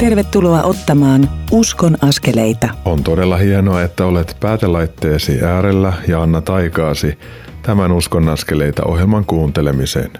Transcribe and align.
Tervetuloa 0.00 0.62
ottamaan 0.62 1.30
Uskon 1.50 1.96
askeleita. 2.02 2.68
On 2.84 3.04
todella 3.04 3.36
hienoa, 3.36 3.82
että 3.82 4.06
olet 4.06 4.36
päätelaitteesi 4.40 5.44
äärellä 5.44 5.92
ja 6.08 6.22
annat 6.22 6.48
aikaasi 6.48 7.18
tämän 7.62 7.92
Uskon 7.92 8.28
askeleita 8.28 8.82
ohjelman 8.84 9.24
kuuntelemiseen. 9.24 10.10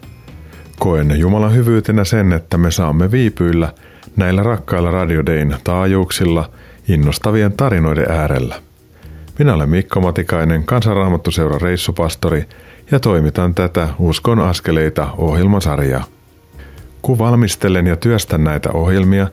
Koen 0.78 1.18
Jumalan 1.18 1.54
hyvyytenä 1.54 2.04
sen, 2.04 2.32
että 2.32 2.58
me 2.58 2.70
saamme 2.70 3.10
viipyillä 3.10 3.72
näillä 4.16 4.42
rakkailla 4.42 4.90
radiodein 4.90 5.56
taajuuksilla 5.64 6.50
innostavien 6.88 7.52
tarinoiden 7.52 8.10
äärellä. 8.10 8.54
Minä 9.38 9.54
olen 9.54 9.70
Mikko 9.70 10.00
Matikainen, 10.00 10.64
kansanraamattuseuran 10.64 11.60
reissupastori 11.60 12.44
ja 12.90 13.00
toimitan 13.00 13.54
tätä 13.54 13.88
Uskon 13.98 14.38
askeleita 14.38 15.08
ohjelmasarjaa. 15.18 16.04
Kun 17.02 17.18
valmistelen 17.18 17.86
ja 17.86 17.96
työstän 17.96 18.44
näitä 18.44 18.70
ohjelmia, 18.72 19.28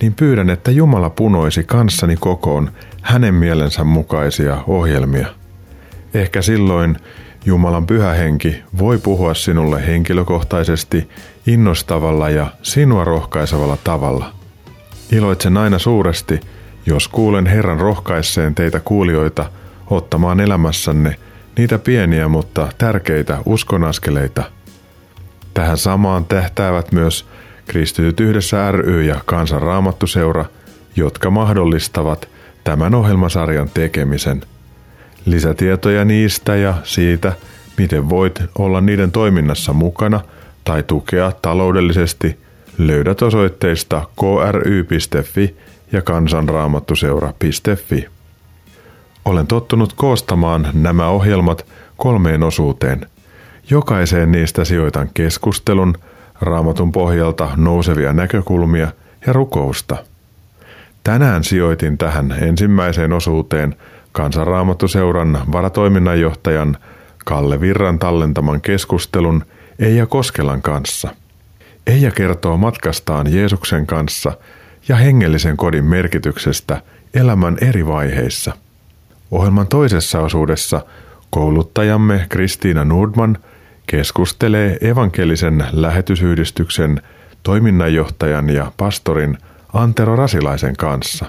niin 0.00 0.14
pyydän, 0.14 0.50
että 0.50 0.70
Jumala 0.70 1.10
punoisi 1.10 1.64
kanssani 1.64 2.16
kokoon 2.16 2.70
hänen 3.02 3.34
mielensä 3.34 3.84
mukaisia 3.84 4.64
ohjelmia. 4.66 5.26
Ehkä 6.14 6.42
silloin 6.42 6.96
Jumalan 7.46 7.86
pyhä 7.86 8.12
henki 8.12 8.62
voi 8.78 8.98
puhua 8.98 9.34
sinulle 9.34 9.86
henkilökohtaisesti, 9.86 11.08
innostavalla 11.46 12.30
ja 12.30 12.46
sinua 12.62 13.04
rohkaisevalla 13.04 13.78
tavalla. 13.84 14.32
Iloitsen 15.12 15.56
aina 15.56 15.78
suuresti, 15.78 16.40
jos 16.86 17.08
kuulen 17.08 17.46
Herran 17.46 17.80
rohkaisseen 17.80 18.54
teitä 18.54 18.80
kuulijoita 18.80 19.50
ottamaan 19.90 20.40
elämässänne 20.40 21.16
niitä 21.58 21.78
pieniä 21.78 22.28
mutta 22.28 22.68
tärkeitä 22.78 23.38
uskonaskeleita. 23.46 24.42
Tähän 25.54 25.78
samaan 25.78 26.24
tähtäävät 26.24 26.92
myös 26.92 27.26
Kristityt 27.66 28.20
yhdessä 28.20 28.72
ry 28.72 29.02
ja 29.02 29.20
Kansanraamattuseura, 29.26 30.44
jotka 30.96 31.30
mahdollistavat 31.30 32.28
tämän 32.64 32.94
ohjelmasarjan 32.94 33.70
tekemisen. 33.74 34.42
Lisätietoja 35.26 36.04
niistä 36.04 36.56
ja 36.56 36.74
siitä, 36.84 37.32
miten 37.78 38.08
voit 38.08 38.42
olla 38.58 38.80
niiden 38.80 39.12
toiminnassa 39.12 39.72
mukana 39.72 40.20
tai 40.64 40.82
tukea 40.82 41.32
taloudellisesti, 41.42 42.38
löydät 42.78 43.22
osoitteista 43.22 44.06
kry.fi 44.20 45.56
ja 45.92 46.02
kansanraamattuseura.fi. 46.02 48.06
Olen 49.24 49.46
tottunut 49.46 49.92
koostamaan 49.92 50.68
nämä 50.72 51.08
ohjelmat 51.08 51.66
kolmeen 51.96 52.42
osuuteen. 52.42 53.06
Jokaiseen 53.70 54.32
niistä 54.32 54.64
sijoitan 54.64 55.10
keskustelun, 55.14 55.94
raamatun 56.44 56.92
pohjalta 56.92 57.48
nousevia 57.56 58.12
näkökulmia 58.12 58.88
ja 59.26 59.32
rukousta. 59.32 59.96
Tänään 61.04 61.44
sijoitin 61.44 61.98
tähän 61.98 62.34
ensimmäiseen 62.40 63.12
osuuteen 63.12 63.76
kansanraamattuseuran 64.12 65.38
varatoiminnanjohtajan 65.52 66.76
Kalle 67.24 67.60
Virran 67.60 67.98
tallentaman 67.98 68.60
keskustelun 68.60 69.44
Eija 69.78 70.06
Koskelan 70.06 70.62
kanssa. 70.62 71.08
Eija 71.86 72.10
kertoo 72.10 72.56
matkastaan 72.56 73.32
Jeesuksen 73.32 73.86
kanssa 73.86 74.32
ja 74.88 74.96
hengellisen 74.96 75.56
kodin 75.56 75.84
merkityksestä 75.84 76.82
elämän 77.14 77.58
eri 77.60 77.86
vaiheissa– 77.86 78.52
Ohjelman 79.34 79.66
toisessa 79.66 80.20
osuudessa 80.20 80.80
kouluttajamme 81.30 82.26
Kristiina 82.28 82.84
Nordman 82.84 83.38
keskustelee 83.86 84.78
evankelisen 84.80 85.66
lähetysyhdistyksen 85.72 87.02
toiminnanjohtajan 87.42 88.50
ja 88.50 88.72
pastorin 88.76 89.38
Antero 89.72 90.16
Rasilaisen 90.16 90.76
kanssa. 90.76 91.26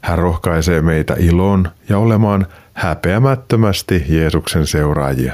Hän 0.00 0.18
rohkaisee 0.18 0.82
meitä 0.82 1.16
iloon 1.18 1.68
ja 1.88 1.98
olemaan 1.98 2.46
häpeämättömästi 2.74 4.04
Jeesuksen 4.08 4.66
seuraajia. 4.66 5.32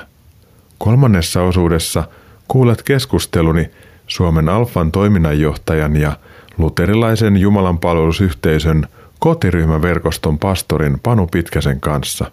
Kolmannessa 0.79 1.43
osuudessa 1.43 2.05
kuulet 2.49 2.83
keskusteluni 2.83 3.71
Suomen 4.07 4.49
Alfan 4.49 4.93
toiminnanjohtajan 4.93 5.97
ja 5.97 6.13
luterilaisen 6.59 7.37
Jumalan 7.37 7.79
palvelusyhteisön 7.79 8.87
kotiryhmäverkoston 9.19 10.39
pastorin 10.39 11.01
Panu 11.03 11.27
Pitkäsen 11.27 11.81
kanssa. 11.81 12.31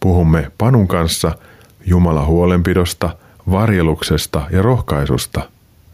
Puhumme 0.00 0.50
Panun 0.58 0.88
kanssa 0.88 1.32
Jumala 1.86 2.24
huolenpidosta, 2.24 3.16
varjeluksesta 3.50 4.42
ja 4.50 4.62
rohkaisusta. 4.62 5.48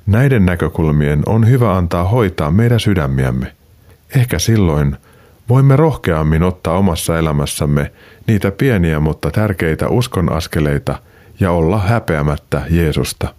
Näiden 0.07 0.47
näkökulmien 0.47 1.23
on 1.27 1.49
hyvä 1.49 1.77
antaa 1.77 2.05
hoitaa 2.05 2.51
meidän 2.51 2.81
sydämiämme. 2.81 3.53
Ehkä 4.17 4.39
silloin 4.39 4.97
voimme 5.49 5.77
rohkeammin 5.77 6.43
ottaa 6.43 6.79
omassa 6.79 7.19
elämässämme 7.19 7.93
niitä 8.27 8.51
pieniä 8.51 9.01
mutta 9.01 9.31
tärkeitä 9.31 9.89
uskon 9.89 10.33
askeleita 10.33 10.99
ja 11.41 11.53
olla 11.53 11.79
häpeämättä 11.79 12.63
Jeesusta. 12.71 13.35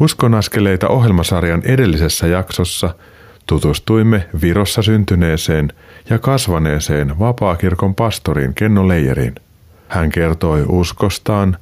Uskon 0.00 0.34
askeleita 0.34 0.88
ohjelmasarjan 0.88 1.62
edellisessä 1.64 2.26
jaksossa– 2.26 2.94
tutustuimme 3.46 4.28
Virossa 4.42 4.82
syntyneeseen 4.82 5.72
ja 6.10 6.18
kasvaneeseen 6.18 7.18
vapaakirkon 7.18 7.94
pastoriin 7.94 8.54
Kenno 8.54 8.88
Leijeriin. 8.88 9.34
Hän 9.88 10.10
kertoi 10.10 10.64
uskostaan, 10.68 11.56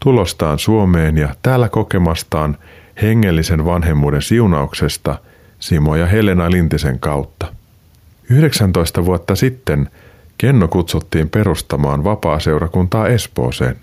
tulostaan 0.00 0.58
Suomeen 0.58 1.18
ja 1.18 1.34
täällä 1.42 1.68
kokemastaan 1.68 2.58
hengellisen 3.02 3.64
vanhemmuuden 3.64 4.22
siunauksesta 4.22 5.18
Simo 5.60 5.96
ja 5.96 6.06
Helena 6.06 6.50
Lintisen 6.50 6.98
kautta. 6.98 7.46
19 8.30 9.04
vuotta 9.04 9.36
sitten 9.36 9.90
Kenno 10.38 10.68
kutsuttiin 10.68 11.30
perustamaan 11.30 12.04
vapaa-seurakuntaa 12.04 13.08
Espooseen. 13.08 13.76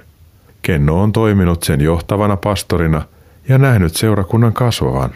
Kenno 0.61 1.01
on 1.01 1.11
toiminut 1.11 1.63
sen 1.63 1.81
johtavana 1.81 2.37
pastorina 2.37 3.01
ja 3.49 3.57
nähnyt 3.57 3.95
seurakunnan 3.95 4.53
kasvavan. 4.53 5.09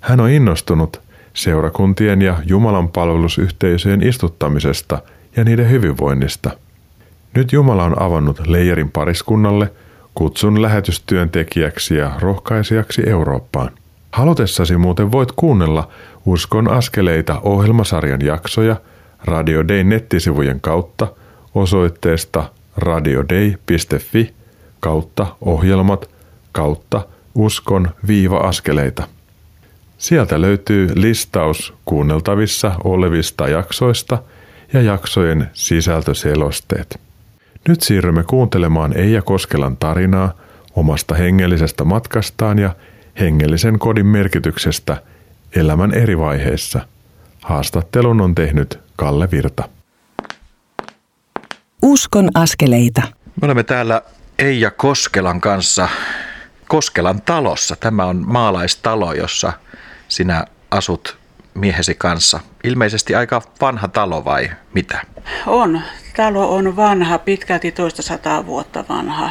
Hän 0.00 0.20
on 0.20 0.30
innostunut 0.30 1.00
seurakuntien 1.34 2.22
ja 2.22 2.36
Jumalan 2.46 2.88
palvelusyhteisöjen 2.88 4.02
istuttamisesta 4.02 5.02
ja 5.36 5.44
niiden 5.44 5.70
hyvinvoinnista. 5.70 6.50
Nyt 7.34 7.52
Jumala 7.52 7.84
on 7.84 8.02
avannut 8.02 8.46
Leijerin 8.46 8.90
pariskunnalle 8.90 9.72
kutsun 10.14 10.62
lähetystyöntekijäksi 10.62 11.96
ja 11.96 12.12
rohkaisijaksi 12.18 13.02
Eurooppaan. 13.08 13.70
Halutessasi 14.12 14.76
muuten 14.76 15.12
voit 15.12 15.32
kuunnella 15.32 15.88
Uskon 16.26 16.68
askeleita 16.70 17.40
ohjelmasarjan 17.40 18.20
jaksoja 18.20 18.76
Radio 19.24 19.68
Day 19.68 19.84
nettisivujen 19.84 20.60
kautta 20.60 21.08
osoitteesta 21.54 22.50
radiodei.fi 22.76 24.34
kautta 24.80 25.26
ohjelmat 25.40 26.10
kautta 26.52 27.06
uskon 27.34 27.88
viiva 28.06 28.38
askeleita. 28.38 29.08
Sieltä 29.98 30.40
löytyy 30.40 30.88
listaus 30.94 31.74
kuunneltavissa 31.84 32.72
olevista 32.84 33.48
jaksoista 33.48 34.18
ja 34.72 34.82
jaksojen 34.82 35.50
sisältöselosteet. 35.52 37.00
Nyt 37.68 37.82
siirrymme 37.82 38.22
kuuntelemaan 38.22 38.96
Eija 38.96 39.22
Koskelan 39.22 39.76
tarinaa 39.76 40.32
omasta 40.74 41.14
hengellisestä 41.14 41.84
matkastaan 41.84 42.58
ja 42.58 42.74
hengellisen 43.20 43.78
kodin 43.78 44.06
merkityksestä 44.06 45.02
elämän 45.56 45.94
eri 45.94 46.18
vaiheissa. 46.18 46.80
Haastattelun 47.42 48.20
on 48.20 48.34
tehnyt 48.34 48.78
Kalle 48.96 49.28
Virta. 49.30 49.68
Uskon 51.82 52.28
askeleita. 52.34 53.02
Me 53.40 53.44
olemme 53.44 53.62
täällä 53.62 54.02
Eija 54.38 54.70
Koskelan 54.70 55.40
kanssa 55.40 55.88
Koskelan 56.68 57.22
talossa. 57.22 57.76
Tämä 57.76 58.04
on 58.04 58.24
maalaistalo, 58.26 59.12
jossa 59.12 59.52
sinä 60.08 60.44
asut 60.70 61.16
miehesi 61.54 61.94
kanssa. 61.94 62.40
Ilmeisesti 62.64 63.14
aika 63.14 63.42
vanha 63.60 63.88
talo 63.88 64.24
vai 64.24 64.50
mitä? 64.74 65.00
On. 65.46 65.80
Talo 66.16 66.54
on 66.54 66.76
vanha, 66.76 67.18
pitkälti 67.18 67.72
toista 67.72 68.02
sataa 68.02 68.46
vuotta 68.46 68.84
vanha. 68.88 69.30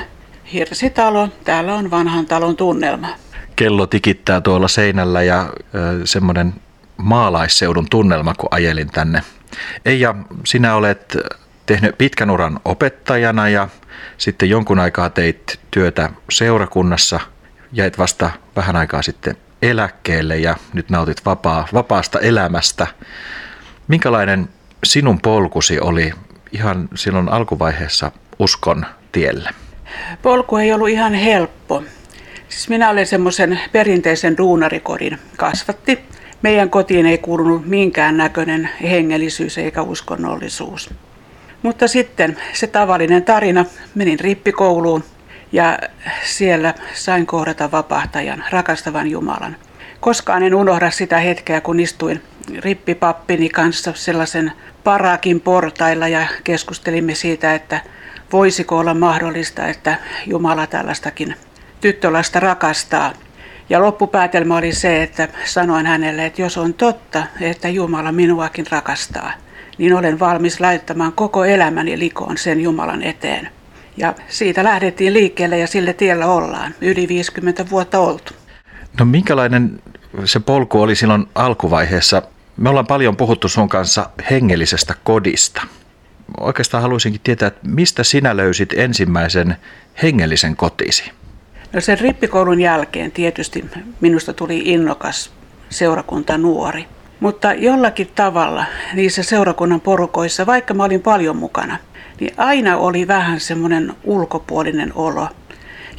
Hirsitalo. 0.54 1.30
Täällä 1.44 1.76
on 1.76 1.92
vanhan 1.92 2.26
talon 2.26 2.56
tunnelma. 2.56 3.08
Kello 3.56 3.88
tikittää 3.88 4.42
tuolla 4.42 4.68
seinällä 4.68 5.24
ja 5.24 5.40
äh, 5.40 5.50
semmoinen 6.06 6.54
maalaisseudun 6.98 7.88
tunnelma, 7.90 8.34
kun 8.34 8.48
ajelin 8.52 8.92
tänne. 8.92 9.22
Eija, 9.86 10.16
sinä 10.46 10.76
olet 10.76 11.18
tehnyt 11.66 11.98
pitkän 11.98 12.30
uran 12.30 12.60
opettajana 12.66 13.50
ja 13.50 13.68
sitten 14.18 14.50
jonkun 14.50 14.80
aikaa 14.80 15.10
teit 15.10 15.60
työtä 15.72 16.10
seurakunnassa. 16.32 17.20
Jäit 17.72 17.98
vasta 17.98 18.32
vähän 18.56 18.76
aikaa 18.76 19.02
sitten 19.02 19.38
eläkkeelle 19.64 20.38
ja 20.38 20.56
nyt 20.74 20.90
nautit 20.90 21.26
vapaa, 21.26 21.68
vapaasta 21.74 22.20
elämästä. 22.20 22.88
Minkälainen 23.88 24.50
sinun 24.84 25.22
polkusi 25.22 25.80
oli 25.80 26.12
ihan 26.52 26.90
silloin 26.96 27.30
alkuvaiheessa 27.30 28.12
uskon 28.40 28.86
tielle? 29.12 29.50
Polku 30.22 30.58
ei 30.58 30.74
ollut 30.74 30.90
ihan 30.90 31.14
helppo. 31.14 31.84
Siis 32.50 32.70
minä 32.70 32.90
olen 32.90 33.08
semmoisen 33.08 33.60
perinteisen 33.72 34.38
duunarikodin 34.38 35.20
kasvatti. 35.38 36.00
Meidän 36.42 36.70
kotiin 36.70 37.06
ei 37.06 37.18
kuulunut 37.18 37.66
minkään 37.66 38.18
näköinen 38.18 38.70
hengellisyys 38.82 39.58
eikä 39.58 39.82
uskonnollisuus. 39.82 40.90
Mutta 41.62 41.88
sitten 41.88 42.38
se 42.54 42.68
tavallinen 42.68 43.24
tarina, 43.24 43.66
menin 43.96 44.20
rippikouluun 44.20 45.04
ja 45.54 45.80
siellä 46.24 46.74
sain 46.94 47.26
kohdata 47.26 47.72
vapahtajan, 47.72 48.44
rakastavan 48.50 49.08
Jumalan. 49.08 49.56
Koskaan 50.00 50.44
en 50.44 50.56
unohda 50.56 50.92
sitä 50.92 51.20
hetkeä, 51.20 51.62
kun 51.62 51.80
istuin 51.80 52.22
rippipappini 52.60 53.50
kanssa 53.50 53.94
sellaisen 53.96 54.52
parakin 54.84 55.42
portailla 55.42 56.08
ja 56.08 56.28
keskustelimme 56.44 57.16
siitä, 57.16 57.54
että 57.54 57.82
voisiko 58.32 58.78
olla 58.80 58.94
mahdollista, 58.94 59.68
että 59.68 59.98
Jumala 60.28 60.68
tällaistakin 60.68 61.36
tyttölasta 61.82 62.40
rakastaa. 62.40 63.14
Ja 63.70 63.82
loppupäätelmä 63.82 64.58
oli 64.58 64.72
se, 64.72 65.04
että 65.04 65.28
sanoin 65.46 65.86
hänelle, 65.86 66.26
että 66.26 66.42
jos 66.42 66.58
on 66.58 66.74
totta, 66.74 67.24
että 67.42 67.70
Jumala 67.70 68.12
minuakin 68.12 68.66
rakastaa, 68.72 69.32
niin 69.78 69.94
olen 69.94 70.20
valmis 70.20 70.60
laittamaan 70.60 71.14
koko 71.14 71.46
elämäni 71.46 72.00
likoon 72.00 72.38
sen 72.38 72.62
Jumalan 72.62 73.04
eteen. 73.04 73.50
Ja 73.98 74.14
siitä 74.28 74.64
lähdettiin 74.64 75.14
liikkeelle 75.14 75.58
ja 75.58 75.68
sille 75.68 75.94
tiellä 75.94 76.26
ollaan. 76.26 76.76
Yli 76.82 77.08
50 77.08 77.70
vuotta 77.70 78.00
oltu. 78.00 78.34
No 79.00 79.06
minkälainen 79.06 79.82
se 80.26 80.40
polku 80.40 80.82
oli 80.82 80.96
silloin 80.96 81.26
alkuvaiheessa? 81.36 82.22
Me 82.58 82.70
ollaan 82.70 82.88
paljon 82.88 83.18
puhuttu 83.18 83.48
sun 83.48 83.70
kanssa 83.70 84.10
hengellisestä 84.30 84.96
kodista. 85.04 85.62
Oikeastaan 86.40 86.82
haluaisinkin 86.82 87.22
tietää, 87.24 87.48
että 87.48 87.68
mistä 87.68 88.04
sinä 88.04 88.38
löysit 88.38 88.74
ensimmäisen 88.74 89.56
hengellisen 90.04 90.56
kotisi? 90.56 91.12
No 91.74 91.82
sen 91.82 92.00
rippikoulun 92.00 92.62
jälkeen 92.62 93.12
tietysti 93.12 93.66
minusta 94.02 94.34
tuli 94.34 94.62
innokas 94.66 95.32
seurakunta 95.70 96.38
nuori. 96.38 96.86
Mutta 97.20 97.54
jollakin 97.54 98.12
tavalla 98.16 98.66
niissä 98.94 99.24
seurakunnan 99.24 99.82
porukoissa, 99.82 100.46
vaikka 100.46 100.74
mä 100.74 100.84
olin 100.84 101.02
paljon 101.02 101.38
mukana, 101.38 101.78
niin 102.20 102.34
aina 102.38 102.78
oli 102.78 103.08
vähän 103.08 103.40
semmoinen 103.40 103.94
ulkopuolinen 104.04 104.92
olo. 104.96 105.28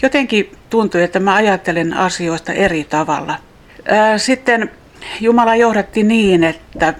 Jotenkin 0.02 0.52
tuntui, 0.70 1.02
että 1.02 1.20
mä 1.20 1.34
ajattelen 1.34 1.94
asioista 1.94 2.52
eri 2.52 2.84
tavalla. 2.84 3.38
Sitten 4.16 4.70
Jumala 5.20 5.56
johdatti 5.56 6.02
niin, 6.02 6.44
että 6.44 6.94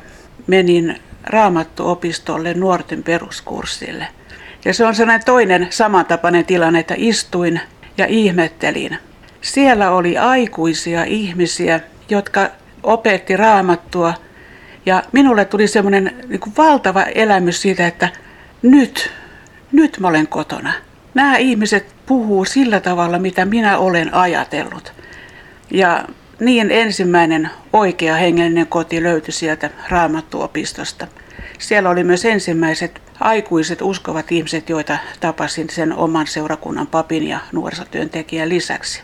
menin 0.47 1.01
raamattuopistolle 1.25 2.55
nuorten 2.55 3.03
peruskurssille. 3.03 4.07
Ja 4.65 4.75
se 4.75 4.85
on 4.85 4.95
sellainen 4.95 5.25
toinen 5.27 5.67
samantapainen 5.71 6.45
tilanne, 6.45 6.79
että 6.79 6.95
istuin 6.97 7.61
ja 7.99 8.07
ihmettelin. 8.07 8.99
Siellä 9.41 9.91
oli 9.91 10.19
aikuisia 10.19 11.05
ihmisiä, 11.05 11.81
jotka 12.09 12.51
opetti 12.83 13.37
raamattua 13.37 14.15
ja 14.87 15.03
minulle 15.13 15.45
tuli 15.45 15.69
semmoinen 15.69 16.17
niin 16.29 16.41
valtava 16.57 17.03
elämys 17.03 17.63
siitä, 17.63 17.87
että 17.87 18.09
nyt, 18.65 19.13
nyt 19.73 19.99
mä 20.01 20.09
olen 20.09 20.29
kotona. 20.29 20.73
Nämä 21.15 21.37
ihmiset 21.37 21.87
puhuu 22.07 22.45
sillä 22.45 22.81
tavalla, 22.81 23.19
mitä 23.19 23.45
minä 23.45 23.79
olen 23.79 24.15
ajatellut. 24.15 24.93
Ja 25.71 26.05
niin 26.41 26.71
ensimmäinen 26.71 27.51
oikea 27.73 28.15
hengellinen 28.15 28.67
koti 28.67 29.03
löytyi 29.03 29.33
sieltä 29.33 29.71
raamattuopistosta. 29.89 31.07
Siellä 31.59 31.91
oli 31.91 32.05
myös 32.05 32.25
ensimmäiset 32.25 33.03
aikuiset 33.21 33.83
uskovat 33.83 34.33
ihmiset, 34.33 34.69
joita 34.69 34.99
tapasin 35.21 35.71
sen 35.71 35.93
oman 35.93 36.27
seurakunnan 36.27 36.87
papin 36.87 37.29
ja 37.29 37.41
nuorisotyöntekijän 37.53 38.49
lisäksi. 38.49 39.03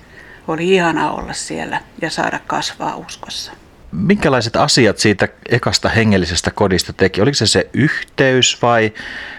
Oli 0.48 0.74
ihana 0.74 1.10
olla 1.10 1.32
siellä 1.32 1.80
ja 2.02 2.10
saada 2.10 2.40
kasvaa 2.46 2.96
uskossa. 2.96 3.52
Minkälaiset 3.92 4.56
asiat 4.56 4.98
siitä 4.98 5.28
ekasta 5.48 5.88
hengellisestä 5.88 6.50
kodista 6.50 6.92
teki? 6.92 7.20
Oliko 7.20 7.34
se 7.34 7.46
se 7.46 7.70
yhteys 7.72 8.62
vai 8.62 8.92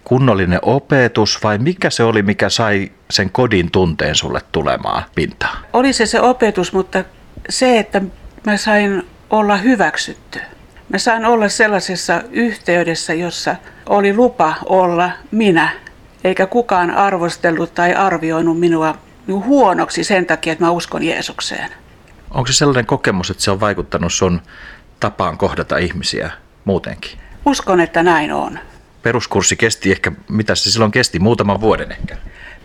kunnollinen 0.04 0.60
opetus 0.62 1.44
vai 1.44 1.58
mikä 1.58 1.90
se 1.90 2.04
oli, 2.04 2.22
mikä 2.22 2.50
sai 2.50 2.92
sen 3.12 3.30
kodin 3.30 3.72
tunteen 3.72 4.16
sulle 4.16 4.42
tulemaan 4.52 5.04
pintaan? 5.16 5.58
Oli 5.74 5.94
se 5.94 6.06
se 6.06 6.22
opetus, 6.22 6.74
mutta 6.74 7.04
se, 7.50 7.80
että 7.80 8.02
mä 8.46 8.58
sain 8.58 9.08
olla 9.30 9.58
hyväksytty. 9.58 10.40
Mä 10.90 10.98
sain 10.98 11.26
olla 11.26 11.50
sellaisessa 11.50 12.22
yhteydessä, 12.32 13.14
jossa 13.14 13.56
oli 13.90 14.14
lupa 14.14 14.56
olla 14.66 15.12
minä, 15.32 15.70
eikä 16.24 16.48
kukaan 16.48 16.92
arvostellut 16.92 17.74
tai 17.74 17.94
arvioinut 17.94 18.60
minua 18.60 18.98
huonoksi 19.28 20.04
sen 20.04 20.26
takia, 20.26 20.54
että 20.54 20.66
mä 20.66 20.72
uskon 20.72 21.04
Jeesukseen. 21.04 21.70
Onko 22.32 22.48
se 22.48 22.54
sellainen 22.54 22.86
kokemus, 22.86 23.30
että 23.30 23.44
se 23.44 23.52
on 23.52 23.60
vaikuttanut 23.60 24.14
sun 24.14 24.42
tapaan 25.00 25.38
kohdata 25.38 25.78
ihmisiä 25.78 26.32
muutenkin? 26.66 27.12
Uskon, 27.46 27.80
että 27.80 28.04
näin 28.04 28.34
on. 28.34 28.60
Peruskurssi 29.04 29.56
kesti 29.56 29.92
ehkä, 29.92 30.12
mitä 30.30 30.56
se 30.56 30.72
silloin 30.72 30.92
kesti, 30.92 31.20
muutaman 31.20 31.62
vuoden 31.62 31.92
ehkä? 31.92 32.18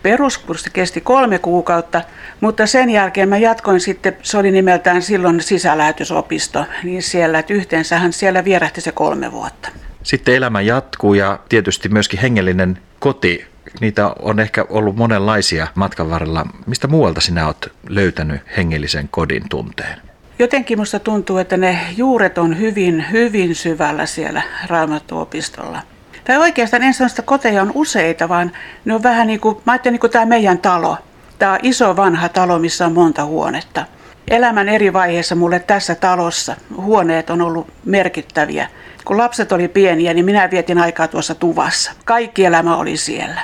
Peruskurssi 0.03 0.69
kesti 0.73 1.01
kolme 1.01 1.39
kuukautta, 1.39 2.01
mutta 2.41 2.65
sen 2.67 2.89
jälkeen 2.89 3.29
mä 3.29 3.37
jatkoin 3.37 3.79
sitten, 3.79 4.17
se 4.21 4.37
oli 4.37 4.51
nimeltään 4.51 5.01
silloin 5.01 5.41
sisälähetysopisto, 5.41 6.65
niin 6.83 7.03
siellä, 7.03 7.39
että 7.39 7.53
yhteensähän 7.53 8.13
siellä 8.13 8.45
vierähti 8.45 8.81
se 8.81 8.91
kolme 8.91 9.31
vuotta. 9.31 9.69
Sitten 10.03 10.35
elämä 10.35 10.61
jatkuu 10.61 11.13
ja 11.13 11.39
tietysti 11.49 11.89
myöskin 11.89 12.19
hengellinen 12.19 12.79
koti 12.99 13.45
niitä 13.81 14.11
on 14.21 14.39
ehkä 14.39 14.65
ollut 14.69 14.95
monenlaisia 14.95 15.67
matkan 15.75 16.09
varrella. 16.09 16.45
Mistä 16.65 16.87
muualta 16.87 17.21
sinä 17.21 17.45
olet 17.45 17.71
löytänyt 17.89 18.41
hengellisen 18.57 19.07
kodin 19.11 19.43
tunteen? 19.49 20.01
Jotenkin 20.39 20.77
minusta 20.77 20.99
tuntuu, 20.99 21.37
että 21.37 21.57
ne 21.57 21.79
juuret 21.97 22.37
on 22.37 22.59
hyvin, 22.59 23.05
hyvin 23.11 23.55
syvällä 23.55 24.05
siellä 24.05 24.41
raamattuopistolla. 24.67 25.81
Tai 26.23 26.37
oikeastaan 26.37 26.83
en 26.83 26.93
sano, 26.93 27.07
että 27.07 27.21
koteja 27.21 27.61
on 27.61 27.71
useita, 27.75 28.29
vaan 28.29 28.51
ne 28.85 28.93
on 28.93 29.03
vähän 29.03 29.27
niin 29.27 29.39
kuin, 29.39 29.57
mä 29.65 29.71
ajattelen 29.71 29.93
niin 29.93 29.99
kuin 29.99 30.11
tämä 30.11 30.25
meidän 30.25 30.57
talo. 30.57 30.97
Tämä 31.39 31.53
on 31.53 31.59
iso 31.63 31.95
vanha 31.95 32.29
talo, 32.29 32.59
missä 32.59 32.85
on 32.85 32.93
monta 32.93 33.25
huonetta. 33.25 33.85
Elämän 34.27 34.69
eri 34.69 34.93
vaiheissa 34.93 35.35
mulle 35.35 35.59
tässä 35.59 35.95
talossa 35.95 36.55
huoneet 36.75 37.29
on 37.29 37.41
ollut 37.41 37.67
merkittäviä. 37.85 38.67
Kun 39.05 39.17
lapset 39.17 39.51
oli 39.51 39.67
pieniä, 39.67 40.13
niin 40.13 40.25
minä 40.25 40.51
vietin 40.51 40.77
aikaa 40.77 41.07
tuossa 41.07 41.35
tuvassa. 41.35 41.91
Kaikki 42.05 42.45
elämä 42.45 42.77
oli 42.77 42.97
siellä. 42.97 43.41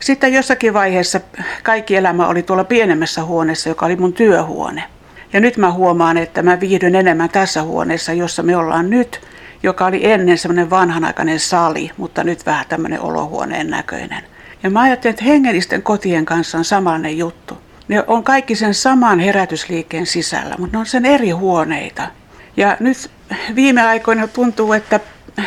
Sitten 0.00 0.32
jossakin 0.32 0.74
vaiheessa 0.74 1.20
kaikki 1.62 1.96
elämä 1.96 2.28
oli 2.28 2.42
tuolla 2.42 2.64
pienemmässä 2.64 3.24
huoneessa, 3.24 3.68
joka 3.68 3.86
oli 3.86 3.96
mun 3.96 4.12
työhuone. 4.12 4.84
Ja 5.32 5.40
nyt 5.40 5.56
mä 5.56 5.72
huomaan, 5.72 6.16
että 6.16 6.42
mä 6.42 6.60
viihdyn 6.60 6.94
enemmän 6.94 7.28
tässä 7.28 7.62
huoneessa, 7.62 8.12
jossa 8.12 8.42
me 8.42 8.56
ollaan 8.56 8.90
nyt, 8.90 9.20
joka 9.62 9.86
oli 9.86 10.06
ennen 10.06 10.38
semmoinen 10.38 10.70
vanhanaikainen 10.70 11.40
sali, 11.40 11.90
mutta 11.96 12.24
nyt 12.24 12.46
vähän 12.46 12.64
tämmöinen 12.68 13.00
olohuoneen 13.00 13.70
näköinen. 13.70 14.22
Ja 14.62 14.70
mä 14.70 14.80
ajattelin, 14.80 15.12
että 15.12 15.24
hengellisten 15.24 15.82
kotien 15.82 16.24
kanssa 16.24 16.58
on 16.58 16.64
samanlainen 16.64 17.18
juttu. 17.18 17.58
Ne 17.88 18.04
on 18.06 18.24
kaikki 18.24 18.54
sen 18.54 18.74
saman 18.74 19.20
herätysliikkeen 19.20 20.06
sisällä, 20.06 20.54
mutta 20.58 20.76
ne 20.76 20.80
on 20.80 20.86
sen 20.86 21.06
eri 21.06 21.30
huoneita. 21.30 22.08
Ja 22.56 22.76
nyt 22.80 23.10
viime 23.54 23.82
aikoina 23.82 24.28
tuntuu, 24.28 24.72
että 24.72 25.00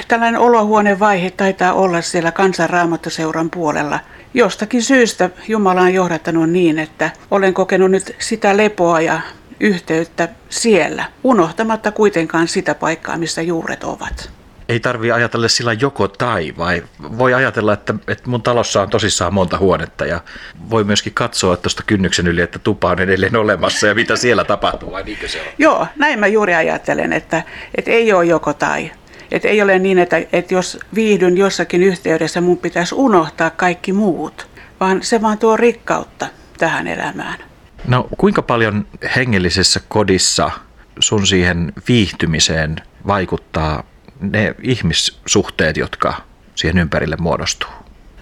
tällainen 0.08 0.42
olohuonevaihe 0.42 1.32
taitaa 1.32 1.74
olla 1.74 2.02
siellä 2.02 2.32
kansanraamattoseuran 2.32 3.50
puolella– 3.50 4.00
jostakin 4.34 4.84
syystä 4.84 5.30
Jumala 5.48 5.82
on 5.82 5.94
johdattanut 5.94 6.50
niin, 6.50 6.80
että 6.80 7.12
olen 7.32 7.54
kokenut 7.54 7.92
nyt 7.92 8.16
sitä 8.20 8.58
lepoa 8.58 9.02
ja 9.02 9.22
yhteyttä 9.60 10.30
siellä, 10.50 11.06
unohtamatta 11.24 11.92
kuitenkaan 11.92 12.48
sitä 12.48 12.76
paikkaa, 12.76 13.18
missä 13.18 13.42
juuret 13.42 13.84
ovat. 13.84 14.30
Ei 14.70 14.80
tarvi 14.80 15.12
ajatella 15.12 15.48
sillä 15.48 15.74
joko 15.74 16.08
tai, 16.08 16.54
vai 16.58 16.84
voi 17.18 17.34
ajatella, 17.34 17.74
että, 17.74 17.94
että 18.08 18.30
mun 18.30 18.42
talossa 18.44 18.82
on 18.82 18.90
tosissaan 18.90 19.34
monta 19.34 19.58
huonetta 19.58 20.06
ja 20.06 20.22
voi 20.70 20.84
myöskin 20.84 21.14
katsoa 21.14 21.58
tuosta 21.58 21.84
kynnyksen 21.88 22.28
yli, 22.28 22.42
että 22.42 22.60
tupa 22.60 22.90
on 22.90 23.00
edelleen 23.00 23.36
olemassa 23.36 23.88
ja 23.88 23.96
mitä 23.96 24.16
siellä 24.16 24.44
tapahtuu, 24.44 24.92
vai 24.92 25.04
niinkö 25.04 25.28
se 25.28 25.42
on? 25.42 25.48
Joo, 25.58 25.88
näin 25.96 26.20
mä 26.20 26.28
juuri 26.28 26.56
ajattelen, 26.56 27.14
että, 27.14 27.44
että 27.76 27.92
ei 27.92 28.14
ole 28.14 28.26
joko 28.26 28.54
tai. 28.54 28.92
Että 29.34 29.48
ei 29.48 29.62
ole 29.62 29.80
niin, 29.80 30.00
että, 30.00 30.18
että 30.34 30.54
jos 30.54 30.80
viihdyn 30.96 31.38
jossakin 31.38 31.84
yhteydessä, 31.84 32.42
mun 32.42 32.58
pitäisi 32.58 32.96
unohtaa 32.96 33.50
kaikki 33.50 33.94
muut, 33.94 34.48
vaan 34.80 35.04
se 35.04 35.22
vaan 35.22 35.38
tuo 35.38 35.58
rikkautta 35.58 36.28
tähän 36.58 36.88
elämään. 36.88 37.40
No 37.88 38.08
kuinka 38.18 38.42
paljon 38.42 38.88
hengellisessä 39.16 39.82
kodissa 39.88 40.52
sun 41.00 41.28
siihen 41.28 41.74
viihtymiseen 41.88 42.76
vaikuttaa 43.08 43.84
ne 44.20 44.56
ihmissuhteet, 44.62 45.78
jotka 45.78 46.14
siihen 46.56 46.78
ympärille 46.78 47.16
muodostuu? 47.20 47.70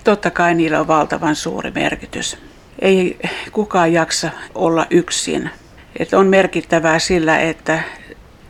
Totta 0.04 0.32
kai 0.32 0.56
niillä 0.56 0.80
on 0.80 0.88
valtavan 0.88 1.36
suuri 1.36 1.72
merkitys. 1.72 2.38
Ei 2.80 3.20
kukaan 3.52 3.94
jaksa 3.94 4.32
olla 4.56 4.88
yksin. 4.90 5.50
Et 6.00 6.14
on 6.14 6.28
merkittävää 6.28 7.00
sillä, 7.00 7.40
että 7.40 7.80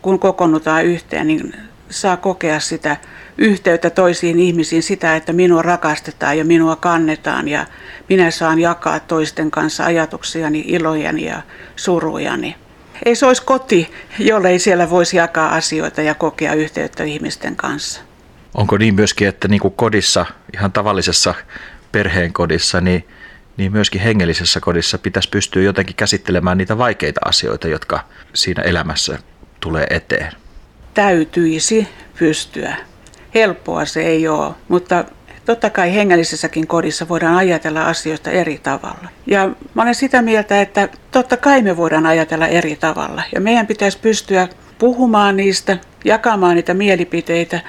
kun 0.02 0.20
kokoonnutaan 0.20 0.86
yhteen, 0.86 1.28
niin 1.28 1.54
saa 1.92 2.18
kokea 2.18 2.60
sitä 2.60 2.98
yhteyttä 3.38 3.90
toisiin 3.90 4.40
ihmisiin, 4.40 4.84
sitä, 4.84 5.16
että 5.16 5.34
minua 5.34 5.62
rakastetaan 5.62 6.38
ja 6.38 6.46
minua 6.46 6.76
kannetaan 6.76 7.48
ja 7.48 7.66
minä 8.10 8.32
saan 8.32 8.60
jakaa 8.60 9.00
toisten 9.00 9.52
kanssa 9.52 9.86
ajatuksiani, 9.86 10.64
ilojani 10.68 11.26
ja 11.26 11.42
surujani. 11.76 12.56
ei 13.06 13.16
se 13.16 13.26
olisi 13.26 13.44
koti, 13.46 13.92
jollei 14.20 14.60
siellä 14.60 14.90
voisi 14.90 15.18
jakaa 15.18 15.56
asioita 15.56 16.02
ja 16.02 16.16
kokea 16.16 16.54
yhteyttä 16.54 17.04
ihmisten 17.04 17.56
kanssa. 17.56 18.02
Onko 18.54 18.78
niin 18.78 18.96
myöskin, 18.96 19.28
että 19.28 19.48
niin 19.48 19.62
kuin 19.62 19.74
kodissa, 19.74 20.26
ihan 20.54 20.72
tavallisessa 20.72 21.36
perheen 21.92 22.34
kodissa, 22.34 22.82
niin, 22.82 23.08
niin 23.58 23.72
myöskin 23.72 24.02
hengellisessä 24.02 24.60
kodissa 24.60 24.98
pitäisi 24.98 25.30
pystyä 25.30 25.64
jotenkin 25.64 25.96
käsittelemään 25.96 26.58
niitä 26.58 26.78
vaikeita 26.78 27.22
asioita, 27.26 27.68
jotka 27.68 28.00
siinä 28.34 28.64
elämässä 28.64 29.20
tulee 29.60 29.88
eteen? 29.90 30.32
Täytyisi 30.94 31.88
pystyä. 32.20 32.76
Helppoa 33.36 33.86
se 33.86 34.02
ei 34.02 34.28
ole, 34.28 34.54
mutta 34.68 35.06
totta 35.46 35.70
kai 35.70 35.94
hengellisessäkin 35.96 36.68
kodissa 36.68 37.08
voidaan 37.08 37.36
ajatella 37.36 37.86
asioista 37.86 38.32
eri 38.32 38.60
tavalla. 38.64 39.10
Ja 39.28 39.50
mä 39.74 39.82
olen 39.82 39.96
sitä 39.96 40.22
mieltä, 40.22 40.62
että 40.62 40.90
totta 41.12 41.38
kai 41.38 41.62
me 41.62 41.78
voidaan 41.78 42.06
ajatella 42.06 42.48
eri 42.48 42.76
tavalla. 42.76 43.24
Ja 43.36 43.42
meidän 43.42 43.68
pitäisi 43.68 44.00
pystyä 44.02 44.48
puhumaan 44.80 45.38
niistä, 45.38 45.78
jakamaan 46.06 46.56
niitä 46.56 46.74
mielipiteitä 46.74 47.60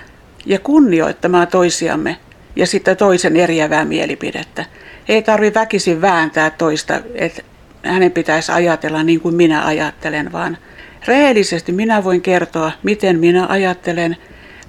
ja 0.47 0.59
kunnioittamaan 0.59 1.49
toisiamme 1.49 2.17
ja 2.57 2.67
sitten 2.67 2.97
toisen 2.97 3.37
eriävää 3.37 3.85
mielipidettä. 3.85 4.65
Ei 5.09 5.23
tarvi 5.23 5.55
väkisin 5.55 6.01
vääntää 6.01 6.51
toista, 6.51 7.01
että 7.15 7.43
hänen 7.83 8.13
pitäisi 8.13 8.53
ajatella 8.53 9.03
niin 9.03 9.21
kuin 9.21 9.35
minä 9.35 9.67
ajattelen, 9.67 10.33
vaan 10.33 10.59
rehellisesti 11.07 11.73
minä 11.73 12.05
voin 12.05 12.23
kertoa, 12.23 12.73
miten 12.83 13.19
minä 13.19 13.47
ajattelen. 13.47 14.17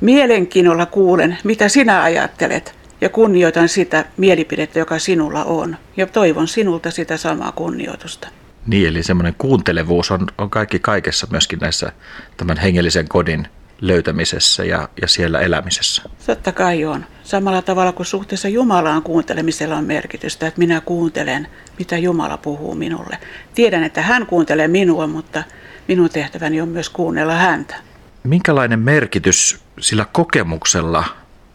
Mielenkiinnolla 0.01 0.85
kuulen, 0.85 1.37
mitä 1.43 1.69
sinä 1.69 2.03
ajattelet 2.03 2.75
ja 3.01 3.09
kunnioitan 3.09 3.69
sitä 3.69 4.05
mielipidettä, 4.17 4.79
joka 4.79 4.99
sinulla 4.99 5.43
on. 5.43 5.77
Ja 5.97 6.07
toivon 6.07 6.47
sinulta 6.47 6.91
sitä 6.91 7.17
samaa 7.17 7.51
kunnioitusta. 7.51 8.27
Niin, 8.67 8.87
eli 8.87 9.03
semmoinen 9.03 9.35
kuuntelevuus 9.37 10.11
on, 10.11 10.27
on 10.37 10.49
kaikki 10.49 10.79
kaikessa 10.79 11.27
myöskin 11.31 11.59
näissä 11.59 11.91
tämän 12.37 12.57
hengellisen 12.57 13.07
kodin 13.07 13.47
löytämisessä 13.81 14.63
ja, 14.63 14.89
ja 15.01 15.07
siellä 15.07 15.39
elämisessä. 15.39 16.01
Totta 16.25 16.51
kai 16.51 16.85
on. 16.85 17.05
Samalla 17.23 17.61
tavalla 17.61 17.91
kuin 17.91 18.05
suhteessa 18.05 18.47
Jumalaan 18.47 19.03
kuuntelemisella 19.03 19.75
on 19.75 19.85
merkitystä, 19.85 20.47
että 20.47 20.59
minä 20.59 20.81
kuuntelen, 20.81 21.47
mitä 21.79 21.97
Jumala 21.97 22.37
puhuu 22.37 22.75
minulle. 22.75 23.17
Tiedän, 23.55 23.83
että 23.83 24.01
hän 24.01 24.25
kuuntelee 24.25 24.67
minua, 24.67 25.07
mutta 25.07 25.43
minun 25.87 26.09
tehtäväni 26.09 26.61
on 26.61 26.69
myös 26.69 26.89
kuunnella 26.89 27.33
häntä. 27.33 27.75
Minkälainen 28.23 28.79
merkitys 28.79 29.59
sillä 29.79 30.05
kokemuksella 30.11 31.03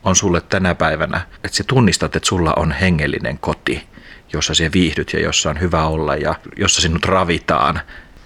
on 0.04 0.16
sulle 0.16 0.40
tänä 0.40 0.75
päivänä, 0.75 1.20
että 1.44 1.56
sä 1.56 1.64
tunnistat, 1.66 2.16
että 2.16 2.28
sulla 2.28 2.52
on 2.56 2.73
hengellinen 2.73 3.38
koti, 3.38 3.87
jossa 4.32 4.54
sä 4.54 4.70
viihdyt 4.73 5.12
ja 5.12 5.20
jossa 5.20 5.50
on 5.50 5.61
hyvä 5.61 5.85
olla 5.85 6.16
ja 6.16 6.35
jossa 6.56 6.80
sinut 6.80 7.04
ravitaan? 7.04 7.80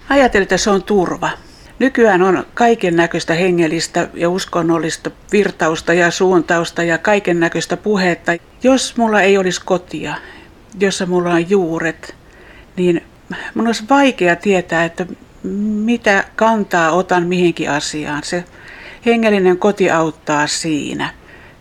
Ajattelin, 0.08 0.42
että 0.42 0.56
se 0.56 0.70
on 0.70 0.82
turva. 0.82 1.30
Nykyään 1.78 2.22
on 2.22 2.46
kaiken 2.54 2.96
näköistä 2.96 3.34
hengellistä 3.34 4.08
ja 4.14 4.30
uskonnollista 4.30 5.10
virtausta 5.32 5.92
ja 5.92 6.10
suuntausta 6.10 6.82
ja 6.82 6.98
kaiken 6.98 7.40
näköistä 7.40 7.76
puhetta. 7.76 8.32
Jos 8.62 8.96
mulla 8.96 9.20
ei 9.20 9.38
olisi 9.38 9.60
kotia, 9.64 10.14
jossa 10.80 11.06
mulla 11.06 11.30
on 11.30 11.50
juuret, 11.50 12.14
niin 12.76 13.02
mun 13.54 13.66
olisi 13.66 13.84
vaikea 13.90 14.36
tietää, 14.36 14.84
että 14.84 15.06
mitä 15.84 16.24
kantaa 16.36 16.90
otan 16.90 17.26
mihinkin 17.26 17.70
asiaan. 17.70 18.22
Se 18.24 18.44
hengellinen 19.06 19.58
koti 19.58 19.90
auttaa 19.90 20.46
siinä. 20.46 21.10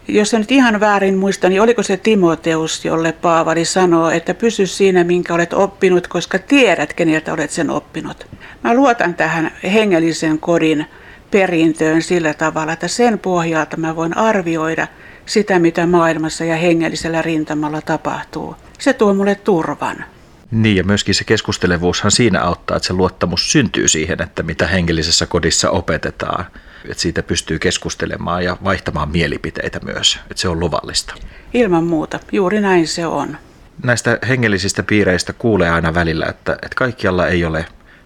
Jos 0.07 0.33
en 0.33 0.39
nyt 0.39 0.51
ihan 0.51 0.79
väärin 0.79 1.17
muista, 1.17 1.49
niin 1.49 1.61
oliko 1.61 1.83
se 1.83 1.97
Timoteus, 1.97 2.85
jolle 2.85 3.11
Paavali 3.11 3.65
sanoo, 3.65 4.09
että 4.09 4.33
pysy 4.33 4.67
siinä, 4.67 5.03
minkä 5.03 5.33
olet 5.33 5.53
oppinut, 5.53 6.07
koska 6.07 6.39
tiedät, 6.39 6.93
keneltä 6.93 7.33
olet 7.33 7.51
sen 7.51 7.69
oppinut. 7.69 8.27
Mä 8.63 8.73
luotan 8.73 9.15
tähän 9.15 9.51
hengellisen 9.63 10.39
kodin 10.39 10.85
perintöön 11.31 12.01
sillä 12.01 12.33
tavalla, 12.33 12.73
että 12.73 12.87
sen 12.87 13.19
pohjalta 13.19 13.77
mä 13.77 13.95
voin 13.95 14.17
arvioida 14.17 14.87
sitä, 15.25 15.59
mitä 15.59 15.85
maailmassa 15.85 16.45
ja 16.45 16.55
hengellisellä 16.55 17.21
rintamalla 17.21 17.81
tapahtuu. 17.81 18.55
Se 18.79 18.93
tuo 18.93 19.13
mulle 19.13 19.35
turvan. 19.35 20.05
Niin 20.51 20.77
ja 20.77 20.83
myöskin 20.83 21.15
se 21.15 21.23
keskustelevuushan 21.23 22.11
siinä 22.11 22.41
auttaa, 22.41 22.77
että 22.77 22.87
se 22.87 22.93
luottamus 22.93 23.51
syntyy 23.51 23.87
siihen, 23.87 24.21
että 24.21 24.43
mitä 24.43 24.67
hengellisessä 24.67 25.25
kodissa 25.25 25.69
opetetaan. 25.69 26.45
Että 26.85 27.01
siitä 27.01 27.23
pystyy 27.23 27.59
keskustelemaan 27.59 28.43
ja 28.43 28.57
vaihtamaan 28.63 29.11
mielipiteitä 29.11 29.79
myös, 29.83 30.19
että 30.21 30.41
se 30.41 30.49
on 30.49 30.59
luvallista. 30.59 31.15
Ilman 31.53 31.83
muuta, 31.83 32.19
juuri 32.31 32.61
näin 32.61 32.87
se 32.87 33.05
on. 33.05 33.37
Näistä 33.83 34.19
hengellisistä 34.27 34.83
piireistä 34.83 35.33
kuulee 35.33 35.69
aina 35.69 35.93
välillä, 35.93 36.25
että, 36.25 36.53
että 36.53 36.75
kaikkialla 36.75 37.27
ei 37.27 37.45
ole 37.45 37.65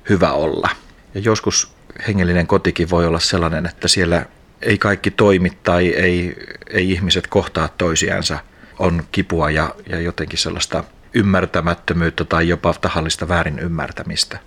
hyvä 0.09 0.31
olla. 0.31 0.69
Ja 1.13 1.21
joskus 1.21 1.75
hengellinen 2.07 2.47
kotikin 2.47 2.89
voi 2.89 3.05
olla 3.05 3.19
sellainen, 3.19 3.65
että 3.65 3.87
siellä 3.87 4.25
ei 4.61 4.77
kaikki 4.77 5.11
toimi 5.11 5.51
tai 5.63 5.87
ei, 5.87 6.35
ei 6.69 6.91
ihmiset 6.91 7.27
kohtaa 7.27 7.69
toisiansa. 7.77 8.39
On 8.79 9.03
kipua 9.11 9.51
ja, 9.51 9.75
ja 9.89 9.99
jotenkin 9.99 10.39
sellaista 10.39 10.83
ymmärtämättömyyttä 11.15 12.25
tai 12.25 12.49
jopa 12.49 12.73
tahallista 12.81 13.27
väärin 13.27 13.59
ymmärtämistä. 13.59 14.39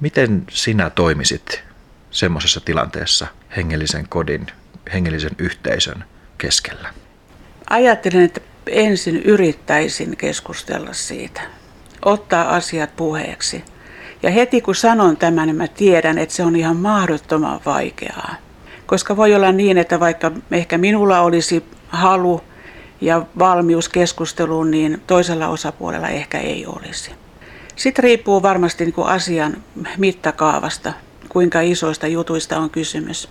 Miten 0.00 0.44
sinä 0.50 0.90
toimisit 0.90 1.62
semmoisessa 2.10 2.60
tilanteessa 2.60 3.26
hengellisen 3.56 4.08
kodin, 4.08 4.46
hengellisen 4.92 5.30
yhteisön 5.38 6.04
keskellä? 6.38 6.88
Ajattelen, 7.70 8.24
että 8.24 8.40
ensin 8.66 9.16
yrittäisin 9.16 10.16
keskustella 10.16 10.92
siitä, 10.92 11.40
ottaa 12.04 12.54
asiat 12.54 12.96
puheeksi. 12.96 13.64
Ja 14.22 14.30
heti 14.30 14.60
kun 14.60 14.74
sanon 14.74 15.16
tämän, 15.16 15.46
niin 15.46 15.56
mä 15.56 15.68
tiedän, 15.68 16.18
että 16.18 16.34
se 16.34 16.44
on 16.44 16.56
ihan 16.56 16.76
mahdottoman 16.76 17.60
vaikeaa. 17.66 18.34
Koska 18.86 19.16
voi 19.16 19.34
olla 19.34 19.52
niin, 19.52 19.78
että 19.78 20.00
vaikka 20.00 20.32
ehkä 20.50 20.78
minulla 20.78 21.20
olisi 21.20 21.64
halu 21.88 22.44
ja 23.00 23.26
valmius 23.38 23.88
keskusteluun, 23.88 24.70
niin 24.70 25.02
toisella 25.06 25.48
osapuolella 25.48 26.08
ehkä 26.08 26.38
ei 26.38 26.66
olisi. 26.66 27.10
Sitten 27.76 28.02
riippuu 28.02 28.42
varmasti 28.42 28.84
niin 28.84 28.94
kuin 28.94 29.08
asian 29.08 29.56
mittakaavasta, 29.98 30.92
kuinka 31.28 31.60
isoista 31.60 32.06
jutuista 32.06 32.58
on 32.58 32.70
kysymys. 32.70 33.28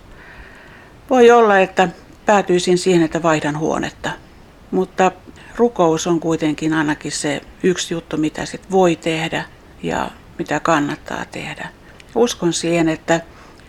Voi 1.10 1.30
olla, 1.30 1.58
että 1.58 1.88
päätyisin 2.26 2.78
siihen, 2.78 3.02
että 3.02 3.22
vaihdan 3.22 3.58
huonetta, 3.58 4.10
mutta 4.70 5.12
rukous 5.56 6.06
on 6.06 6.20
kuitenkin 6.20 6.72
ainakin 6.72 7.12
se 7.12 7.40
yksi 7.62 7.94
juttu, 7.94 8.16
mitä 8.16 8.46
sit 8.46 8.70
voi 8.70 8.96
tehdä 8.96 9.44
ja 9.82 10.10
mitä 10.38 10.60
kannattaa 10.60 11.24
tehdä. 11.32 11.68
Uskon 12.14 12.52
siihen, 12.52 12.88
että 12.88 13.20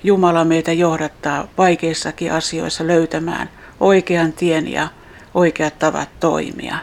Jumala 0.03 0.45
meitä 0.45 0.73
johdattaa 0.73 1.47
vaikeissakin 1.57 2.31
asioissa 2.31 2.87
löytämään 2.87 3.49
oikean 3.79 4.33
tien 4.33 4.67
ja 4.67 4.87
oikeat 5.33 5.79
tavat 5.79 6.09
toimia. 6.19 6.77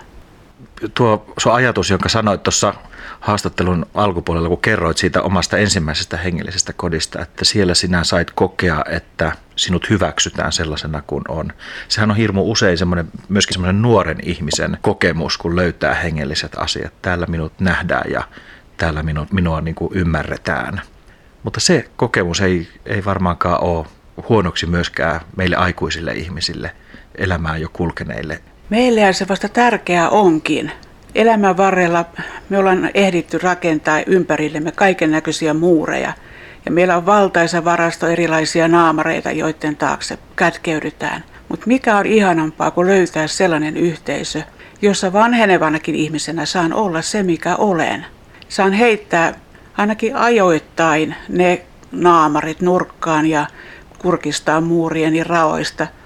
Tuo 0.94 1.32
sun 1.38 1.52
ajatus, 1.52 1.90
jonka 1.90 2.08
sanoit 2.08 2.42
tuossa 2.42 2.74
haastattelun 3.20 3.86
alkupuolella, 3.94 4.48
kun 4.48 4.60
kerroit 4.60 4.98
siitä 4.98 5.22
omasta 5.22 5.56
ensimmäisestä 5.56 6.16
hengellisestä 6.16 6.72
kodista, 6.72 7.22
että 7.22 7.44
siellä 7.44 7.74
sinä 7.74 8.04
sait 8.04 8.30
kokea, 8.30 8.84
että 8.90 9.32
sinut 9.56 9.90
hyväksytään 9.90 10.52
sellaisena 10.52 11.02
kuin 11.06 11.24
on. 11.28 11.52
Sehän 11.88 12.10
on 12.10 12.16
hirmu 12.16 12.50
usein 12.50 12.78
semmoinen, 12.78 13.08
myöskin 13.28 13.54
semmoinen 13.54 13.82
nuoren 13.82 14.18
ihmisen 14.22 14.78
kokemus, 14.82 15.38
kun 15.38 15.56
löytää 15.56 15.94
hengelliset 15.94 16.52
asiat. 16.58 16.92
Täällä 17.02 17.26
minut 17.26 17.52
nähdään 17.60 18.10
ja 18.10 18.22
täällä 18.76 19.02
minua, 19.02 19.26
minua 19.32 19.60
niin 19.60 19.74
kuin 19.74 19.90
ymmärretään. 19.94 20.80
Mutta 21.42 21.60
se 21.60 21.90
kokemus 21.96 22.40
ei, 22.40 22.68
ei 22.86 23.04
varmaankaan 23.04 23.62
ole 23.62 23.86
huonoksi 24.28 24.66
myöskään 24.66 25.20
meille 25.36 25.56
aikuisille 25.56 26.12
ihmisille– 26.12 26.74
elämää 27.14 27.56
jo 27.56 27.68
kulkeneille. 27.72 28.40
Meille 28.70 29.12
se 29.12 29.28
vasta 29.28 29.48
tärkeää 29.48 30.08
onkin. 30.08 30.72
Elämän 31.14 31.56
varrella 31.56 32.04
me 32.48 32.58
ollaan 32.58 32.90
ehditty 32.94 33.38
rakentaa 33.38 34.02
ympärillemme 34.06 34.72
kaiken 34.72 35.10
näköisiä 35.10 35.54
muureja. 35.54 36.12
Ja 36.64 36.70
meillä 36.70 36.96
on 36.96 37.06
valtaisa 37.06 37.64
varasto 37.64 38.06
erilaisia 38.06 38.68
naamareita, 38.68 39.30
joiden 39.30 39.76
taakse 39.76 40.18
kätkeydytään. 40.36 41.24
Mutta 41.48 41.66
mikä 41.66 41.96
on 41.96 42.06
ihanampaa 42.06 42.70
kuin 42.70 42.86
löytää 42.86 43.26
sellainen 43.26 43.76
yhteisö, 43.76 44.42
jossa 44.82 45.12
vanhenevanakin 45.12 45.94
ihmisenä 45.94 46.46
saan 46.46 46.72
olla 46.72 47.02
se, 47.02 47.22
mikä 47.22 47.56
olen. 47.56 48.06
Saan 48.48 48.72
heittää 48.72 49.34
ainakin 49.76 50.16
ajoittain 50.16 51.14
ne 51.28 51.62
naamarit 51.92 52.60
nurkkaan 52.60 53.26
ja 53.26 53.46
kurkistaa 53.98 54.60
muurieni 54.60 55.24
raoista– 55.24 55.86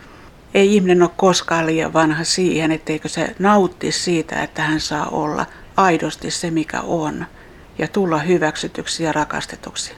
ei 0.55 0.75
ihminen 0.75 1.03
ole 1.03 1.11
koskaan 1.17 1.67
liian 1.67 1.93
vanha 1.93 2.25
siihen, 2.25 2.73
etteikö 2.73 3.09
se 3.09 3.35
nauttisi 3.39 4.01
siitä, 4.01 4.43
että 4.43 4.63
hän 4.63 4.81
saa 4.81 5.07
olla 5.07 5.47
aidosti 5.77 6.31
se, 6.31 6.51
mikä 6.51 6.81
on, 6.81 7.27
ja 7.79 7.89
tulla 7.89 8.19
hyväksytyksi 8.19 9.05
ja 9.05 9.13
rakastetuksi. 9.13 9.93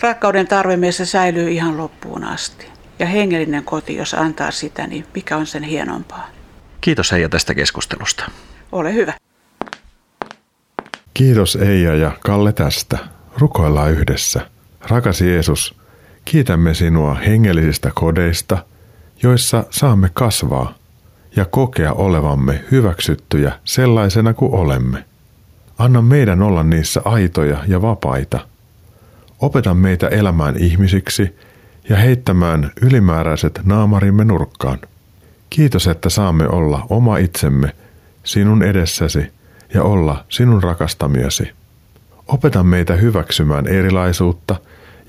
Rakkauden 0.00 0.48
tarve 0.48 0.76
meissä 0.76 1.04
säilyy 1.04 1.50
ihan 1.50 1.76
loppuun 1.76 2.24
asti. 2.24 2.66
Ja 2.98 3.06
hengellinen 3.06 3.64
koti, 3.64 3.96
jos 3.96 4.14
antaa 4.14 4.50
sitä, 4.50 4.86
niin 4.86 5.06
mikä 5.14 5.36
on 5.36 5.46
sen 5.46 5.62
hienompaa? 5.62 6.30
Kiitos 6.80 7.12
Eija 7.12 7.28
tästä 7.28 7.54
keskustelusta. 7.54 8.30
Ole 8.72 8.94
hyvä. 8.94 9.12
Kiitos 11.14 11.56
Eija 11.56 11.94
ja 11.94 12.12
Kalle 12.20 12.52
tästä. 12.52 12.98
Rukoillaan 13.38 13.90
yhdessä. 13.92 14.40
Rakas 14.88 15.20
Jeesus, 15.20 15.74
kiitämme 16.24 16.74
sinua 16.74 17.14
hengellisistä 17.14 17.90
kodeista, 17.94 18.64
joissa 19.24 19.64
saamme 19.70 20.10
kasvaa 20.12 20.74
ja 21.36 21.44
kokea 21.44 21.92
olevamme 21.92 22.64
hyväksyttyjä 22.70 23.52
sellaisena 23.64 24.34
kuin 24.34 24.54
olemme. 24.54 25.04
Anna 25.78 26.02
meidän 26.02 26.42
olla 26.42 26.62
niissä 26.62 27.02
aitoja 27.04 27.58
ja 27.68 27.82
vapaita. 27.82 28.38
Opeta 29.40 29.74
meitä 29.74 30.08
elämään 30.08 30.56
ihmisiksi 30.56 31.36
ja 31.88 31.96
heittämään 31.96 32.72
ylimääräiset 32.82 33.60
naamarimme 33.64 34.24
nurkkaan. 34.24 34.78
Kiitos, 35.50 35.86
että 35.86 36.08
saamme 36.08 36.48
olla 36.48 36.86
oma 36.90 37.16
itsemme 37.16 37.72
sinun 38.24 38.62
edessäsi 38.62 39.32
ja 39.74 39.82
olla 39.82 40.24
sinun 40.28 40.62
rakastamiasi. 40.62 41.52
Opeta 42.28 42.62
meitä 42.62 42.94
hyväksymään 42.96 43.66
erilaisuutta 43.66 44.56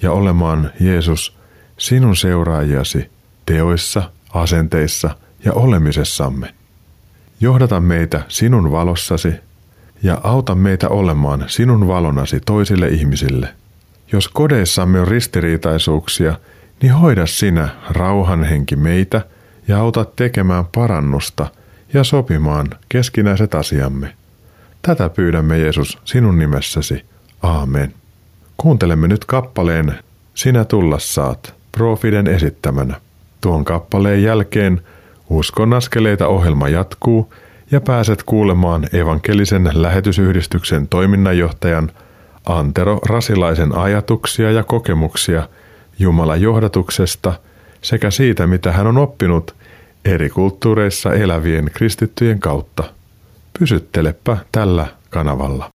ja 0.02 0.12
olemaan 0.12 0.72
Jeesus 0.80 1.38
sinun 1.78 2.16
seuraajiasi 2.16 3.15
teoissa, 3.46 4.12
asenteissa 4.34 5.16
ja 5.46 5.54
olemisessamme. 5.54 6.54
Johdata 7.40 7.80
meitä 7.80 8.22
sinun 8.28 8.72
valossasi 8.72 9.34
ja 10.04 10.22
auta 10.24 10.56
meitä 10.56 10.90
olemaan 10.90 11.44
sinun 11.48 11.88
valonasi 11.88 12.40
toisille 12.46 12.88
ihmisille. 12.88 13.50
Jos 14.12 14.28
kodeissamme 14.28 15.00
on 15.00 15.08
ristiriitaisuuksia, 15.08 16.38
niin 16.82 16.94
hoida 16.94 17.26
sinä 17.26 17.70
rauhan 17.90 18.44
henki 18.44 18.76
meitä 18.76 19.22
ja 19.68 19.80
auta 19.80 20.06
tekemään 20.06 20.66
parannusta 20.66 21.48
ja 21.94 22.04
sopimaan 22.04 22.68
keskinäiset 22.90 23.56
asiamme. 23.56 24.14
Tätä 24.82 25.10
pyydämme 25.10 25.60
Jeesus 25.60 25.98
sinun 26.06 26.40
nimessäsi. 26.40 27.06
Aamen. 27.44 27.94
Kuuntelemme 28.58 29.08
nyt 29.08 29.26
kappaleen 29.26 30.00
Sinä 30.36 30.66
tulla 30.66 31.00
saat, 31.00 31.54
Profiden 31.72 32.28
esittämänä. 32.28 33.02
Tuon 33.46 33.66
kappaleen 33.66 34.24
jälkeen 34.24 34.82
Uskon 35.30 35.74
askeleita 35.74 36.28
ohjelma 36.28 36.70
jatkuu 36.70 37.34
ja 37.72 37.82
pääset 37.82 38.24
kuulemaan 38.24 38.88
evankelisen 38.94 39.70
lähetysyhdistyksen 39.74 40.88
toiminnanjohtajan 40.88 41.92
Antero 42.46 43.00
Rasilaisen 43.10 43.78
ajatuksia 43.78 44.52
ja 44.52 44.64
kokemuksia 44.64 45.50
Jumalan 46.00 46.42
johdatuksesta 46.42 47.34
sekä 47.82 48.12
siitä, 48.12 48.48
mitä 48.48 48.72
hän 48.72 48.88
on 48.88 48.98
oppinut 48.98 49.56
eri 50.06 50.30
kulttuureissa 50.30 51.14
elävien 51.14 51.72
kristittyjen 51.74 52.40
kautta. 52.40 52.84
Pysyttelepä 53.60 54.38
tällä 54.52 54.88
kanavalla. 55.10 55.75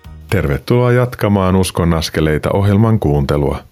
Tervetuloa 0.31 0.91
jatkamaan 0.91 1.55
Uskon 1.55 1.93
askeleita 1.93 2.49
ohjelman 2.53 2.99
kuuntelua. 2.99 3.63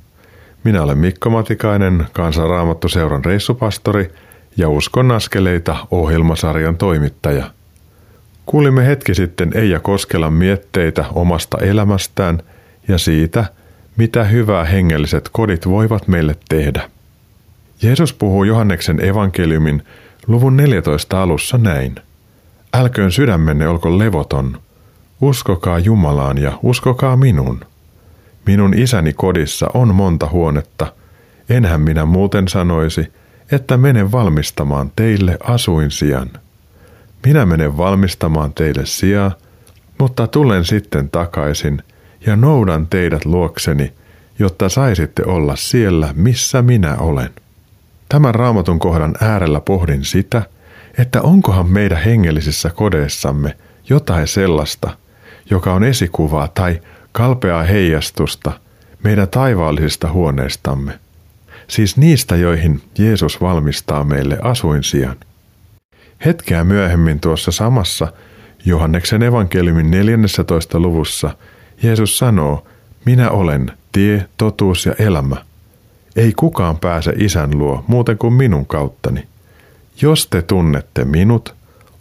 Minä 0.64 0.84
olen 0.84 0.98
Mikko 0.98 1.30
Matikainen, 1.30 2.08
Kansanraamattuseuran 2.14 3.26
reissupastori 3.26 4.12
ja 4.58 4.70
Uskon 4.70 5.12
askeleita 5.12 5.88
ohjelmasarjan 5.92 6.78
toimittaja. 6.78 7.52
Kuulimme 8.46 8.86
hetki 8.86 9.16
sitten 9.16 9.52
Eija 9.56 9.80
Koskelan 9.80 10.34
mietteitä 10.34 11.06
omasta 11.14 11.58
elämästään 11.58 12.44
ja 12.88 12.98
siitä, 12.98 13.46
mitä 13.98 14.24
hyvää 14.24 14.64
hengelliset 14.64 15.30
kodit 15.32 15.68
voivat 15.68 16.08
meille 16.08 16.36
tehdä. 16.50 16.90
Jeesus 17.82 18.14
puhuu 18.14 18.44
Johanneksen 18.44 19.06
evankeliumin 19.06 19.84
luvun 20.28 20.58
14 20.58 21.22
alussa 21.22 21.58
näin. 21.58 21.96
Älköön 22.74 23.12
sydämenne 23.12 23.68
olko 23.68 23.98
levoton– 23.98 24.58
Uskokaa 25.22 25.80
Jumalaan 25.80 26.38
ja 26.38 26.60
uskokaa 26.64 27.18
minun. 27.18 27.60
Minun 28.46 28.74
isäni 28.74 29.14
kodissa 29.14 29.68
on 29.74 29.96
monta 29.96 30.28
huonetta. 30.32 30.94
Enhän 31.50 31.82
minä 31.82 32.06
muuten 32.06 32.48
sanoisi, 32.48 33.14
että 33.52 33.78
menen 33.78 34.12
valmistamaan 34.12 34.92
teille 34.96 35.38
asuinsian. 35.44 36.30
Minä 37.26 37.46
menen 37.46 37.78
valmistamaan 37.78 38.54
teille 38.54 38.86
sijaa, 38.86 39.32
mutta 40.00 40.28
tulen 40.28 40.66
sitten 40.66 41.10
takaisin 41.10 41.82
ja 42.26 42.36
noudan 42.36 42.88
teidät 42.88 43.26
luokseni, 43.26 43.94
jotta 44.40 44.70
saisitte 44.70 45.24
olla 45.26 45.56
siellä, 45.56 46.14
missä 46.16 46.62
minä 46.62 46.98
olen. 46.98 47.30
Tämän 48.10 48.36
raamatun 48.36 48.80
kohdan 48.80 49.16
äärellä 49.22 49.60
pohdin 49.60 50.06
sitä, 50.06 50.42
että 50.98 51.22
onkohan 51.22 51.70
meidän 51.70 52.04
hengellisissä 52.04 52.70
kodeissamme 52.70 53.58
jotain 53.90 54.28
sellaista, 54.28 54.92
joka 55.50 55.74
on 55.74 55.84
esikuvaa 55.84 56.48
tai 56.48 56.82
kalpeaa 57.12 57.64
heijastusta 57.64 58.52
meidän 59.04 59.28
taivaallisista 59.28 60.12
huoneistamme, 60.12 61.00
siis 61.68 61.98
niistä, 61.98 62.36
joihin 62.36 62.82
Jeesus 62.98 63.42
valmistaa 63.42 64.04
meille 64.04 64.38
asuinsijan. 64.42 65.16
Hetkeä 66.26 66.64
myöhemmin 66.64 67.20
tuossa 67.20 67.52
samassa 67.52 68.14
Johanneksen 68.66 69.24
evankeliumin 69.24 69.92
14. 69.92 70.80
luvussa 70.80 71.36
Jeesus 71.84 72.18
sanoo, 72.18 72.68
minä 73.06 73.30
olen 73.30 73.72
tie, 73.92 74.26
totuus 74.38 74.86
ja 74.86 74.94
elämä. 75.00 75.36
Ei 76.16 76.34
kukaan 76.34 76.78
pääse 76.78 77.14
isän 77.18 77.58
luo 77.58 77.84
muuten 77.88 78.18
kuin 78.18 78.34
minun 78.34 78.66
kauttani. 78.66 79.28
Jos 80.02 80.28
te 80.28 80.42
tunnette 80.42 81.06
minut, 81.06 81.56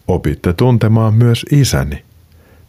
opitte 0.08 0.52
tuntemaan 0.52 1.14
myös 1.14 1.46
isäni. 1.52 2.08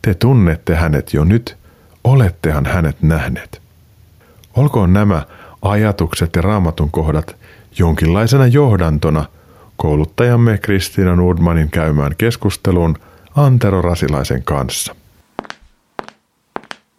Te 0.02 0.14
tunnette 0.14 0.76
hänet 0.76 1.14
jo 1.14 1.24
nyt, 1.24 1.58
olettehan 2.04 2.66
hänet 2.66 3.02
nähneet. 3.02 3.62
Olkoon 4.56 4.94
nämä 4.94 5.22
ajatukset 5.62 6.36
ja 6.36 6.42
raamatun 6.42 6.92
kohdat 6.92 7.36
jonkinlaisena 7.80 8.48
johdantona 8.48 9.26
kouluttajamme 9.78 10.58
Kristiina 10.58 11.16
Nordmanin 11.16 11.70
käymään 11.70 12.12
keskusteluun 12.18 12.98
Antero 13.36 13.82
Rasilaisen 13.82 14.44
kanssa. 14.44 14.96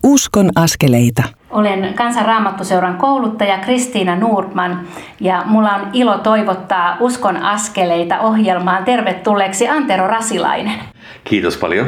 Uskon 0.03 0.51
askeleita. 0.55 1.23
Olen 1.51 1.95
Kansanraamattuseuran 1.95 2.97
kouluttaja 2.97 3.59
Kristiina 3.59 4.17
Nordman 4.17 4.81
ja 5.21 5.43
mulla 5.47 5.75
on 5.75 5.89
ilo 5.93 6.19
toivottaa 6.19 6.97
Uskon 7.01 7.37
askeleita 7.37 8.21
ohjelmaan 8.21 8.85
tervetulleeksi 8.85 9.69
Antero 9.69 10.07
Rasilainen. 10.07 10.81
Kiitos 11.25 11.57
paljon. 11.57 11.87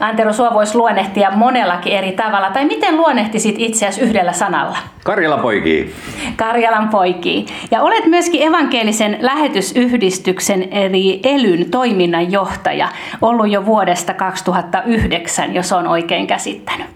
Antero, 0.00 0.32
sua 0.32 0.54
voisi 0.54 0.76
luonnehtia 0.76 1.30
monellakin 1.30 1.92
eri 1.92 2.12
tavalla. 2.12 2.50
Tai 2.50 2.64
miten 2.64 2.96
luonnehtisit 2.96 3.54
itseäsi 3.58 4.00
yhdellä 4.00 4.32
sanalla? 4.32 4.78
Karjalan 5.04 5.40
poikii. 5.40 5.94
Karjalan 6.36 6.88
poikii. 6.88 7.46
Ja 7.70 7.82
olet 7.82 8.06
myöskin 8.06 8.42
evankelisen 8.42 9.16
lähetysyhdistyksen 9.20 10.68
eli 10.70 11.20
ELYn 11.22 11.70
toiminnanjohtaja. 11.70 12.88
Ollut 13.22 13.50
jo 13.50 13.66
vuodesta 13.66 14.14
2009, 14.14 15.54
jos 15.54 15.72
on 15.72 15.86
oikein 15.86 16.26
käsittänyt. 16.26 16.86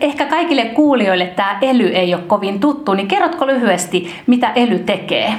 Ehkä 0.00 0.26
kaikille 0.26 0.64
kuulijoille 0.64 1.26
tämä 1.26 1.58
ELY 1.62 1.86
ei 1.86 2.14
ole 2.14 2.22
kovin 2.22 2.60
tuttu, 2.60 2.94
niin 2.94 3.08
kerrotko 3.08 3.46
lyhyesti, 3.46 4.14
mitä 4.26 4.52
ELY 4.54 4.78
tekee? 4.78 5.34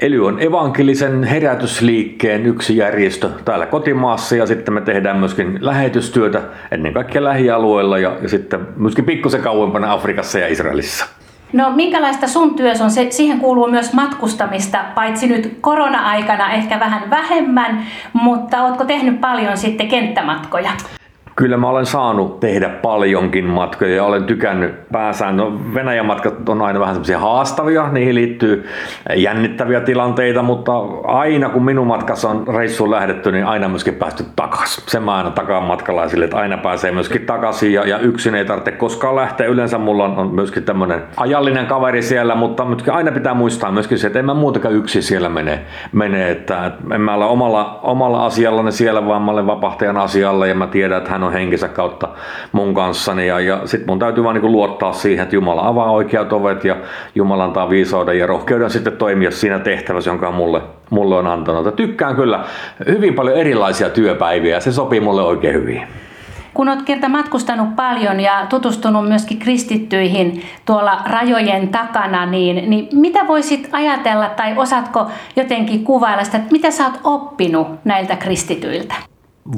ELY 0.00 0.26
on 0.26 0.42
evankelisen 0.42 1.24
herätysliikkeen 1.24 2.46
yksi 2.46 2.76
järjestö 2.76 3.30
täällä 3.44 3.66
kotimaassa 3.66 4.36
ja 4.36 4.46
sitten 4.46 4.74
me 4.74 4.80
tehdään 4.80 5.16
myöskin 5.16 5.58
lähetystyötä 5.60 6.42
ennen 6.70 6.92
kaikkea 6.92 7.24
lähialueilla 7.24 7.98
ja, 7.98 8.16
ja 8.22 8.28
sitten 8.28 8.60
myöskin 8.76 9.04
pikkusen 9.04 9.42
kauempana 9.42 9.92
Afrikassa 9.92 10.38
ja 10.38 10.48
Israelissa. 10.48 11.06
No 11.52 11.70
minkälaista 11.70 12.26
sun 12.26 12.54
työs 12.54 12.80
on? 12.80 12.90
Se, 12.90 13.06
siihen 13.10 13.40
kuuluu 13.40 13.70
myös 13.70 13.92
matkustamista, 13.92 14.84
paitsi 14.94 15.26
nyt 15.26 15.58
korona-aikana 15.60 16.52
ehkä 16.52 16.80
vähän 16.80 17.10
vähemmän, 17.10 17.86
mutta 18.12 18.62
ootko 18.62 18.84
tehnyt 18.84 19.20
paljon 19.20 19.56
sitten 19.56 19.88
kenttämatkoja? 19.88 20.70
Kyllä 21.38 21.56
mä 21.56 21.68
olen 21.68 21.86
saanut 21.86 22.40
tehdä 22.40 22.68
paljonkin 22.68 23.44
matkoja 23.44 23.94
ja 23.94 24.04
olen 24.04 24.24
tykännyt 24.24 24.88
pääsään. 24.92 25.36
No, 25.36 25.60
Venäjän 25.74 26.06
matkat 26.06 26.48
on 26.48 26.62
aina 26.62 26.80
vähän 26.80 26.94
semmoisia 26.94 27.18
haastavia, 27.18 27.88
niihin 27.92 28.14
liittyy 28.14 28.68
jännittäviä 29.16 29.80
tilanteita, 29.80 30.42
mutta 30.42 30.72
aina 31.04 31.48
kun 31.48 31.64
minun 31.64 31.86
matkassa 31.86 32.30
on 32.30 32.44
reissuun 32.56 32.90
lähdetty, 32.90 33.32
niin 33.32 33.46
aina 33.46 33.68
myöskin 33.68 33.94
päästy 33.94 34.24
takaisin. 34.36 34.84
Sen 34.86 35.02
mä 35.02 35.16
aina 35.16 35.30
takaan 35.30 35.62
matkalaisille, 35.62 36.24
että 36.24 36.36
aina 36.36 36.56
pääsee 36.56 36.90
myöskin 36.90 37.26
takaisin 37.26 37.72
ja, 37.72 37.88
ja 37.88 37.98
yksin 37.98 38.34
ei 38.34 38.44
tarvitse 38.44 38.72
koskaan 38.72 39.16
lähteä. 39.16 39.46
Yleensä 39.46 39.78
mulla 39.78 40.04
on, 40.04 40.16
on 40.16 40.34
myöskin 40.34 40.62
tämmöinen 40.62 41.02
ajallinen 41.16 41.66
kaveri 41.66 42.02
siellä, 42.02 42.34
mutta 42.34 42.66
aina 42.92 43.12
pitää 43.12 43.34
muistaa 43.34 43.72
myöskin 43.72 43.98
se, 43.98 44.06
että 44.06 44.18
en 44.18 44.26
mä 44.26 44.34
muutakaan 44.34 44.74
yksin 44.74 45.02
siellä 45.02 45.28
mene, 45.28 45.60
mene 45.92 46.30
että 46.30 46.72
en 46.94 47.00
mä 47.00 47.14
ole 47.14 47.24
omalla, 47.24 47.80
omalla 47.82 48.26
asiallani 48.26 48.72
siellä, 48.72 49.06
vaan 49.06 49.22
mä 49.22 49.30
olen 49.30 49.46
vapahtajan 49.46 49.96
asialla 49.96 50.46
ja 50.46 50.54
mä 50.54 50.66
tiedän, 50.66 50.98
että 50.98 51.10
hän 51.10 51.24
on 51.24 51.27
henkensä 51.32 51.68
kautta 51.68 52.08
mun 52.52 52.74
kanssani 52.74 53.26
ja, 53.26 53.40
ja 53.40 53.60
sit 53.64 53.86
mun 53.86 53.98
täytyy 53.98 54.24
vaan 54.24 54.34
niin 54.34 54.52
luottaa 54.52 54.92
siihen, 54.92 55.22
että 55.22 55.36
Jumala 55.36 55.68
avaa 55.68 55.90
oikeat 55.90 56.32
ovet 56.32 56.64
ja 56.64 56.76
Jumala 57.14 57.44
antaa 57.44 57.70
viisauden 57.70 58.18
ja 58.18 58.26
rohkeuden 58.26 58.70
sitten 58.70 58.96
toimia 58.96 59.30
siinä 59.30 59.58
tehtävässä, 59.58 60.10
jonka 60.10 60.30
mulle, 60.30 60.62
mulle 60.90 61.16
on 61.16 61.26
antanut. 61.26 61.66
Ja 61.66 61.72
tykkään 61.72 62.16
kyllä 62.16 62.44
hyvin 62.88 63.14
paljon 63.14 63.36
erilaisia 63.36 63.90
työpäiviä 63.90 64.54
ja 64.54 64.60
se 64.60 64.72
sopii 64.72 65.00
mulle 65.00 65.22
oikein 65.22 65.54
hyvin. 65.54 65.82
Kun 66.54 66.68
olet 66.68 66.82
kerta 66.82 67.08
matkustanut 67.08 67.76
paljon 67.76 68.20
ja 68.20 68.46
tutustunut 68.48 69.08
myöskin 69.08 69.38
kristittyihin 69.38 70.42
tuolla 70.64 71.02
rajojen 71.06 71.68
takana, 71.68 72.26
niin, 72.26 72.70
niin 72.70 72.88
mitä 72.92 73.26
voisit 73.26 73.68
ajatella 73.72 74.28
tai 74.28 74.54
osaatko 74.56 75.06
jotenkin 75.36 75.84
kuvailla 75.84 76.24
sitä, 76.24 76.38
että 76.38 76.52
mitä 76.52 76.70
sä 76.70 76.84
oot 76.84 77.00
oppinut 77.04 77.68
näiltä 77.84 78.16
kristityiltä? 78.16 78.94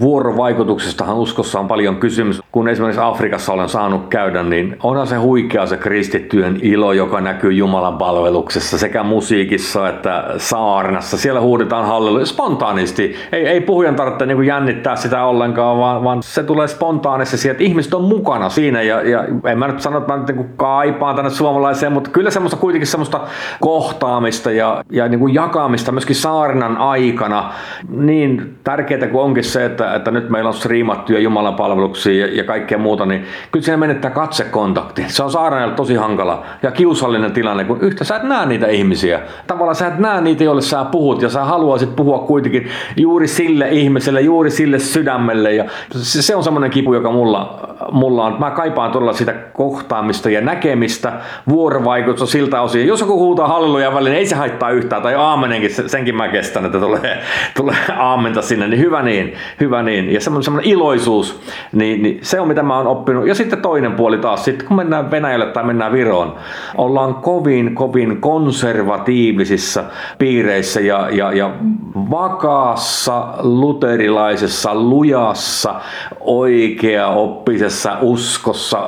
Vuorovaikutuksestahan 0.00 1.16
uskossa 1.16 1.60
on 1.60 1.68
paljon 1.68 1.96
kysymys. 1.96 2.42
Kun 2.52 2.68
esimerkiksi 2.68 3.00
Afrikassa 3.04 3.52
olen 3.52 3.68
saanut 3.68 4.08
käydä, 4.08 4.42
niin 4.42 4.76
onhan 4.82 5.06
se 5.06 5.16
huikea 5.16 5.66
se 5.66 5.76
kristittyjen 5.76 6.58
ilo, 6.62 6.92
joka 6.92 7.20
näkyy 7.20 7.52
Jumalan 7.52 7.98
palveluksessa 7.98 8.78
sekä 8.78 9.02
musiikissa 9.02 9.88
että 9.88 10.24
saarnassa. 10.36 11.18
Siellä 11.18 11.40
huudetaan 11.40 11.86
halleluja 11.86 12.26
spontaanisti. 12.26 13.14
Ei, 13.32 13.46
ei 13.46 13.60
puhujan 13.60 13.96
tarvitse 13.96 14.26
niin 14.26 14.44
jännittää 14.44 14.96
sitä 14.96 15.24
ollenkaan, 15.24 15.78
vaan, 15.78 16.04
vaan 16.04 16.22
se 16.22 16.42
tulee 16.42 16.68
spontaanisesti 16.68 17.48
että 17.48 17.64
ihmiset 17.64 17.94
on 17.94 18.04
mukana 18.04 18.48
siinä. 18.48 18.82
Ja, 18.82 19.02
ja 19.02 19.24
en 19.44 19.58
mä 19.58 19.66
nyt 19.66 19.80
sano, 19.80 19.98
että 19.98 20.12
mä 20.12 20.18
nyt 20.18 20.36
niin 20.36 20.50
kaipaan 20.56 21.16
tänne 21.16 21.30
suomalaiseen, 21.30 21.92
mutta 21.92 22.10
kyllä 22.10 22.30
semmoista 22.30 22.56
kuitenkin 22.60 22.86
semmoista 22.86 23.20
kohtaamista 23.60 24.50
ja, 24.50 24.84
ja 24.90 25.08
niin 25.08 25.34
jakamista 25.34 25.92
myöskin 25.92 26.16
saarnan 26.16 26.76
aikana. 26.76 27.52
Niin 27.88 28.58
tärkeää 28.64 29.06
kuin 29.06 29.22
onkin 29.22 29.44
se, 29.44 29.64
että 29.64 29.79
että, 29.80 29.94
että 29.96 30.10
nyt 30.10 30.30
meillä 30.30 30.48
on 30.48 30.54
striimattuja 30.54 31.18
Jumalan 31.18 31.54
palveluksia 31.54 32.26
ja, 32.26 32.36
ja 32.36 32.44
kaikkea 32.44 32.78
muuta, 32.78 33.06
niin 33.06 33.24
kyllä 33.52 33.64
siinä 33.64 33.76
menettää 33.76 34.10
katsekontakti. 34.10 35.04
Se 35.08 35.22
on 35.22 35.30
saarnaajalla 35.30 35.74
tosi 35.74 35.94
hankala 35.94 36.42
ja 36.62 36.70
kiusallinen 36.70 37.32
tilanne, 37.32 37.64
kun 37.64 37.80
yhtä 37.80 38.04
sä 38.04 38.16
et 38.16 38.22
näe 38.22 38.46
niitä 38.46 38.66
ihmisiä. 38.66 39.20
Tavallaan 39.46 39.76
sä 39.76 39.86
et 39.86 39.98
näe 39.98 40.20
niitä, 40.20 40.44
joille 40.44 40.62
sä 40.62 40.84
puhut 40.84 41.22
ja 41.22 41.28
sä 41.28 41.44
haluaisit 41.44 41.96
puhua 41.96 42.18
kuitenkin 42.18 42.68
juuri 42.96 43.28
sille 43.28 43.68
ihmiselle, 43.68 44.20
juuri 44.20 44.50
sille 44.50 44.78
sydämelle. 44.78 45.54
Ja 45.54 45.64
se, 45.90 46.22
se 46.22 46.36
on 46.36 46.44
semmoinen 46.44 46.70
kipu, 46.70 46.94
joka 46.94 47.10
mulla, 47.10 47.68
mulla 47.92 48.24
on. 48.24 48.36
Mä 48.38 48.50
kaipaan 48.50 48.90
todella 48.90 49.12
sitä 49.12 49.32
kohtaamista 49.32 50.30
ja 50.30 50.40
näkemistä, 50.40 51.12
vuorovaikutusta 51.48 52.26
siltä 52.26 52.60
osin. 52.60 52.86
Jos 52.86 53.00
joku 53.00 53.18
huutaa 53.18 53.48
halleluja 53.48 53.94
väliin, 53.94 54.10
niin 54.10 54.18
ei 54.18 54.26
se 54.26 54.34
haittaa 54.36 54.70
yhtään. 54.70 55.02
Tai 55.02 55.14
aamenenkin, 55.14 55.70
senkin 55.86 56.16
mä 56.16 56.28
kestän, 56.28 56.66
että 56.66 56.80
tulee, 56.80 57.18
tulee 57.56 57.76
aamenta 57.98 58.42
sinne. 58.42 58.68
Niin 58.68 58.80
hyvä 58.80 59.02
niin, 59.02 59.34
hyvä 59.60 59.69
niin. 59.82 60.12
Ja 60.12 60.20
semmoinen, 60.20 60.44
semmoinen 60.44 60.70
iloisuus, 60.70 61.40
niin, 61.72 62.02
niin, 62.02 62.18
se 62.22 62.40
on 62.40 62.48
mitä 62.48 62.62
mä 62.62 62.76
oon 62.76 62.86
oppinut. 62.86 63.26
Ja 63.26 63.34
sitten 63.34 63.62
toinen 63.62 63.92
puoli 63.92 64.18
taas, 64.18 64.44
sitten 64.44 64.66
kun 64.68 64.76
mennään 64.76 65.10
Venäjälle 65.10 65.46
tai 65.46 65.64
mennään 65.64 65.92
Viroon, 65.92 66.34
ollaan 66.76 67.14
kovin, 67.14 67.74
kovin 67.74 68.20
konservatiivisissa 68.20 69.84
piireissä 70.18 70.80
ja, 70.80 71.08
ja, 71.10 71.32
ja 71.32 71.50
vakaassa 71.94 73.28
luterilaisessa, 73.42 74.74
lujassa, 74.74 75.74
oikeaoppisessa 76.20 77.96
uskossa. 78.00 78.78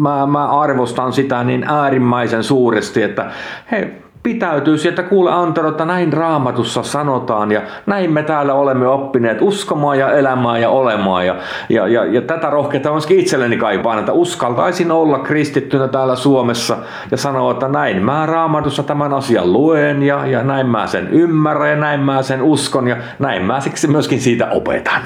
Mä, 0.00 0.26
mä 0.26 0.60
arvostan 0.60 1.12
sitä 1.12 1.44
niin 1.44 1.64
äärimmäisen 1.68 2.44
suuresti, 2.44 3.02
että 3.02 3.30
hei, 3.70 4.07
pitäytyy 4.28 4.78
sieltä, 4.78 5.02
kuule 5.02 5.30
Antero, 5.30 5.68
että 5.68 5.84
näin 5.84 6.12
raamatussa 6.12 6.82
sanotaan 6.82 7.52
ja 7.52 7.62
näin 7.86 8.12
me 8.12 8.22
täällä 8.22 8.54
olemme 8.54 8.88
oppineet 8.88 9.38
uskomaan 9.40 9.98
ja 9.98 10.12
elämään 10.12 10.60
ja 10.60 10.70
olemaan. 10.70 11.26
Ja, 11.26 11.36
ja, 11.68 11.88
ja, 11.88 12.04
ja 12.04 12.20
tätä 12.20 12.50
rohkeutta 12.50 12.92
myöskin 12.92 13.20
itselleni 13.20 13.56
kaipaan, 13.56 13.98
että 13.98 14.12
uskaltaisin 14.12 14.90
olla 14.90 15.18
kristittynä 15.18 15.88
täällä 15.88 16.16
Suomessa 16.16 16.76
ja 17.10 17.16
sanoa, 17.16 17.52
että 17.52 17.68
näin 17.68 18.02
mä 18.02 18.26
raamatussa 18.26 18.82
tämän 18.82 19.12
asian 19.12 19.52
luen 19.52 20.02
ja, 20.02 20.26
ja 20.26 20.42
näin 20.42 20.66
mä 20.66 20.86
sen 20.86 21.08
ymmärrän 21.08 21.70
ja 21.70 21.76
näin 21.76 22.00
mä 22.00 22.22
sen 22.22 22.42
uskon 22.42 22.88
ja 22.88 22.96
näin 23.18 23.44
mä 23.44 23.60
siksi 23.60 23.88
myöskin 23.88 24.20
siitä 24.20 24.48
opetan. 24.50 25.02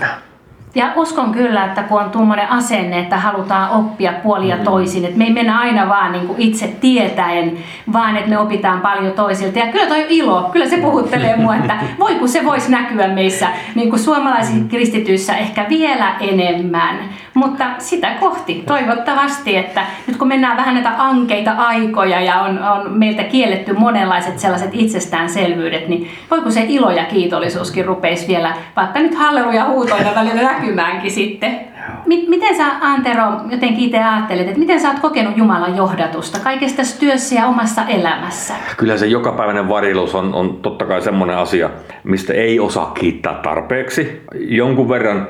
Ja 0.74 0.92
uskon 0.96 1.32
kyllä, 1.32 1.64
että 1.64 1.82
kun 1.82 2.00
on 2.00 2.10
tuommoinen 2.10 2.50
asenne, 2.50 2.98
että 2.98 3.16
halutaan 3.16 3.70
oppia 3.70 4.12
puolia 4.22 4.56
mm. 4.56 4.64
toisin, 4.64 5.04
että 5.04 5.18
me 5.18 5.24
ei 5.24 5.32
mennä 5.32 5.58
aina 5.58 5.88
vaan 5.88 6.12
niin 6.12 6.26
kuin 6.26 6.40
itse 6.40 6.76
tietäen, 6.80 7.58
vaan 7.92 8.16
että 8.16 8.30
me 8.30 8.38
opitaan 8.38 8.80
paljon 8.80 9.12
toisilta. 9.12 9.58
Ja 9.58 9.66
kyllä 9.66 9.86
toi 9.86 10.06
ilo, 10.08 10.48
kyllä 10.52 10.68
se 10.68 10.76
puhuttelee 10.76 11.36
mua, 11.36 11.56
että 11.56 11.76
voi 12.00 12.14
kun 12.14 12.28
se 12.28 12.44
voisi 12.44 12.70
näkyä 12.70 13.08
meissä 13.08 13.48
niin 13.74 13.90
kuin 13.90 14.00
suomalaisissa 14.00 14.68
kristityissä 14.68 15.36
ehkä 15.36 15.66
vielä 15.68 16.14
enemmän. 16.20 16.98
Mutta 17.34 17.64
sitä 17.78 18.10
kohti 18.20 18.62
toivottavasti, 18.66 19.56
että 19.56 19.86
nyt 20.06 20.16
kun 20.16 20.28
mennään 20.28 20.56
vähän 20.56 20.74
näitä 20.74 20.92
ankeita 20.98 21.52
aikoja 21.52 22.20
ja 22.20 22.40
on, 22.40 22.62
on 22.64 22.98
meiltä 22.98 23.24
kielletty 23.24 23.72
monenlaiset 23.72 24.38
sellaiset 24.38 24.70
itsestäänselvyydet, 24.72 25.88
niin 25.88 26.10
voiko 26.30 26.50
se 26.50 26.64
ilo 26.68 26.90
ja 26.90 27.04
kiitollisuuskin 27.04 27.84
rupeisi 27.84 28.28
vielä, 28.28 28.54
vaikka 28.76 28.98
nyt 28.98 29.14
halleluja 29.14 29.64
huutoina 29.64 30.14
välillä 30.14 30.42
näkymäänkin 30.42 31.10
sitten? 31.10 31.71
Miten 32.06 32.56
sä 32.56 32.66
Antero 32.80 33.24
jotenkin 33.50 33.84
itse 33.84 33.98
ajattelet, 33.98 34.46
että 34.46 34.58
miten 34.58 34.80
sä 34.80 34.88
oot 34.88 34.98
kokenut 34.98 35.36
Jumalan 35.36 35.76
johdatusta 35.76 36.38
kaikessa 36.38 36.76
tässä 36.76 37.00
työssä 37.00 37.34
ja 37.34 37.46
omassa 37.46 37.82
elämässä? 37.88 38.54
Kyllä 38.76 38.96
se 38.96 39.06
jokapäiväinen 39.06 39.68
varilus 39.68 40.14
on, 40.14 40.34
on 40.34 40.56
totta 40.56 40.84
kai 40.84 41.02
semmoinen 41.02 41.36
asia, 41.36 41.70
mistä 42.04 42.32
ei 42.32 42.60
osaa 42.60 42.90
kiittää 42.90 43.34
tarpeeksi. 43.34 44.22
Jonkun 44.34 44.88
verran, 44.88 45.28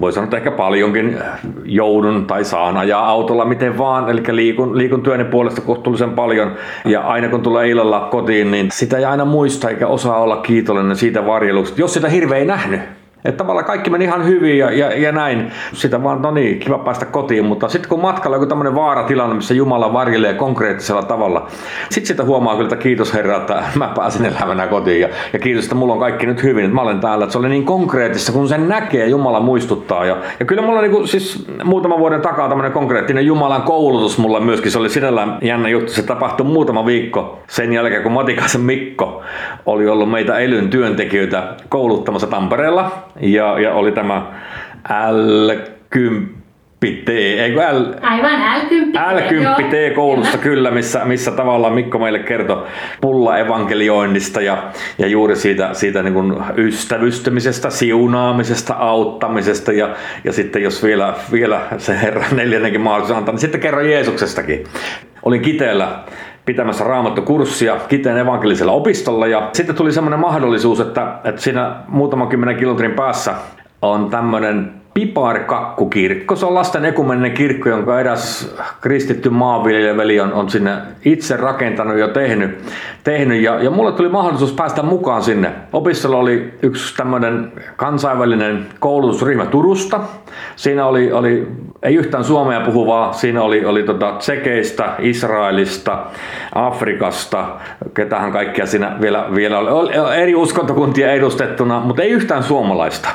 voi 0.00 0.12
sanoa, 0.12 0.24
että 0.24 0.36
ehkä 0.36 0.50
paljonkin 0.50 1.18
joudun 1.64 2.26
tai 2.26 2.44
saan 2.44 2.76
ajaa 2.76 3.08
autolla 3.08 3.44
miten 3.44 3.78
vaan, 3.78 4.10
eli 4.10 4.22
liikun, 4.30 4.78
liikun 4.78 5.02
työni 5.02 5.24
puolesta 5.24 5.60
kohtuullisen 5.60 6.10
paljon. 6.10 6.52
Ja 6.84 7.00
aina 7.00 7.28
kun 7.28 7.42
tulee 7.42 7.68
illalla 7.68 8.00
kotiin, 8.00 8.50
niin 8.50 8.70
sitä 8.70 8.98
ei 8.98 9.04
aina 9.04 9.24
muista 9.24 9.70
eikä 9.70 9.86
osaa 9.86 10.16
olla 10.16 10.36
kiitollinen 10.36 10.96
siitä 10.96 11.26
varjelusta, 11.26 11.80
jos 11.80 11.94
sitä 11.94 12.08
hirveä 12.08 12.38
ei 12.38 12.44
nähnyt. 12.44 12.80
Että 13.24 13.38
tavallaan 13.38 13.66
kaikki 13.66 13.90
meni 13.90 14.04
ihan 14.04 14.26
hyvin 14.26 14.58
ja, 14.58 14.70
ja, 14.70 14.98
ja 14.98 15.12
näin. 15.12 15.52
Sitä 15.72 16.02
vaan, 16.02 16.22
no 16.22 16.30
niin, 16.30 16.58
kiva 16.58 16.78
päästä 16.78 17.06
kotiin. 17.06 17.44
Mutta 17.44 17.68
sitten 17.68 17.88
kun 17.88 18.00
matkalla 18.00 18.36
joku 18.36 18.46
tämmöinen 18.46 18.74
vaaratilanne, 18.74 19.34
missä 19.34 19.54
Jumala 19.54 19.92
varjelee 19.92 20.34
konkreettisella 20.34 21.02
tavalla, 21.02 21.46
sitten 21.90 22.06
sitä 22.06 22.24
huomaa 22.24 22.54
kyllä, 22.54 22.66
että 22.66 22.82
kiitos 22.82 23.14
Herra, 23.14 23.36
että 23.36 23.62
mä 23.74 23.92
pääsin 23.96 24.26
elämänä 24.26 24.66
kotiin. 24.66 25.00
Ja, 25.00 25.08
ja 25.32 25.38
kiitos, 25.38 25.64
että 25.64 25.74
mulla 25.74 25.92
on 25.92 25.98
kaikki 25.98 26.26
nyt 26.26 26.42
hyvin, 26.42 26.64
että 26.64 26.74
mä 26.74 26.82
olen 26.82 27.00
täällä. 27.00 27.24
Että 27.24 27.32
se 27.32 27.38
oli 27.38 27.48
niin 27.48 27.64
konkreettista, 27.64 28.32
kun 28.32 28.48
sen 28.48 28.68
näkee, 28.68 29.06
Jumala 29.06 29.40
muistuttaa. 29.40 30.04
Ja, 30.04 30.16
ja 30.40 30.46
kyllä 30.46 30.62
mulla 30.62 30.80
niin 30.80 31.08
siis 31.08 31.46
muutaman 31.64 31.98
vuoden 31.98 32.20
takaa 32.20 32.48
tämmöinen 32.48 32.72
konkreettinen 32.72 33.26
Jumalan 33.26 33.62
koulutus 33.62 34.18
mulla 34.18 34.40
myöskin. 34.40 34.70
Se 34.70 34.78
oli 34.78 34.88
sinällään 34.88 35.38
jännä 35.42 35.68
juttu. 35.68 35.92
Se 35.92 36.02
tapahtui 36.02 36.46
muutama 36.46 36.86
viikko 36.86 37.38
sen 37.46 37.72
jälkeen, 37.72 38.02
kun 38.02 38.12
Matikaisen 38.12 38.60
Mikko 38.60 39.22
oli 39.66 39.88
ollut 39.88 40.10
meitä 40.10 40.38
Elyn 40.38 40.70
työntekijöitä 40.70 41.54
kouluttamassa 41.68 42.26
Tampereella 42.26 42.90
ja, 43.20 43.60
ja 43.60 43.74
oli 43.74 43.92
tämä 43.92 44.32
L10 44.88 46.44
T, 47.04 47.08
eikö 47.08 47.60
L, 47.60 47.94
Aivan 48.02 48.60
L10T. 48.60 48.96
L10T 48.96 49.94
koulussa 49.94 50.38
kyllä, 50.38 50.70
missä, 50.70 51.04
missä 51.04 51.30
tavallaan 51.30 51.74
Mikko 51.74 51.98
meille 51.98 52.18
kertoi 52.18 52.66
pulla 53.00 53.38
evankelioinnista 53.38 54.40
ja, 54.40 54.62
ja 54.98 55.06
juuri 55.06 55.36
siitä, 55.36 55.74
siitä 55.74 56.02
niin 56.02 56.14
kuin 56.14 56.34
ystävystymisestä, 56.56 57.70
siunaamisesta, 57.70 58.74
auttamisesta 58.74 59.72
ja, 59.72 59.94
ja 60.24 60.32
sitten 60.32 60.62
jos 60.62 60.82
vielä, 60.82 61.14
vielä 61.32 61.60
se 61.78 62.00
Herra 62.02 62.24
neljännenkin 62.32 62.80
mahdollisuus 62.80 63.18
antaa, 63.18 63.32
niin 63.32 63.40
sitten 63.40 63.60
kerro 63.60 63.80
Jeesuksestakin. 63.80 64.64
Olin 65.22 65.42
Kiteellä 65.42 66.04
pitämässä 66.44 66.84
raamattokurssia 66.84 67.76
Kiteen 67.88 68.18
evankelisella 68.18 68.72
opistolla. 68.72 69.26
Ja 69.26 69.50
sitten 69.52 69.76
tuli 69.76 69.92
semmoinen 69.92 70.20
mahdollisuus, 70.20 70.80
että, 70.80 71.18
että 71.24 71.40
siinä 71.40 71.76
muutaman 71.88 72.28
kymmenen 72.28 72.56
kilometrin 72.56 72.92
päässä 72.92 73.34
on 73.82 74.10
tämmöinen 74.10 74.83
Piparkakkukirkko. 74.94 76.36
Se 76.36 76.46
on 76.46 76.54
lasten 76.54 76.84
ekumeninen 76.84 77.32
kirkko, 77.32 77.68
jonka 77.68 78.00
eräs 78.00 78.54
kristitty 78.80 79.30
maanviljelijäveli 79.30 80.20
on, 80.20 80.32
on 80.32 80.50
sinne 80.50 80.76
itse 81.04 81.36
rakentanut 81.36 81.98
ja 81.98 82.08
tehnyt. 82.08 82.58
tehnyt. 83.04 83.42
Ja, 83.42 83.62
ja 83.62 83.70
mulle 83.70 83.92
tuli 83.92 84.08
mahdollisuus 84.08 84.52
päästä 84.52 84.82
mukaan 84.82 85.22
sinne. 85.22 85.52
Opissella 85.72 86.16
oli 86.16 86.54
yksi 86.62 86.96
tämmöinen 86.96 87.52
kansainvälinen 87.76 88.66
koulutusryhmä 88.78 89.46
Turusta. 89.46 90.00
Siinä 90.56 90.86
oli, 90.86 91.12
oli 91.12 91.48
ei 91.82 91.94
yhtään 91.94 92.24
suomea 92.24 92.60
puhuvaa, 92.60 93.12
siinä 93.12 93.42
oli, 93.42 93.64
oli 93.64 93.82
tota 93.82 94.12
Tsekeistä, 94.12 94.94
Israelista, 94.98 96.06
Afrikasta, 96.54 97.46
ketähän 97.94 98.32
kaikkia 98.32 98.66
siinä 98.66 98.96
vielä, 99.00 99.26
vielä 99.34 99.58
oli, 99.58 99.70
oli 99.70 100.16
eri 100.16 100.34
uskontokuntia 100.34 101.12
edustettuna, 101.12 101.80
mutta 101.80 102.02
ei 102.02 102.10
yhtään 102.10 102.42
suomalaista. 102.42 103.08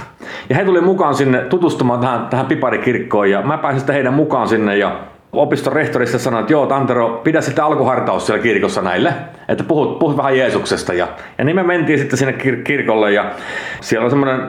Ja 0.50 0.56
he 0.56 0.66
tuli 0.66 0.82
mukaan 0.82 1.16
sinne 1.16 1.42
tutustumaan 1.42 2.00
tähän, 2.00 2.28
tähän 2.28 2.46
piparikirkkoon 2.46 3.30
ja 3.30 3.42
mä 3.42 3.58
pääsin 3.58 3.80
sitten 3.80 3.96
heidän 3.96 4.14
mukaan 4.14 4.48
sinne 4.48 4.78
ja 4.78 5.00
opiston 5.34 5.74
rehtorista 5.74 6.20
sanoi, 6.20 6.40
että 6.40 6.54
joo 6.54 6.66
Tantero, 6.66 7.22
pidä 7.24 7.42
sitten 7.42 7.64
alkuhartaus 7.64 8.26
siellä 8.26 8.44
kirkossa 8.44 8.82
näille, 8.82 9.14
että 9.48 9.64
puhut, 9.64 10.00
puhut 10.00 10.18
vähän 10.18 10.38
Jeesuksesta. 10.38 10.94
Ja, 10.94 11.08
ja 11.38 11.44
niin 11.44 11.56
me 11.56 11.64
mentiin 11.64 12.00
sitten 12.00 12.18
sinne 12.18 12.34
kir- 12.34 12.64
kirkolle 12.64 13.12
ja 13.12 13.32
siellä 13.82 14.06
on 14.06 14.10
semmoinen 14.10 14.42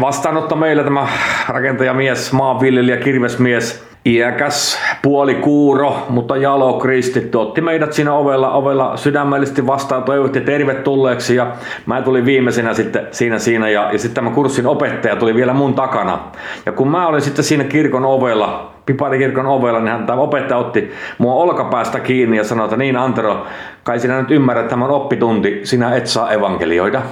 vastaanotto 0.00 0.56
meillä 0.56 0.84
tämä 0.84 1.08
rakentajamies, 1.48 2.32
maanviljelijä, 2.32 2.96
kirvesmies, 2.96 3.89
iäkäs, 4.06 4.78
puolikuuro, 5.02 6.06
mutta 6.08 6.36
jalo 6.36 6.72
kristitty, 6.72 7.38
otti 7.38 7.60
meidät 7.60 7.92
siinä 7.92 8.14
ovella, 8.14 8.52
ovella 8.52 8.96
sydämellisesti 8.96 9.66
vastaan, 9.66 10.02
toivotti 10.02 10.40
tervetulleeksi 10.40 11.36
ja 11.36 11.52
mä 11.86 12.02
tulin 12.02 12.24
viimeisenä 12.24 12.74
sitten 12.74 13.08
siinä 13.10 13.38
siinä 13.38 13.68
ja, 13.68 13.92
ja 13.92 13.98
sitten 13.98 14.14
tämä 14.24 14.34
kurssin 14.34 14.66
opettaja 14.66 15.16
tuli 15.16 15.34
vielä 15.34 15.52
mun 15.52 15.74
takana. 15.74 16.18
Ja 16.66 16.72
kun 16.72 16.88
mä 16.88 17.06
olin 17.06 17.20
sitten 17.20 17.44
siinä 17.44 17.64
kirkon 17.64 18.04
ovella, 18.04 18.72
Piparikirkon 18.86 19.46
ovella, 19.46 19.80
niin 19.80 20.06
tämä 20.06 20.20
opettaja 20.20 20.58
otti 20.58 20.92
mua 21.18 21.34
olkapäästä 21.34 22.00
kiinni 22.00 22.36
ja 22.36 22.44
sanoi, 22.44 22.64
että 22.64 22.76
niin 22.76 22.96
Antero, 22.96 23.46
kai 23.82 24.00
sinä 24.00 24.20
nyt 24.20 24.30
ymmärrät 24.30 24.68
tämän 24.68 24.90
oppitunti, 24.90 25.60
sinä 25.64 25.94
et 25.96 26.06
saa 26.06 26.32
evankelioida. 26.32 27.02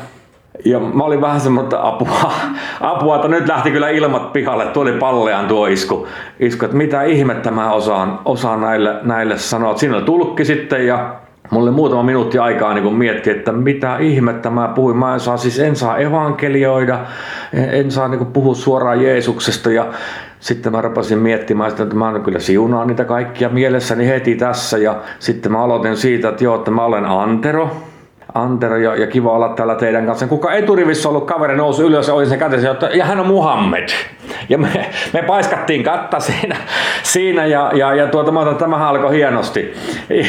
Ja 0.65 0.81
mä 0.81 1.05
olin 1.05 1.21
vähän 1.21 1.41
semmoista 1.41 1.89
apua, 1.89 2.33
apua, 2.81 3.17
että 3.17 3.29
nyt 3.29 3.49
lähti 3.49 3.71
kyllä 3.71 3.89
ilmat 3.89 4.33
pihalle, 4.33 4.67
tuli 4.67 4.93
palleaan 4.93 5.47
tuo 5.47 5.67
isku, 5.67 6.07
isku 6.41 6.65
että 6.65 6.77
mitä 6.77 7.03
ihmettä 7.03 7.51
mä 7.51 7.73
osaan, 7.73 8.19
osaan 8.25 8.61
näille, 8.61 8.95
näille 9.03 9.39
sanoa. 9.39 9.77
Siinä 9.77 9.97
oli 9.97 10.05
tulkki 10.05 10.45
sitten 10.45 10.87
ja 10.87 11.15
Mulla 11.51 11.71
muutama 11.71 12.03
minuutti 12.03 12.39
aikaa 12.39 12.75
niin 12.75 12.95
miettiä, 12.95 13.33
että 13.33 13.53
mitä 13.53 13.99
ihmettä 13.99 14.51
mä 14.51 14.73
puhuin. 14.75 14.97
Mä 14.97 15.15
en 15.15 15.21
saa, 15.21 15.37
siis 15.37 15.59
en 15.59 15.77
saa 15.77 15.99
evankelioida, 15.99 16.99
en, 17.53 17.71
en 17.71 17.91
saa 17.91 18.09
niin 18.09 18.27
puhua 18.27 18.55
suoraan 18.55 19.03
Jeesuksesta. 19.03 19.71
Ja 19.71 19.87
sitten 20.41 20.73
mä 20.73 20.81
rupesin 20.81 21.19
miettimään 21.19 21.71
sitä, 21.71 21.83
että 21.83 21.97
mä 21.97 22.21
kyllä 22.25 22.39
siunaan 22.39 22.87
niitä 22.87 23.05
kaikkia 23.05 23.49
mielessäni 23.49 24.07
heti 24.07 24.35
tässä. 24.35 24.79
Ja 24.79 24.97
sitten 25.19 25.53
mä 25.53 25.63
aloitin 25.63 25.97
siitä, 25.97 26.29
että 26.29 26.45
joo, 26.45 26.55
että 26.55 26.71
mä 26.71 26.85
olen 26.85 27.05
Antero. 27.05 27.71
Antero 28.39 28.77
ja, 28.77 28.97
ja 28.97 29.07
kiva 29.07 29.33
olla 29.33 29.49
täällä 29.49 29.75
teidän 29.75 30.07
kanssa. 30.07 30.27
Kuka 30.27 30.53
eturivissä 30.53 31.09
ollut 31.09 31.27
kaveri 31.27 31.57
nousi 31.57 31.83
ylös 31.83 32.09
ja 32.09 32.15
oli 32.15 32.27
se 32.27 32.37
kätesi, 32.37 32.67
että 32.67 32.87
ja 32.87 33.05
hän 33.05 33.21
on 33.21 33.27
Muhammed. 33.27 33.89
Ja 34.49 34.59
me, 34.59 34.91
me 35.13 35.23
paiskattiin 35.23 35.83
katta 35.83 36.21
siinä, 36.21 36.57
siinä 37.03 37.47
ja, 37.47 37.71
ja, 37.75 37.95
ja 37.95 38.07
tuota, 38.07 38.33
mä 38.33 38.41
otan, 38.41 38.57
tämähän 38.57 38.89
alkoi 38.89 39.17
hienosti. 39.17 39.75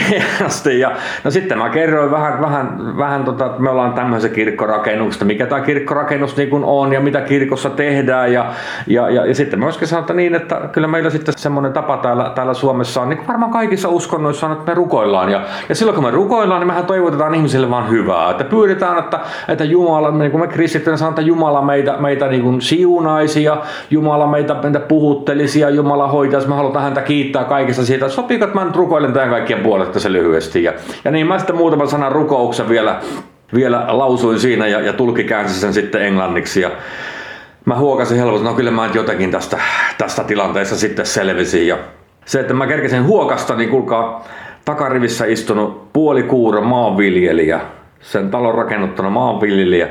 hienosti. 0.09 0.79
Ja, 0.79 0.91
no 1.23 1.31
sitten 1.31 1.57
mä 1.57 1.69
kerroin 1.69 2.11
vähän, 2.11 2.41
vähän, 2.41 2.97
vähän 2.97 3.23
tota, 3.23 3.45
että 3.45 3.61
me 3.61 3.69
ollaan 3.69 3.93
tämmöisessä 3.93 4.35
kirkkorakennuksesta, 4.35 5.25
mikä 5.25 5.45
tämä 5.45 5.61
kirkkorakennus 5.61 6.37
niin 6.37 6.49
kuin 6.49 6.63
on 6.63 6.93
ja 6.93 6.99
mitä 6.99 7.21
kirkossa 7.21 7.69
tehdään. 7.69 8.33
Ja, 8.33 8.45
ja, 8.87 9.09
ja, 9.09 9.25
ja 9.25 9.35
sitten 9.35 9.59
myöskin 9.59 9.87
sanoin, 9.87 10.03
että 10.03 10.13
niin, 10.13 10.35
että 10.35 10.61
kyllä 10.71 10.87
meillä 10.87 11.09
sitten 11.09 11.33
semmoinen 11.37 11.73
tapa 11.73 11.97
täällä, 11.97 12.31
täällä 12.35 12.53
Suomessa 12.53 13.01
on, 13.01 13.09
niin 13.09 13.17
kuin 13.17 13.27
varmaan 13.27 13.51
kaikissa 13.51 13.89
uskonnoissa 13.89 14.45
on, 14.45 14.51
että 14.51 14.71
me 14.71 14.73
rukoillaan. 14.73 15.31
Ja, 15.31 15.41
ja 15.69 15.75
silloin 15.75 15.95
kun 15.95 16.03
me 16.03 16.11
rukoillaan, 16.11 16.61
niin 16.61 16.67
mehän 16.67 16.85
toivotetaan 16.85 17.35
ihmisille 17.35 17.69
vaan 17.69 17.89
hyvää. 17.89 17.98
Että 18.31 18.43
pyydetään, 18.43 18.99
että, 18.99 19.19
että 19.47 19.63
Jumala, 19.63 20.11
niin 20.11 20.31
kuin 20.31 20.41
me 20.41 20.47
kristittyinä 20.47 20.97
sanotaan, 20.97 21.21
että 21.21 21.29
Jumala 21.29 21.61
meitä, 21.61 21.97
meitä 21.97 22.27
niin 22.27 22.41
kuin 22.41 22.61
siunaisi 22.61 23.43
ja 23.43 23.61
Jumala 23.89 24.27
meitä, 24.27 24.55
meitä 24.63 24.79
puhuttelisi 24.79 25.59
ja 25.59 25.69
Jumala 25.69 26.07
hoitaisi. 26.07 26.47
Mä 26.47 26.55
halutaan 26.55 26.83
häntä 26.83 27.01
kiittää 27.01 27.43
kaikesta 27.43 27.85
siitä. 27.85 28.09
Sopiiko, 28.09 28.45
että 28.45 28.57
mä 28.59 28.65
nyt 28.65 28.75
rukoilen 28.75 29.13
tämän 29.13 29.29
kaikkien 29.29 29.59
puolesta 29.59 29.99
se 29.99 30.11
lyhyesti. 30.11 30.63
Ja, 30.63 30.73
ja 31.05 31.11
niin 31.11 31.27
mä 31.27 31.37
sitten 31.37 31.55
muutaman 31.55 31.87
sanan 31.87 32.11
rukouksen 32.11 32.69
vielä, 32.69 32.99
vielä 33.53 33.85
lausuin 33.87 34.39
siinä 34.39 34.67
ja, 34.67 34.79
ja 34.79 34.93
tulki 34.93 35.23
käänsi 35.23 35.59
sen 35.59 35.73
sitten 35.73 36.01
englanniksi. 36.01 36.61
Ja 36.61 36.71
mä 37.65 37.75
huokasin 37.75 38.17
helposti, 38.17 38.45
no 38.45 38.53
kyllä 38.53 38.71
mä 38.71 38.85
nyt 38.85 38.95
jotenkin 38.95 39.31
tästä, 39.31 39.57
tästä 39.97 40.23
tilanteesta 40.23 40.75
sitten 40.75 41.05
selvisin. 41.05 41.67
Ja 41.67 41.77
se, 42.25 42.39
että 42.39 42.53
mä 42.53 42.67
kerkesin 42.67 43.05
huokasta, 43.05 43.55
niin 43.55 43.69
kuulkaa, 43.69 44.25
takarivissä 44.65 45.25
istunut 45.25 45.93
puolikuuro 45.93 46.61
maanviljelijä, 46.61 47.59
sen 48.01 48.31
talon 48.31 48.55
rakennuttanut 48.55 49.13
maanviljelijä, 49.13 49.87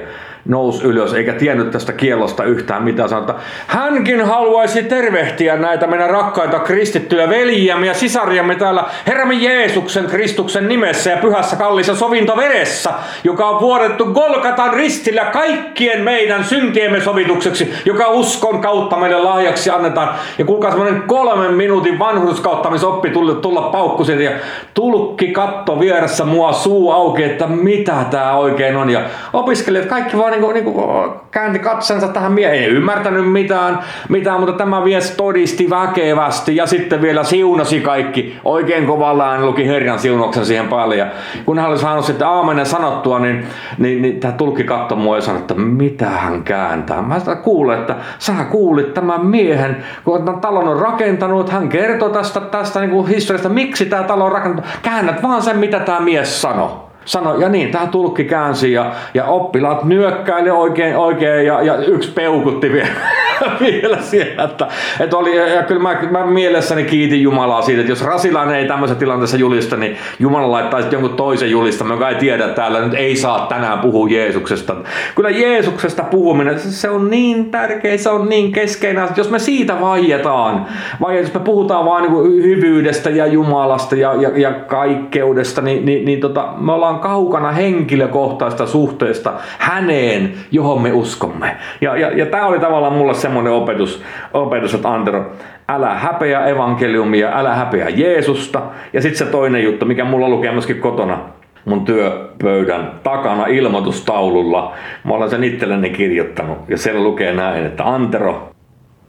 nousi 0.48 0.86
ylös 0.86 1.14
eikä 1.14 1.32
tiennyt 1.32 1.70
tästä 1.70 1.92
kielosta 1.92 2.44
yhtään 2.44 2.82
mitään. 2.82 3.08
Sanoi, 3.08 3.34
hänkin 3.66 4.24
haluaisi 4.24 4.82
tervehtiä 4.82 5.56
näitä 5.56 5.86
meidän 5.86 6.10
rakkaita 6.10 6.58
kristittyjä 6.58 7.28
veljiämme 7.28 7.86
ja 7.86 7.94
sisariamme 7.94 8.54
täällä 8.54 8.84
Herramme 9.06 9.34
Jeesuksen 9.34 10.06
Kristuksen 10.06 10.68
nimessä 10.68 11.10
ja 11.10 11.16
pyhässä 11.16 11.56
kallissa 11.56 11.96
sovintoveressä, 11.96 12.90
joka 13.24 13.48
on 13.48 13.60
vuodettu 13.60 14.04
Golgatan 14.04 14.74
ristillä 14.74 15.24
kaikkien 15.24 16.02
meidän 16.02 16.44
syntiemme 16.44 17.00
sovitukseksi, 17.00 17.74
joka 17.84 18.08
uskon 18.08 18.60
kautta 18.60 18.96
meille 18.96 19.18
lahjaksi 19.18 19.70
annetaan. 19.70 20.14
Ja 20.38 20.44
kuulkaa 20.44 20.70
semmoinen 20.70 21.02
kolmen 21.02 21.54
minuutin 21.54 21.98
vanhurskauttamisoppi 21.98 23.10
tulla, 23.10 23.34
tulla 23.34 23.62
paukkusin 23.62 24.20
ja 24.20 24.30
tulkki 24.74 25.28
katto 25.28 25.80
vieressä 25.80 26.24
mua 26.24 26.52
suu 26.52 26.90
auki, 26.90 27.24
että 27.24 27.46
mitä 27.46 28.04
tämä 28.10 28.36
oikein 28.36 28.76
on. 28.76 28.90
Ja 28.90 29.00
opiskelijat 29.32 29.86
kaikki 29.86 30.18
vaan 30.18 30.37
niin 30.40 30.64
kuin, 30.64 30.74
niin 30.74 30.74
kuin 30.74 31.10
käänti 31.30 31.58
katsensa 31.58 32.08
tähän 32.08 32.32
miehen. 32.32 32.54
Ei 32.54 32.66
ymmärtänyt 32.66 33.32
mitään, 33.32 33.78
mitään, 34.08 34.40
mutta 34.40 34.52
tämä 34.52 34.84
vies 34.84 35.10
todisti 35.10 35.70
väkevästi 35.70 36.56
ja 36.56 36.66
sitten 36.66 37.02
vielä 37.02 37.24
siunasi 37.24 37.80
kaikki. 37.80 38.36
Oikein 38.44 38.86
kovalla 38.86 39.30
hän 39.30 39.46
luki 39.46 39.66
Herran 39.66 39.98
siunauksen 39.98 40.46
siihen 40.46 40.68
päälle. 40.68 40.96
Ja 40.96 41.06
kun 41.44 41.58
hän 41.58 41.70
oli 41.70 41.78
saanut 41.78 42.04
sitten 42.04 42.26
aamenen 42.26 42.66
sanottua, 42.66 43.18
niin, 43.18 43.46
niin, 43.78 44.02
niin 44.02 44.20
tämä 44.20 44.32
tulkki 44.32 44.64
katsoi 44.64 44.98
mua 44.98 45.16
ja 45.16 45.22
sanoi, 45.22 45.40
että 45.40 45.54
mitä 45.54 46.08
hän 46.08 46.42
kääntää. 46.42 47.02
Mä 47.02 47.18
sitä 47.18 47.34
kuulen, 47.34 47.80
että 47.80 47.96
sä 48.18 48.32
kuulit 48.50 48.94
tämän 48.94 49.26
miehen, 49.26 49.76
kun 50.04 50.24
tämän 50.24 50.40
talon 50.40 50.68
on 50.68 50.80
rakentanut, 50.80 51.50
hän 51.50 51.68
kertoo 51.68 52.08
tästä, 52.08 52.40
tästä 52.40 52.80
niin 52.80 53.06
historiasta, 53.06 53.48
miksi 53.48 53.86
tämä 53.86 54.02
talo 54.02 54.24
on 54.24 54.32
rakentanut. 54.32 54.70
Käännät 54.82 55.22
vaan 55.22 55.42
sen, 55.42 55.58
mitä 55.58 55.80
tämä 55.80 56.00
mies 56.00 56.42
sanoi 56.42 56.87
sanoi, 57.08 57.42
ja 57.42 57.48
niin, 57.48 57.70
tämä 57.70 57.86
tulkki 57.86 58.24
käänsi 58.24 58.72
ja, 58.72 58.92
ja 59.14 59.24
oppilaat 59.24 59.84
nyökkäili 59.84 60.50
oikein, 60.50 60.96
oikein 60.96 61.46
ja, 61.46 61.62
ja 61.62 61.76
yksi 61.76 62.12
peukutti 62.12 62.72
vielä, 62.72 62.88
vielä 63.60 63.98
siellä. 64.00 64.44
Että, 64.44 64.68
että 65.00 65.16
oli, 65.16 65.54
ja 65.54 65.62
kyllä 65.62 65.82
mä, 65.82 65.96
mä, 66.10 66.26
mielessäni 66.26 66.84
kiitin 66.84 67.22
Jumalaa 67.22 67.62
siitä, 67.62 67.80
että 67.80 67.92
jos 67.92 68.04
Rasilainen 68.04 68.56
ei 68.56 68.68
tämmöisessä 68.68 68.98
tilanteessa 68.98 69.36
julista, 69.36 69.76
niin 69.76 69.96
Jumala 70.18 70.50
laittaa 70.50 70.80
sitten 70.80 71.00
jonkun 71.00 71.16
toisen 71.16 71.50
julista, 71.50 71.84
joka 71.84 72.08
ei 72.08 72.14
tiedä, 72.14 72.48
täällä 72.48 72.80
nyt 72.80 72.94
ei 72.94 73.16
saa 73.16 73.46
tänään 73.46 73.78
puhua 73.78 74.08
Jeesuksesta. 74.08 74.76
Kyllä 75.14 75.30
Jeesuksesta 75.30 76.02
puhuminen, 76.02 76.60
se 76.60 76.90
on 76.90 77.10
niin 77.10 77.50
tärkeä, 77.50 77.96
se 77.96 78.10
on 78.10 78.28
niin 78.28 78.52
keskeinen, 78.52 79.04
että 79.04 79.20
jos 79.20 79.30
me 79.30 79.38
siitä 79.38 79.80
vaietaan, 79.80 80.66
vai 81.00 81.18
jos 81.18 81.34
me 81.34 81.40
puhutaan 81.40 81.84
vaan 81.84 82.02
niin 82.02 82.42
hyvyydestä 82.42 83.10
ja 83.10 83.26
Jumalasta 83.26 83.96
ja, 83.96 84.14
ja, 84.14 84.30
ja 84.36 84.50
kaikkeudesta, 84.52 85.62
niin, 85.62 85.86
niin, 85.86 86.04
niin 86.04 86.20
tota, 86.20 86.48
me 86.56 86.72
ollaan 86.72 86.97
kaukana 86.98 87.52
henkilökohtaista 87.52 88.66
suhteesta 88.66 89.32
häneen, 89.58 90.32
johon 90.50 90.82
me 90.82 90.92
uskomme. 90.92 91.56
Ja, 91.80 91.96
ja, 91.96 92.18
ja 92.18 92.26
tämä 92.26 92.46
oli 92.46 92.60
tavallaan 92.60 92.92
mulle 92.92 93.14
semmoinen 93.14 93.52
opetus, 93.52 94.02
opetus, 94.34 94.74
että 94.74 94.92
Antero, 94.92 95.32
älä 95.68 95.94
häpeä 95.94 96.46
evankeliumia, 96.46 97.30
älä 97.34 97.54
häpeä 97.54 97.88
Jeesusta. 97.88 98.62
Ja 98.92 99.02
sitten 99.02 99.18
se 99.18 99.32
toinen 99.32 99.64
juttu, 99.64 99.86
mikä 99.86 100.04
mulla 100.04 100.28
lukee 100.28 100.52
myöskin 100.52 100.80
kotona, 100.80 101.18
mun 101.64 101.84
työpöydän 101.84 102.92
takana 103.02 103.46
ilmoitustaululla. 103.46 104.72
Mä 105.04 105.14
olen 105.14 105.30
sen 105.30 105.44
itselleni 105.44 105.90
kirjoittanut 105.90 106.58
ja 106.68 106.78
siellä 106.78 107.02
lukee 107.02 107.32
näin, 107.32 107.66
että 107.66 107.84
Antero, 107.84 108.50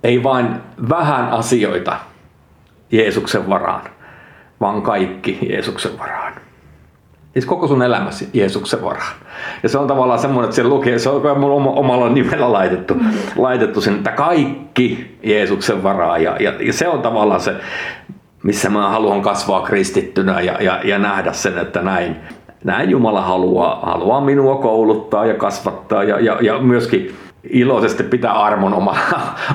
ei 0.04 0.24
vain 0.24 0.48
vähän 0.90 1.30
asioita 1.30 1.96
Jeesuksen 2.92 3.50
varaan, 3.50 3.82
vaan 4.62 4.82
kaikki 4.82 5.40
Jeesuksen 5.50 6.00
varaan. 6.00 6.34
Siis 7.34 7.46
koko 7.46 7.68
sun 7.68 7.82
elämäsi 7.82 8.30
Jeesuksen 8.34 8.84
varaan. 8.84 9.14
Ja 9.64 9.70
se 9.70 9.78
on 9.78 9.88
tavallaan 9.88 10.20
semmoinen, 10.20 10.46
että 10.46 10.56
se 10.56 10.64
lukee, 10.64 11.00
se 11.00 11.10
on 11.10 11.40
mun 11.40 11.52
omalla 11.52 12.10
nimellä 12.10 12.52
laitettu, 12.52 12.98
laitettu 13.36 13.82
sen, 13.82 13.96
että 13.96 14.12
kaikki 14.12 15.18
Jeesuksen 15.24 15.84
varaan. 15.84 16.24
Ja, 16.24 16.38
ja, 16.40 16.54
ja 16.60 16.74
se 16.74 16.88
on 16.88 17.02
tavallaan 17.02 17.42
se, 17.42 17.56
missä 18.44 18.70
mä 18.70 18.90
haluan 18.90 19.22
kasvaa 19.22 19.62
kristittynä 19.62 20.42
ja, 20.42 20.64
ja, 20.64 20.80
ja 20.84 21.00
nähdä 21.00 21.34
sen, 21.34 21.58
että 21.58 21.82
näin, 21.82 22.16
näin 22.64 22.90
Jumala 22.90 23.22
haluaa, 23.22 23.80
haluaa 23.84 24.22
minua 24.22 24.56
kouluttaa 24.56 25.26
ja 25.26 25.34
kasvattaa 25.34 26.04
ja, 26.04 26.20
ja, 26.20 26.38
ja 26.42 26.60
myöskin 26.60 27.16
iloisesti 27.44 28.04
pitää 28.04 28.34
armon 28.34 28.74
oma 28.74 28.96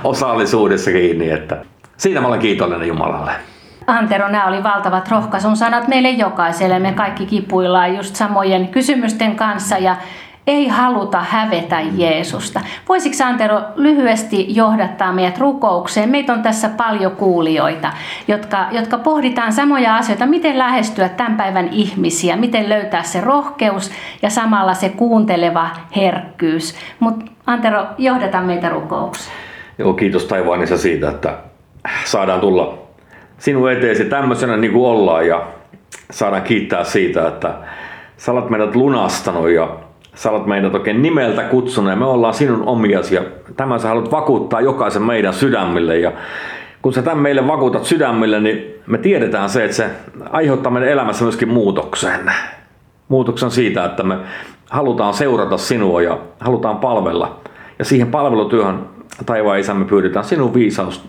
osallisuudessa 0.05 0.91
kiinni. 0.91 1.31
Että 1.31 1.65
siinä 1.97 2.21
mä 2.21 2.29
olen 2.29 2.41
kiitollinen 2.41 2.89
Jumalalle. 2.89 3.33
Antero, 3.87 4.29
nämä 4.29 4.47
oli 4.47 4.63
valtavat 4.63 5.11
rohkaisun 5.11 5.57
sanat 5.57 5.89
meille 5.89 6.11
jokaiselle. 6.11 6.79
Me 6.79 6.93
kaikki 6.93 7.27
kipuillaan 7.27 7.97
just 7.97 8.17
samojen 8.17 8.69
kysymysten 8.69 9.37
kanssa 9.37 9.79
ja 9.79 9.97
ei 10.47 10.69
haluta 10.69 11.21
hävetä 11.21 11.81
Jeesusta. 11.81 12.61
Voisitko 12.89 13.25
Antero 13.25 13.63
lyhyesti 13.77 14.55
johdattaa 14.55 15.13
meidät 15.13 15.39
rukoukseen? 15.39 16.09
Meitä 16.09 16.33
on 16.33 16.43
tässä 16.43 16.69
paljon 16.69 17.13
kuulijoita, 17.13 17.93
jotka, 18.29 18.67
jotka 18.71 18.99
pohditaan 18.99 19.53
samoja 19.53 19.97
asioita, 19.97 20.27
miten 20.27 20.59
lähestyä 20.59 21.09
tämän 21.09 21.37
päivän 21.37 21.69
ihmisiä, 21.69 22.37
miten 22.37 22.69
löytää 22.69 23.03
se 23.03 23.21
rohkeus 23.21 23.91
ja 24.23 24.31
samalla 24.31 24.75
se 24.75 24.89
kuunteleva 24.89 25.71
herkkyys. 25.97 26.75
Mutta 27.01 27.25
Antero, 27.47 27.87
johdata 27.99 28.41
meitä 28.41 28.69
rukoukseen. 28.69 29.37
Joo, 29.79 29.93
kiitos 29.93 30.25
taivaanissa 30.25 30.79
siitä, 30.79 31.11
että 31.11 31.39
saadaan 32.05 32.41
tulla 32.41 32.84
sinun 33.45 33.73
eteesi 33.73 34.05
tämmöisenä 34.05 34.57
niin 34.57 34.73
kuin 34.73 34.87
ollaan 34.87 35.27
ja 35.27 35.47
saadaan 36.11 36.43
kiittää 36.43 36.85
siitä, 36.85 37.29
että 37.29 37.55
sä 38.17 38.33
olet 38.33 38.51
meidät 38.51 38.77
lunastanut 38.77 39.51
ja 39.51 39.77
sä 40.15 40.31
olet 40.31 40.47
meidät 40.47 40.75
oikein 40.75 41.03
nimeltä 41.03 41.43
kutsunut 41.43 41.91
ja 41.91 41.97
me 41.97 42.05
ollaan 42.05 42.35
sinun 42.35 42.63
omiasi 42.63 43.15
ja 43.15 43.23
tämän 43.57 43.81
sä 43.81 43.89
haluat 43.89 44.11
vakuuttaa 44.11 44.61
jokaisen 44.61 45.03
meidän 45.03 45.35
sydämille 45.35 45.99
ja 45.99 46.13
kun 46.83 46.93
sä 46.93 47.03
tämän 47.03 47.19
meille 47.19 47.47
vakuutat 47.47 47.85
sydämille, 47.85 48.41
niin 48.41 48.75
me 48.87 48.99
tiedetään 48.99 49.49
se, 49.49 49.65
että 49.65 49.77
se 49.77 49.91
aiheuttaa 50.31 50.73
meidän 50.73 50.91
elämässä 50.91 51.25
myöskin 51.25 51.49
muutoksen. 51.49 52.33
Muutoksen 53.09 53.51
siitä, 53.51 53.85
että 53.85 54.03
me 54.03 54.17
halutaan 54.71 55.15
seurata 55.15 55.57
sinua 55.59 56.03
ja 56.03 56.19
halutaan 56.41 56.77
palvella. 56.77 57.41
Ja 57.79 57.85
siihen 57.85 58.11
palvelutyöhön 58.11 58.79
taivaan 59.27 59.59
isämme 59.59 59.85
pyydetään 59.85 60.25
sinun 60.25 60.55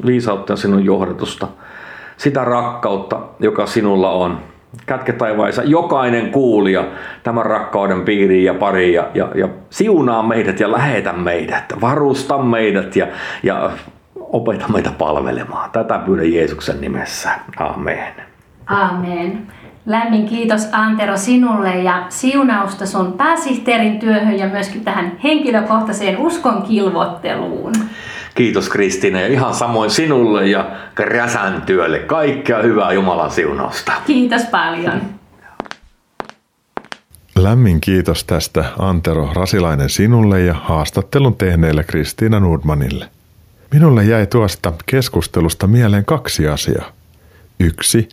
viisautta 0.05 0.53
ja 0.53 0.57
sinun 0.57 0.85
johdatusta. 0.85 1.47
Sitä 2.17 2.43
rakkautta, 2.43 3.19
joka 3.39 3.65
sinulla 3.65 4.11
on 4.11 4.39
kätke 4.85 5.13
taivaissa 5.13 5.63
jokainen 5.63 6.31
kuulija 6.31 6.85
tämän 7.23 7.45
rakkauden 7.45 8.01
piiriin 8.01 8.43
ja 8.43 8.53
pariin 8.53 8.93
ja, 8.93 9.07
ja, 9.13 9.27
ja 9.35 9.49
siunaa 9.69 10.23
meidät 10.23 10.59
ja 10.59 10.71
lähetä 10.71 11.13
meidät, 11.13 11.73
varusta 11.81 12.37
meidät 12.37 12.95
ja, 12.95 13.07
ja 13.43 13.71
opeta 14.15 14.67
meitä 14.67 14.91
palvelemaan. 14.97 15.71
Tätä 15.71 15.99
pyydän 16.05 16.33
Jeesuksen 16.33 16.81
nimessä. 16.81 17.29
Amen. 17.57 18.13
Amen. 18.67 19.47
Lämmin 19.85 20.25
kiitos 20.25 20.69
Antero 20.71 21.17
sinulle 21.17 21.75
ja 21.75 22.05
siunausta 22.09 22.85
sun 22.85 23.13
pääsihteerin 23.13 23.99
työhön 23.99 24.39
ja 24.39 24.47
myöskin 24.47 24.83
tähän 24.83 25.11
henkilökohtaiseen 25.23 26.17
uskon 26.17 26.61
kilvotteluun. 26.61 27.73
Kiitos 28.35 28.69
Kristiina 28.69 29.19
ja 29.21 29.27
ihan 29.27 29.53
samoin 29.53 29.89
sinulle 29.89 30.47
ja 30.47 30.71
Kräsän 30.95 31.61
työlle. 31.61 31.99
Kaikkea 31.99 32.61
hyvää 32.61 32.93
Jumalan 32.93 33.31
siunausta. 33.31 33.91
Kiitos 34.07 34.41
paljon. 34.51 35.01
Lämmin 37.35 37.81
kiitos 37.81 38.23
tästä 38.23 38.65
Antero 38.79 39.29
Rasilainen 39.33 39.89
sinulle 39.89 40.41
ja 40.41 40.53
haastattelun 40.53 41.35
tehneelle 41.35 41.83
Kristiina 41.83 42.39
Nordmanille. 42.39 43.09
Minulle 43.73 44.03
jäi 44.03 44.27
tuosta 44.27 44.73
keskustelusta 44.85 45.67
mieleen 45.67 46.05
kaksi 46.05 46.47
asiaa. 46.47 46.91
Yksi, 47.59 48.09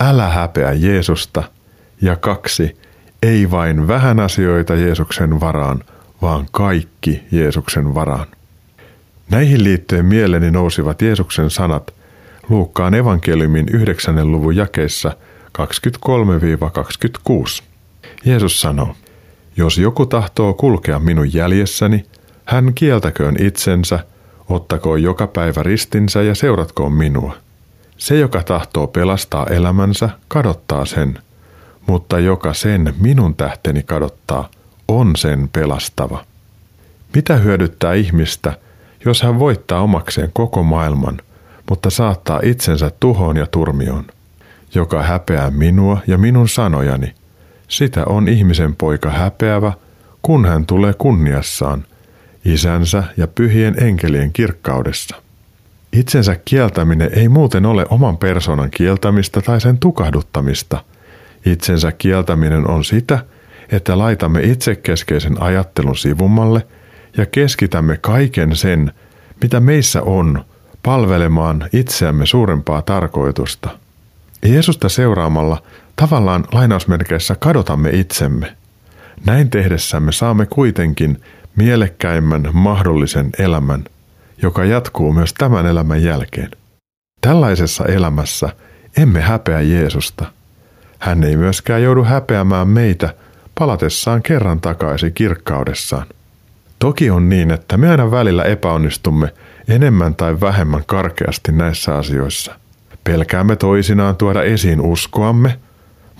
älä 0.00 0.28
häpeä 0.28 0.72
Jeesusta. 0.72 1.42
Ja 2.02 2.16
kaksi, 2.16 2.76
ei 3.22 3.50
vain 3.50 3.88
vähän 3.88 4.20
asioita 4.20 4.74
Jeesuksen 4.74 5.40
varaan, 5.40 5.84
vaan 6.22 6.46
kaikki 6.50 7.22
Jeesuksen 7.30 7.94
varaan. 7.94 8.26
Näihin 9.30 9.64
liittyen 9.64 10.04
mieleni 10.04 10.50
nousivat 10.50 11.02
Jeesuksen 11.02 11.50
sanat 11.50 11.94
Luukkaan 12.48 12.94
evankeliumin 12.94 13.66
9. 13.72 14.32
luvun 14.32 14.56
jakeissa 14.56 15.16
23-26. 17.58 17.62
Jeesus 18.24 18.60
sanoo, 18.60 18.96
jos 19.56 19.78
joku 19.78 20.06
tahtoo 20.06 20.54
kulkea 20.54 20.98
minun 20.98 21.34
jäljessäni, 21.34 22.04
hän 22.44 22.74
kieltäköön 22.74 23.36
itsensä, 23.38 23.98
ottakoon 24.48 25.02
joka 25.02 25.26
päivä 25.26 25.62
ristinsä 25.62 26.22
ja 26.22 26.34
seuratkoon 26.34 26.92
minua. 26.92 27.36
Se, 27.96 28.18
joka 28.18 28.42
tahtoo 28.42 28.86
pelastaa 28.86 29.46
elämänsä, 29.46 30.10
kadottaa 30.28 30.84
sen, 30.84 31.18
mutta 31.86 32.18
joka 32.18 32.54
sen 32.54 32.94
minun 33.00 33.34
tähteni 33.34 33.82
kadottaa, 33.82 34.50
on 34.88 35.16
sen 35.16 35.48
pelastava. 35.48 36.24
Mitä 37.14 37.36
hyödyttää 37.36 37.94
ihmistä, 37.94 38.58
jos 39.04 39.22
hän 39.22 39.38
voittaa 39.38 39.80
omakseen 39.80 40.30
koko 40.32 40.62
maailman, 40.62 41.20
mutta 41.70 41.90
saattaa 41.90 42.40
itsensä 42.42 42.90
tuhoon 43.00 43.36
ja 43.36 43.46
turmioon. 43.46 44.04
Joka 44.74 45.02
häpeää 45.02 45.50
minua 45.50 45.98
ja 46.06 46.18
minun 46.18 46.48
sanojani, 46.48 47.14
sitä 47.68 48.04
on 48.06 48.28
ihmisen 48.28 48.76
poika 48.76 49.10
häpeävä, 49.10 49.72
kun 50.22 50.46
hän 50.46 50.66
tulee 50.66 50.94
kunniassaan, 50.98 51.84
isänsä 52.44 53.04
ja 53.16 53.26
pyhien 53.26 53.74
enkelien 53.82 54.32
kirkkaudessa. 54.32 55.16
Itsensä 55.92 56.36
kieltäminen 56.44 57.10
ei 57.16 57.28
muuten 57.28 57.66
ole 57.66 57.86
oman 57.90 58.18
persoonan 58.18 58.70
kieltämistä 58.70 59.40
tai 59.40 59.60
sen 59.60 59.78
tukahduttamista. 59.78 60.84
Itsensä 61.46 61.92
kieltäminen 61.92 62.70
on 62.70 62.84
sitä, 62.84 63.18
että 63.72 63.98
laitamme 63.98 64.40
itsekeskeisen 64.40 65.42
ajattelun 65.42 65.96
sivummalle– 65.96 66.66
ja 67.16 67.26
keskitämme 67.26 67.96
kaiken 67.96 68.56
sen, 68.56 68.92
mitä 69.42 69.60
meissä 69.60 70.02
on, 70.02 70.44
palvelemaan 70.82 71.68
itseämme 71.72 72.26
suurempaa 72.26 72.82
tarkoitusta. 72.82 73.70
Jeesusta 74.46 74.88
seuraamalla 74.88 75.62
tavallaan 75.96 76.44
lainausmerkeissä 76.52 77.36
kadotamme 77.38 77.90
itsemme. 77.90 78.56
Näin 79.26 79.50
tehdessämme 79.50 80.12
saamme 80.12 80.46
kuitenkin 80.46 81.20
mielekkäimmän 81.56 82.48
mahdollisen 82.52 83.30
elämän, 83.38 83.84
joka 84.42 84.64
jatkuu 84.64 85.12
myös 85.12 85.34
tämän 85.34 85.66
elämän 85.66 86.02
jälkeen. 86.02 86.50
Tällaisessa 87.20 87.84
elämässä 87.84 88.48
emme 88.96 89.20
häpeä 89.20 89.60
Jeesusta. 89.60 90.24
Hän 90.98 91.24
ei 91.24 91.36
myöskään 91.36 91.82
joudu 91.82 92.04
häpeämään 92.04 92.68
meitä 92.68 93.14
palatessaan 93.58 94.22
kerran 94.22 94.60
takaisin 94.60 95.12
kirkkaudessaan. 95.12 96.06
Toki 96.82 97.10
on 97.10 97.28
niin, 97.28 97.50
että 97.50 97.76
me 97.76 97.90
aina 97.90 98.10
välillä 98.10 98.44
epäonnistumme 98.44 99.34
enemmän 99.68 100.14
tai 100.14 100.40
vähemmän 100.40 100.82
karkeasti 100.86 101.52
näissä 101.52 101.96
asioissa. 101.96 102.54
Pelkäämme 103.04 103.56
toisinaan 103.56 104.16
tuoda 104.16 104.42
esiin 104.42 104.80
uskoamme, 104.80 105.58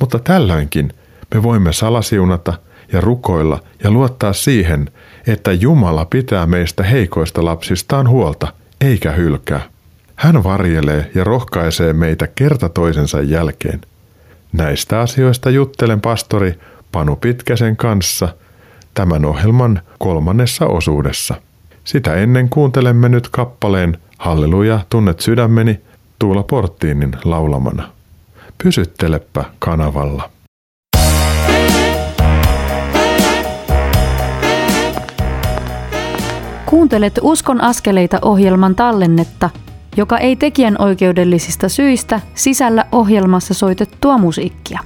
mutta 0.00 0.18
tällöinkin 0.18 0.92
me 1.34 1.42
voimme 1.42 1.72
salasiunata 1.72 2.54
ja 2.92 3.00
rukoilla 3.00 3.62
ja 3.84 3.90
luottaa 3.90 4.32
siihen, 4.32 4.90
että 5.26 5.52
Jumala 5.52 6.04
pitää 6.04 6.46
meistä 6.46 6.82
heikoista 6.82 7.44
lapsistaan 7.44 8.08
huolta, 8.08 8.52
eikä 8.80 9.12
hylkää. 9.12 9.60
Hän 10.16 10.44
varjelee 10.44 11.10
ja 11.14 11.24
rohkaisee 11.24 11.92
meitä 11.92 12.26
kerta 12.26 12.68
toisensa 12.68 13.20
jälkeen. 13.22 13.80
Näistä 14.52 15.00
asioista 15.00 15.50
juttelen 15.50 16.00
pastori 16.00 16.54
Panu 16.92 17.16
Pitkäsen 17.16 17.76
kanssa– 17.76 18.28
tämän 18.94 19.24
ohjelman 19.24 19.80
kolmannessa 19.98 20.66
osuudessa. 20.66 21.34
Sitä 21.84 22.14
ennen 22.14 22.48
kuuntelemme 22.48 23.08
nyt 23.08 23.28
kappaleen 23.28 23.98
Halleluja, 24.18 24.80
tunnet 24.90 25.20
sydämeni 25.20 25.80
Tuula 26.18 26.42
Porttiinin 26.42 27.16
laulamana. 27.24 27.88
Pysyttelepä 28.64 29.44
kanavalla. 29.58 30.30
Kuuntelet 36.66 37.18
Uskon 37.22 37.60
askeleita 37.60 38.18
ohjelman 38.22 38.74
tallennetta, 38.74 39.50
joka 39.96 40.18
ei 40.18 40.36
tekijän 40.36 40.76
oikeudellisista 40.78 41.68
syistä 41.68 42.20
sisällä 42.34 42.84
ohjelmassa 42.92 43.54
soitettua 43.54 44.18
musiikkia. 44.18 44.80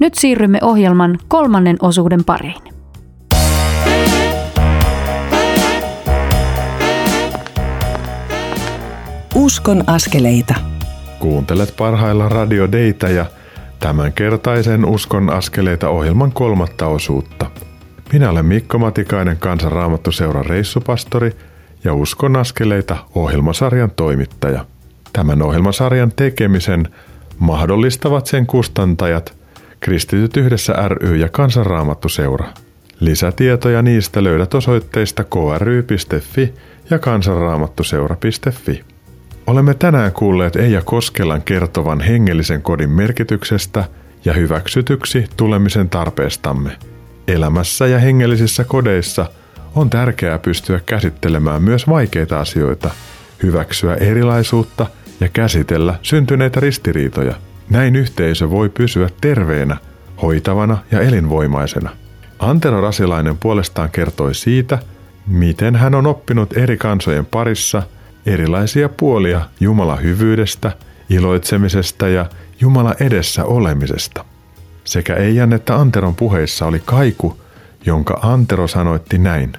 Nyt 0.00 0.14
siirrymme 0.14 0.58
ohjelman 0.62 1.18
kolmannen 1.28 1.76
osuuden 1.82 2.24
pariin. 2.24 2.73
Uskon 9.34 9.84
askeleita. 9.86 10.54
Kuuntelet 11.18 11.74
parhailla 11.76 12.28
Radio 12.28 12.72
Deitä 12.72 13.08
ja 13.08 13.26
tämänkertaisen 13.80 14.84
Uskon 14.84 15.30
askeleita 15.30 15.88
ohjelman 15.88 16.32
kolmatta 16.32 16.86
osuutta. 16.86 17.50
Minä 18.12 18.30
olen 18.30 18.46
Mikko 18.46 18.78
Matikainen 18.78 19.36
Kansanraamattuseuran 19.36 20.46
reissupastori 20.46 21.32
ja 21.84 21.94
Uskon 21.94 22.36
askeleita 22.36 22.96
ohjelmasarjan 23.14 23.90
toimittaja. 23.90 24.64
Tämän 25.12 25.42
ohjelmasarjan 25.42 26.12
tekemisen 26.16 26.88
mahdollistavat 27.38 28.26
sen 28.26 28.46
kustantajat 28.46 29.36
Kristityt 29.80 30.36
yhdessä 30.36 30.74
ry 30.88 31.16
ja 31.16 31.28
Kansanraamattuseura. 31.28 32.46
Lisätietoja 33.00 33.82
niistä 33.82 34.24
löydät 34.24 34.54
osoitteista 34.54 35.24
kry.fi 35.24 36.54
ja 36.90 36.98
kansanraamattuseura.fi. 36.98 38.93
Olemme 39.46 39.74
tänään 39.74 40.12
kuulleet 40.12 40.56
Eija 40.56 40.82
Koskelan 40.82 41.42
kertovan 41.42 42.00
hengellisen 42.00 42.62
kodin 42.62 42.90
merkityksestä 42.90 43.84
ja 44.24 44.32
hyväksytyksi 44.32 45.24
tulemisen 45.36 45.88
tarpeestamme. 45.88 46.76
Elämässä 47.28 47.86
ja 47.86 47.98
hengellisissä 47.98 48.64
kodeissa 48.64 49.26
on 49.74 49.90
tärkeää 49.90 50.38
pystyä 50.38 50.80
käsittelemään 50.86 51.62
myös 51.62 51.88
vaikeita 51.88 52.40
asioita, 52.40 52.90
hyväksyä 53.42 53.94
erilaisuutta 53.94 54.86
ja 55.20 55.28
käsitellä 55.28 55.94
syntyneitä 56.02 56.60
ristiriitoja. 56.60 57.34
Näin 57.70 57.96
yhteisö 57.96 58.50
voi 58.50 58.68
pysyä 58.68 59.08
terveenä, 59.20 59.76
hoitavana 60.22 60.78
ja 60.90 61.00
elinvoimaisena. 61.00 61.90
Antero 62.38 62.80
Rasilainen 62.80 63.38
puolestaan 63.38 63.90
kertoi 63.90 64.34
siitä, 64.34 64.78
miten 65.26 65.76
hän 65.76 65.94
on 65.94 66.06
oppinut 66.06 66.56
eri 66.56 66.76
kansojen 66.76 67.26
parissa 67.26 67.82
erilaisia 68.26 68.88
puolia 68.88 69.40
Jumalan 69.60 70.02
hyvyydestä, 70.02 70.72
iloitsemisesta 71.10 72.08
ja 72.08 72.26
Jumala 72.60 72.94
edessä 73.00 73.44
olemisesta. 73.44 74.24
Sekä 74.84 75.14
Eijan 75.14 75.52
että 75.52 75.76
Anteron 75.76 76.14
puheissa 76.14 76.66
oli 76.66 76.82
kaiku, 76.84 77.40
jonka 77.86 78.18
Antero 78.22 78.68
sanoitti 78.68 79.18
näin. 79.18 79.52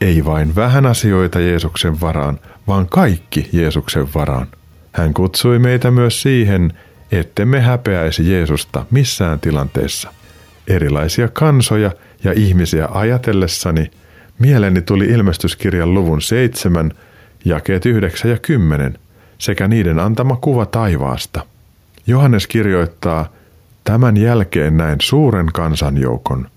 Ei 0.00 0.24
vain 0.24 0.54
vähän 0.54 0.86
asioita 0.86 1.40
Jeesuksen 1.40 2.00
varaan, 2.00 2.40
vaan 2.66 2.86
kaikki 2.88 3.48
Jeesuksen 3.52 4.14
varaan. 4.14 4.46
Hän 4.92 5.14
kutsui 5.14 5.58
meitä 5.58 5.90
myös 5.90 6.22
siihen, 6.22 6.72
ettemme 7.12 7.60
häpeäisi 7.60 8.32
Jeesusta 8.32 8.86
missään 8.90 9.40
tilanteessa. 9.40 10.12
Erilaisia 10.68 11.28
kansoja 11.28 11.90
ja 12.24 12.32
ihmisiä 12.32 12.88
ajatellessani 12.90 13.90
mieleeni 14.38 14.82
tuli 14.82 15.04
ilmestyskirjan 15.04 15.94
luvun 15.94 16.22
7, 16.22 16.92
jakeet 17.44 17.86
9 17.86 18.30
ja 18.30 18.38
10 18.38 18.98
sekä 19.38 19.68
niiden 19.68 19.98
antama 19.98 20.36
kuva 20.36 20.66
taivaasta. 20.66 21.46
Johannes 22.06 22.46
kirjoittaa, 22.46 23.28
tämän 23.84 24.16
jälkeen 24.16 24.76
näin 24.76 24.96
suuren 25.02 25.46
kansanjoukon, 25.46 26.48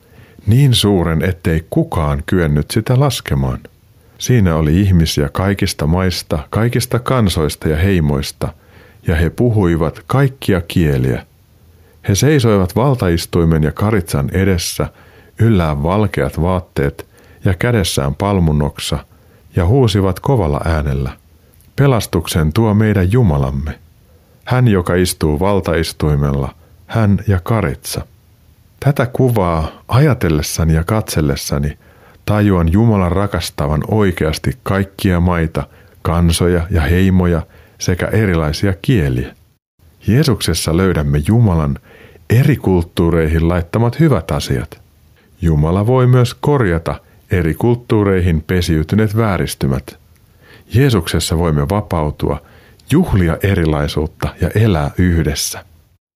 niin 0.48 0.74
suuren, 0.74 1.22
ettei 1.22 1.66
kukaan 1.70 2.24
kyennyt 2.26 2.72
sitä 2.72 3.00
laskemaan. 3.00 3.60
Siinä 4.18 4.56
oli 4.56 4.82
ihmisiä 4.82 5.30
kaikista 5.30 5.88
maista, 5.88 6.40
kaikista 6.50 7.00
kansoista 7.00 7.70
ja 7.70 7.78
heimoista, 7.78 8.54
ja 9.08 9.16
he 9.16 9.30
puhuivat 9.30 10.04
kaikkia 10.08 10.62
kieliä. 10.62 11.26
He 12.08 12.16
seisoivat 12.16 12.76
valtaistuimen 12.76 13.64
ja 13.64 13.72
karitsan 13.72 14.30
edessä, 14.30 14.88
yllään 15.40 15.84
valkeat 15.84 16.42
vaatteet 16.42 17.08
ja 17.46 17.54
kädessään 17.54 18.16
palmunoksa, 18.16 19.06
ja 19.56 19.66
huusivat 19.66 20.20
kovalla 20.20 20.62
äänellä. 20.66 21.12
Pelastuksen 21.76 22.54
tuo 22.54 22.74
meidän 22.74 23.12
Jumalamme. 23.12 23.80
Hän, 24.46 24.68
joka 24.68 24.96
istuu 24.96 25.40
valtaistuimella, 25.40 26.56
hän 26.88 27.20
ja 27.28 27.40
karitsa. 27.44 28.06
Tätä 28.80 29.06
kuvaa 29.06 29.68
ajatellessani 29.88 30.74
ja 30.74 30.84
katsellessani 30.84 31.78
tajuan 32.26 32.72
Jumalan 32.72 33.12
rakastavan 33.12 33.84
oikeasti 33.88 34.58
kaikkia 34.64 35.20
maita, 35.20 35.68
kansoja 36.02 36.68
ja 36.70 36.82
heimoja 36.82 37.42
sekä 37.78 38.06
erilaisia 38.06 38.74
kieliä. 38.82 39.36
Jeesuksessa 40.08 40.78
löydämme 40.78 41.22
Jumalan 41.28 41.80
eri 42.30 42.56
kulttuureihin 42.56 43.50
laittamat 43.50 44.00
hyvät 44.00 44.32
asiat. 44.32 44.82
Jumala 45.42 45.88
voi 45.88 46.08
myös 46.08 46.34
korjata 46.34 47.00
eri 47.32 47.54
kulttuureihin 47.54 48.44
pesiytyneet 48.48 49.18
vääristymät. 49.18 49.98
Jeesuksessa 50.74 51.38
voimme 51.38 51.70
vapautua, 51.70 52.42
juhlia 52.92 53.38
erilaisuutta 53.44 54.30
ja 54.42 54.50
elää 54.56 54.92
yhdessä. 54.98 55.66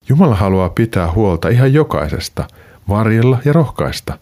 Jumala 0.10 0.36
haluaa 0.36 0.70
pitää 0.70 1.12
huolta 1.12 1.50
ihan 1.50 1.74
jokaisesta, 1.74 2.48
varjella 2.90 3.38
ja 3.46 3.54
rohkaista. 3.54 4.18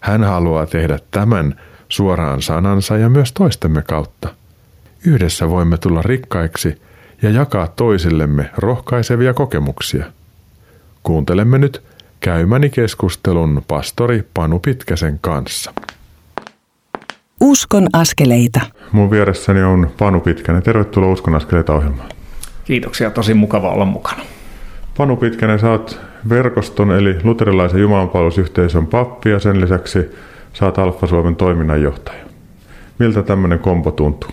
Hän 0.00 0.24
haluaa 0.24 0.66
tehdä 0.66 0.98
tämän 1.10 1.60
suoraan 1.88 2.42
sanansa 2.42 2.96
ja 2.96 3.08
myös 3.08 3.32
toistemme 3.32 3.82
kautta. 3.82 4.28
Yhdessä 5.06 5.50
voimme 5.50 5.78
tulla 5.78 6.02
rikkaiksi 6.02 6.82
ja 7.22 7.30
jakaa 7.30 7.66
toisillemme 7.66 8.50
rohkaisevia 8.56 9.34
kokemuksia. 9.34 10.06
Kuuntelemme 11.02 11.58
nyt 11.58 11.82
käymäni 12.20 12.70
keskustelun 12.70 13.62
pastori 13.68 14.28
Panu 14.34 14.58
Pitkäsen 14.58 15.18
kanssa. 15.20 15.72
Uskon 17.44 17.86
askeleita. 17.92 18.60
Mun 18.92 19.10
vieressäni 19.10 19.62
on 19.62 19.90
Panu 19.98 20.20
Pitkänen. 20.20 20.62
Tervetuloa 20.62 21.12
Uskon 21.12 21.34
askeleita 21.34 21.74
ohjelmaan. 21.74 22.08
Kiitoksia, 22.64 23.10
tosi 23.10 23.34
mukava 23.34 23.70
olla 23.70 23.84
mukana. 23.84 24.22
Panu 24.96 25.16
Pitkänen, 25.16 25.58
sä 25.58 25.70
oot 25.70 26.00
verkoston 26.28 26.92
eli 26.92 27.16
luterilaisen 27.24 27.80
jumalanpalvelusyhteisön 27.80 28.86
pappi 28.86 29.30
ja 29.30 29.38
sen 29.38 29.60
lisäksi 29.60 29.98
saat 30.52 30.78
Alfa 30.78 31.06
Suomen 31.06 31.36
toiminnanjohtaja. 31.36 32.24
Miltä 32.98 33.22
tämmöinen 33.22 33.58
kompo 33.58 33.90
tuntuu? 33.90 34.30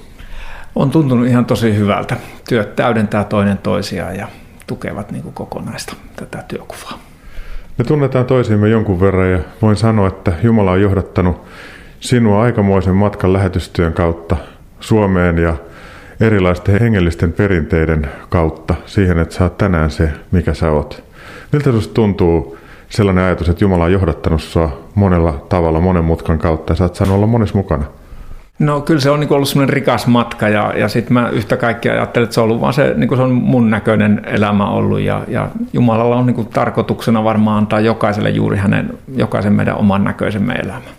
On 0.75 0.91
tuntunut 0.91 1.27
ihan 1.27 1.45
tosi 1.45 1.75
hyvältä. 1.75 2.17
Työt 2.49 2.75
täydentää 2.75 3.23
toinen 3.23 3.57
toisiaan 3.57 4.15
ja 4.15 4.27
tukevat 4.67 5.11
niin 5.11 5.23
kuin 5.23 5.33
kokonaista 5.33 5.95
tätä 6.15 6.43
työkuvaa. 6.47 6.99
Me 7.77 7.83
tunnetaan 7.85 8.25
toisiimme 8.25 8.69
jonkun 8.69 8.99
verran 9.01 9.31
ja 9.31 9.39
voin 9.61 9.75
sanoa, 9.75 10.07
että 10.07 10.33
Jumala 10.43 10.71
on 10.71 10.81
johdattanut 10.81 11.41
sinua 11.99 12.41
aikamoisen 12.41 12.95
matkan 12.95 13.33
lähetystyön 13.33 13.93
kautta 13.93 14.37
Suomeen 14.79 15.37
ja 15.37 15.55
erilaisten 16.19 16.79
hengellisten 16.79 17.33
perinteiden 17.33 18.07
kautta 18.29 18.75
siihen, 18.85 19.19
että 19.19 19.35
sä 19.35 19.43
oot 19.43 19.57
tänään 19.57 19.89
se, 19.89 20.11
mikä 20.31 20.53
sä 20.53 20.71
oot. 20.71 21.03
Miltä 21.51 21.63
sinusta 21.69 21.93
tuntuu 21.93 22.57
sellainen 22.89 23.23
ajatus, 23.23 23.49
että 23.49 23.63
Jumala 23.63 23.83
on 23.83 23.91
johdattanut 23.91 24.41
sua 24.41 24.79
monella 24.95 25.45
tavalla, 25.49 25.79
monen 25.79 26.05
mutkan 26.05 26.39
kautta 26.39 26.71
ja 26.71 26.77
sä 26.77 26.83
oot 26.83 26.95
saanut 26.95 27.15
olla 27.15 27.27
monessa 27.27 27.57
mukana? 27.57 27.83
No 28.59 28.81
kyllä 28.81 28.99
se 28.99 29.09
on 29.09 29.19
niin 29.19 29.33
ollut 29.33 29.49
semmoinen 29.49 29.73
rikas 29.73 30.07
matka 30.07 30.49
ja, 30.49 30.73
ja 30.77 30.87
sitten 30.87 31.13
mä 31.13 31.29
yhtä 31.29 31.57
kaikkea 31.57 31.93
ajattelen, 31.93 32.23
että 32.23 32.33
se 32.33 32.39
on 32.39 32.43
ollut 32.43 32.61
vaan 32.61 32.73
se, 32.73 32.93
niin 32.97 33.15
se 33.15 33.21
on 33.21 33.31
mun 33.31 33.69
näköinen 33.69 34.21
elämä 34.25 34.69
ollut 34.69 34.99
ja, 34.99 35.21
ja 35.27 35.47
Jumalalla 35.73 36.15
on 36.15 36.25
niin 36.25 36.45
tarkoituksena 36.45 37.23
varmaan 37.23 37.57
antaa 37.57 37.79
jokaiselle 37.79 38.29
juuri 38.29 38.57
hänen, 38.57 38.89
jokaisen 39.15 39.53
meidän 39.53 39.75
oman 39.75 40.03
näköisemme 40.03 40.53
elämä. 40.53 40.89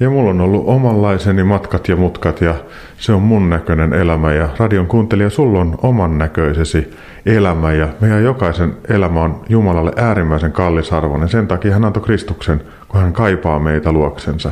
Ja 0.00 0.10
mulla 0.10 0.30
on 0.30 0.40
ollut 0.40 0.64
omanlaiseni 0.66 1.44
matkat 1.44 1.88
ja 1.88 1.96
mutkat 1.96 2.40
ja 2.40 2.54
se 2.98 3.12
on 3.12 3.22
mun 3.22 3.50
näköinen 3.50 3.92
elämä 3.92 4.32
ja 4.32 4.48
radion 4.58 4.86
kuuntelija, 4.86 5.30
sulla 5.30 5.60
on 5.60 5.78
oman 5.82 6.18
näköisesi 6.18 6.94
elämä 7.26 7.72
ja 7.72 7.88
meidän 8.00 8.24
jokaisen 8.24 8.76
elämä 8.88 9.20
on 9.20 9.40
Jumalalle 9.48 9.92
äärimmäisen 9.96 10.52
kallisarvoinen. 10.52 11.28
Sen 11.28 11.46
takia 11.46 11.72
hän 11.72 11.84
antoi 11.84 12.02
Kristuksen, 12.02 12.62
kun 12.88 13.00
hän 13.00 13.12
kaipaa 13.12 13.58
meitä 13.58 13.92
luoksensa. 13.92 14.50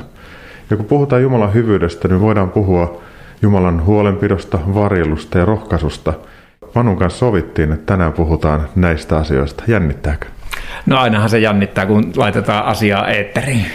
Ja 0.70 0.76
kun 0.76 0.86
puhutaan 0.86 1.22
Jumalan 1.22 1.54
hyvyydestä, 1.54 2.08
niin 2.08 2.20
voidaan 2.20 2.50
puhua 2.50 3.02
Jumalan 3.42 3.84
huolenpidosta, 3.84 4.58
varjelusta 4.74 5.38
ja 5.38 5.44
rohkaisusta. 5.44 6.12
Manun 6.74 6.96
kanssa 6.96 7.18
sovittiin, 7.18 7.72
että 7.72 7.86
tänään 7.86 8.12
puhutaan 8.12 8.68
näistä 8.76 9.16
asioista. 9.16 9.64
Jännittääkö? 9.66 10.26
No 10.86 10.98
ainahan 10.98 11.28
se 11.28 11.38
jännittää, 11.38 11.86
kun 11.86 12.12
laitetaan 12.16 12.64
asiaa 12.64 13.08
eetteriin. 13.08 13.66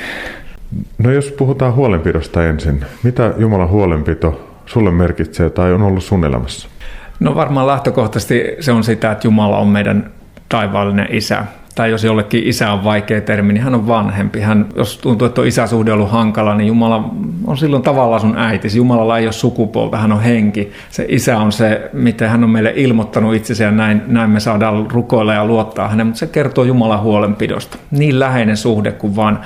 No 0.97 1.11
jos 1.11 1.32
puhutaan 1.32 1.76
huolenpidosta 1.76 2.45
ensin, 2.45 2.86
mitä 3.03 3.34
Jumalan 3.38 3.69
huolenpito 3.69 4.47
sulle 4.65 4.91
merkitsee 4.91 5.49
tai 5.49 5.74
on 5.74 5.82
ollut 5.82 6.03
sun 6.03 6.26
elämässä? 6.26 6.67
No 7.19 7.36
varmaan 7.36 7.67
lähtökohtaisesti 7.67 8.43
se 8.59 8.72
on 8.72 8.84
sitä, 8.84 9.11
että 9.11 9.28
Jumala 9.28 9.57
on 9.57 9.67
meidän 9.67 10.11
taivaallinen 10.49 11.07
isä 11.11 11.45
tai 11.76 11.91
jos 11.91 12.03
jollekin 12.03 12.47
isä 12.47 12.72
on 12.72 12.84
vaikea 12.84 13.22
termi, 13.22 13.53
niin 13.53 13.63
hän 13.63 13.76
on 13.76 13.88
vanhempi. 13.88 14.39
Hän, 14.39 14.65
jos 14.76 14.97
tuntuu, 14.97 15.26
että 15.26 15.41
on 15.41 15.47
isäsuhde 15.47 15.93
ollut 15.93 16.11
hankala, 16.11 16.55
niin 16.55 16.67
Jumala 16.67 17.09
on 17.47 17.57
silloin 17.57 17.84
tavallaan 17.84 18.22
sun 18.22 18.38
äiti. 18.38 18.67
Jumalalla 18.76 19.17
ei 19.17 19.26
ole 19.26 19.34
sukupuolta, 19.34 19.97
hän 19.97 20.11
on 20.11 20.22
henki. 20.22 20.72
Se 20.89 21.05
isä 21.09 21.38
on 21.38 21.51
se, 21.51 21.89
miten 21.93 22.30
hän 22.30 22.43
on 22.43 22.49
meille 22.49 22.74
ilmoittanut 22.76 23.36
itsensä 23.36 23.63
ja 23.63 23.72
näin, 23.72 24.01
näin 24.07 24.30
me 24.30 24.39
saadaan 24.39 24.91
rukoilla 24.91 25.34
ja 25.34 25.45
luottaa 25.45 25.88
häneen, 25.88 26.07
mutta 26.07 26.19
se 26.19 26.28
kertoo 26.28 26.63
Jumalan 26.63 27.01
huolenpidosta. 27.01 27.78
Niin 27.91 28.19
läheinen 28.19 28.57
suhde 28.57 28.91
kuin 28.91 29.15
vaan 29.15 29.39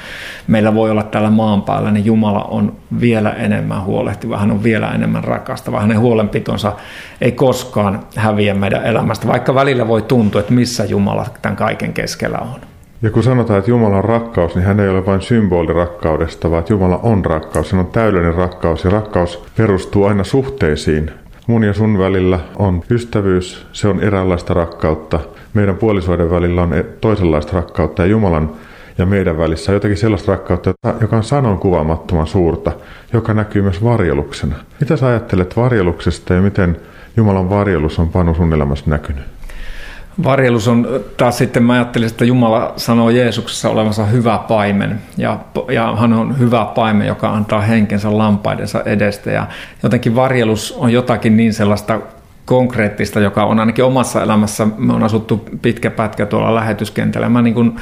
meillä 0.48 0.76
voi 0.76 0.92
olla 0.92 1.04
täällä 1.04 1.30
maan 1.30 1.62
päällä, 1.62 1.92
niin 1.92 2.06
Jumala 2.06 2.44
on 2.44 2.76
vielä 3.02 3.32
enemmän 3.32 3.84
huolehtiva, 3.84 4.38
hän 4.38 4.52
on 4.52 4.64
vielä 4.64 4.92
enemmän 4.92 5.24
rakastava. 5.24 5.82
Hänen 5.82 6.00
huolenpitonsa 6.00 6.74
ei 7.22 7.32
koskaan 7.32 8.00
häviä 8.16 8.54
meidän 8.54 8.86
elämästä, 8.86 9.28
vaikka 9.28 9.56
välillä 9.56 9.88
voi 9.88 10.02
tuntua, 10.02 10.42
että 10.42 10.54
missä 10.54 10.86
Jumala 10.86 11.26
tämän 11.42 11.56
kaiken 11.56 11.94
keskellä 11.94 12.15
on. 12.24 12.62
Ja 13.02 13.12
kun 13.12 13.24
sanotaan, 13.24 13.60
että 13.60 13.72
Jumala 13.72 13.98
on 13.98 14.04
rakkaus, 14.04 14.56
niin 14.56 14.66
hän 14.66 14.80
ei 14.80 14.90
ole 14.90 15.06
vain 15.06 15.22
symboli 15.22 15.74
rakkaudesta, 15.74 16.52
vaan 16.52 16.64
Jumala 16.70 17.00
on 17.04 17.26
rakkaus. 17.26 17.72
Hän 17.72 17.80
on 17.80 17.92
täydellinen 17.92 18.36
rakkaus 18.36 18.84
ja 18.84 18.90
rakkaus 18.90 19.44
perustuu 19.58 20.06
aina 20.06 20.24
suhteisiin. 20.24 21.12
Mun 21.48 21.64
ja 21.64 21.74
sun 21.74 22.00
välillä 22.00 22.40
on 22.56 22.84
ystävyys, 22.90 23.68
se 23.72 23.88
on 23.88 24.00
eräänlaista 24.00 24.54
rakkautta. 24.54 25.20
Meidän 25.54 25.76
puolisoiden 25.76 26.32
välillä 26.32 26.62
on 26.62 26.74
e- 26.74 26.84
toisenlaista 26.84 27.54
rakkautta 27.54 28.02
ja 28.02 28.08
Jumalan 28.08 28.50
ja 28.98 29.06
meidän 29.06 29.38
välissä 29.38 29.72
on 29.72 29.74
jotakin 29.74 29.98
sellaista 29.98 30.32
rakkautta, 30.32 30.74
joka 31.02 31.18
on 31.18 31.24
sanon 31.24 31.58
kuvaamattoman 31.58 32.28
suurta, 32.28 32.72
joka 33.14 33.34
näkyy 33.34 33.62
myös 33.62 33.84
varjeluksena. 33.84 34.56
Mitä 34.80 34.98
sä 34.98 35.08
ajattelet 35.08 35.58
varjeluksesta 35.58 36.34
ja 36.34 36.42
miten 36.42 36.78
Jumalan 37.18 37.50
varjelus 37.50 38.00
on 38.00 38.10
Panu 38.10 38.36
sun 38.36 38.54
elämässä 38.54 38.86
näkynyt? 38.90 39.35
Varjelus 40.24 40.68
on 40.68 40.88
taas 41.18 41.38
sitten, 41.38 41.64
mä 41.64 41.74
ajattelin, 41.74 42.08
että 42.08 42.26
Jumala 42.26 42.74
sanoo 42.78 43.10
Jeesuksessa 43.10 43.70
olevansa 43.70 44.06
hyvä 44.06 44.38
paimen. 44.48 45.02
Ja, 45.18 45.40
ja 45.72 45.96
hän 45.96 46.14
on 46.14 46.40
hyvä 46.40 46.66
paimen, 46.76 47.08
joka 47.08 47.30
antaa 47.30 47.62
henkensä 47.62 48.18
lampaidensa 48.18 48.82
edestä. 48.86 49.32
Ja 49.32 49.48
jotenkin 49.84 50.16
varjelus 50.16 50.76
on 50.78 50.92
jotakin 50.92 51.38
niin 51.38 51.54
sellaista 51.54 52.00
konkreettista, 52.46 53.20
joka 53.20 53.46
on 53.46 53.60
ainakin 53.60 53.86
omassa 53.86 54.22
elämässä, 54.22 54.68
me 54.78 54.94
on 54.94 55.04
asuttu 55.04 55.50
pitkä 55.62 55.92
pätkä 55.92 56.26
tuolla 56.26 56.56
lähetyskentällä. 56.56 57.30
Mä 57.30 57.42
niin 57.42 57.54
kuin 57.54 57.76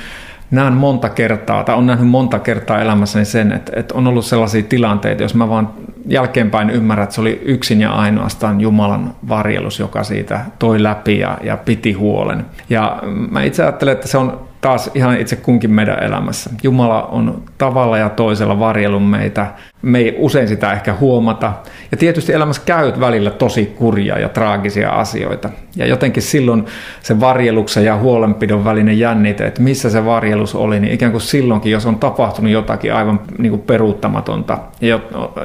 näen 0.53 0.73
monta 0.73 1.09
kertaa, 1.09 1.63
tai 1.63 1.75
on 1.75 1.85
nähnyt 1.85 2.09
monta 2.09 2.39
kertaa 2.39 2.81
elämässäni 2.81 3.25
sen, 3.25 3.51
että, 3.51 3.71
että 3.75 3.95
on 3.95 4.07
ollut 4.07 4.25
sellaisia 4.25 4.63
tilanteita, 4.63 5.23
jos 5.23 5.35
mä 5.35 5.49
vaan 5.49 5.69
jälkeenpäin 6.05 6.69
ymmärrän, 6.69 7.03
että 7.03 7.15
se 7.15 7.21
oli 7.21 7.41
yksin 7.45 7.81
ja 7.81 7.91
ainoastaan 7.91 8.61
Jumalan 8.61 9.15
varjelus, 9.29 9.79
joka 9.79 10.03
siitä 10.03 10.39
toi 10.59 10.83
läpi 10.83 11.19
ja, 11.19 11.37
ja 11.43 11.57
piti 11.57 11.93
huolen. 11.93 12.45
Ja 12.69 12.99
mä 13.31 13.43
itse 13.43 13.63
ajattelen, 13.63 13.91
että 13.91 14.07
se 14.07 14.17
on 14.17 14.39
taas 14.61 14.91
ihan 14.93 15.19
itse 15.19 15.35
kunkin 15.35 15.71
meidän 15.71 16.03
elämässä. 16.03 16.49
Jumala 16.63 17.03
on 17.03 17.43
tavalla 17.57 17.97
ja 17.97 18.09
toisella 18.09 18.59
varjelun 18.59 19.03
meitä. 19.03 19.47
Me 19.83 19.99
ei 19.99 20.15
usein 20.17 20.47
sitä 20.47 20.73
ehkä 20.73 20.93
huomata. 20.93 21.53
Ja 21.91 21.97
tietysti 21.97 22.33
elämässä 22.33 22.61
käyt 22.65 22.99
välillä 22.99 23.31
tosi 23.31 23.65
kurjia 23.65 24.19
ja 24.19 24.29
traagisia 24.29 24.89
asioita. 24.89 25.49
Ja 25.75 25.87
jotenkin 25.87 26.23
silloin 26.23 26.65
se 27.01 27.19
varjeluksen 27.19 27.85
ja 27.85 27.97
huolenpidon 27.97 28.65
välinen 28.65 28.99
jännite, 28.99 29.45
että 29.45 29.61
missä 29.61 29.89
se 29.89 30.05
varjelus 30.05 30.55
oli, 30.55 30.79
niin 30.79 30.93
ikään 30.93 31.11
kuin 31.11 31.21
silloinkin, 31.21 31.71
jos 31.71 31.85
on 31.85 31.99
tapahtunut 31.99 32.51
jotakin 32.51 32.93
aivan 32.93 33.19
niin 33.37 33.49
kuin 33.49 33.61
peruuttamatonta, 33.61 34.57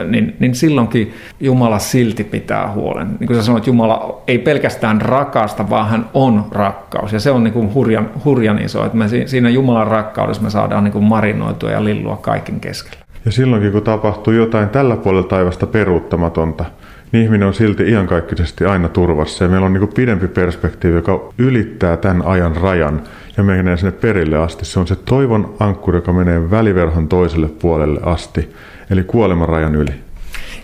niin, 0.08 0.36
niin 0.38 0.54
silloinkin 0.54 1.14
Jumala 1.40 1.78
silti 1.78 2.24
pitää 2.24 2.72
huolen. 2.72 3.08
Niin 3.20 3.26
kuin 3.26 3.36
sä 3.36 3.42
sanoit, 3.42 3.66
Jumala 3.66 4.22
ei 4.26 4.38
pelkästään 4.38 5.00
rakasta, 5.00 5.70
vaan 5.70 5.88
hän 5.88 6.06
on 6.14 6.44
rakkaus. 6.50 7.12
Ja 7.12 7.20
se 7.20 7.30
on 7.30 7.44
niin 7.44 7.54
kuin 7.54 7.74
hurjan, 7.74 8.10
hurjan 8.24 8.58
iso, 8.58 8.84
että 8.84 8.98
me 8.98 9.06
siinä 9.26 9.48
Jumalan 9.48 9.86
rakkaudessa 9.86 10.42
me 10.42 10.50
saadaan 10.50 10.84
niin 10.84 10.92
kuin 10.92 11.04
marinoitua 11.04 11.70
ja 11.70 11.84
lillua 11.84 12.16
kaiken 12.16 12.60
keskellä. 12.60 13.07
Ja 13.28 13.32
silloinkin, 13.32 13.72
kun 13.72 13.82
tapahtuu 13.82 14.32
jotain 14.32 14.68
tällä 14.68 14.96
puolella 14.96 15.28
taivasta 15.28 15.66
peruuttamatonta, 15.66 16.64
niin 17.12 17.24
ihminen 17.24 17.48
on 17.48 17.54
silti 17.54 17.82
iankaikkisesti 17.82 18.64
aina 18.64 18.88
turvassa. 18.88 19.44
Ja 19.44 19.50
meillä 19.50 19.66
on 19.66 19.72
niin 19.72 19.88
pidempi 19.88 20.28
perspektiivi, 20.28 20.96
joka 20.96 21.20
ylittää 21.38 21.96
tämän 21.96 22.22
ajan 22.26 22.56
rajan 22.56 23.02
ja 23.36 23.42
menee 23.42 23.76
sinne 23.76 23.92
perille 23.92 24.38
asti. 24.38 24.64
Se 24.64 24.80
on 24.80 24.86
se 24.86 24.96
toivon 24.96 25.54
ankkuri, 25.60 25.98
joka 25.98 26.12
menee 26.12 26.50
väliverhon 26.50 27.08
toiselle 27.08 27.48
puolelle 27.48 28.00
asti, 28.02 28.54
eli 28.90 29.04
kuoleman 29.04 29.48
rajan 29.48 29.74
yli. 29.74 29.94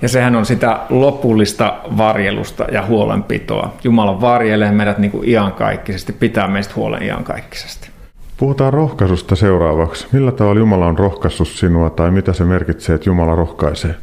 Ja 0.03 0.09
sehän 0.09 0.37
on 0.37 0.47
sitä 0.47 0.81
lopullista 0.91 1.77
varjelusta 1.97 2.65
ja 2.73 2.87
huolenpitoa. 2.87 3.75
Jumala 3.85 4.21
varjelee 4.21 4.73
meidät 4.73 4.99
niin 4.99 5.11
kuin 5.11 5.29
iankaikkisesti, 5.29 6.12
pitää 6.12 6.49
meistä 6.49 6.75
huolen 6.77 7.03
iankaikkisesti. 7.03 7.93
Puhutaan 8.37 8.72
rohkaisusta 8.72 9.37
seuraavaksi. 9.37 10.07
Millä 10.12 10.32
tavalla 10.32 10.61
Jumala 10.61 10.87
on 10.87 10.99
rohkaissut 10.99 11.49
sinua 11.49 11.91
tai 11.91 12.11
mitä 12.11 12.32
se 12.32 12.45
merkitsee, 12.45 12.95
että 12.95 13.11
Jumala 13.11 13.35
rohkaisee? 13.35 13.95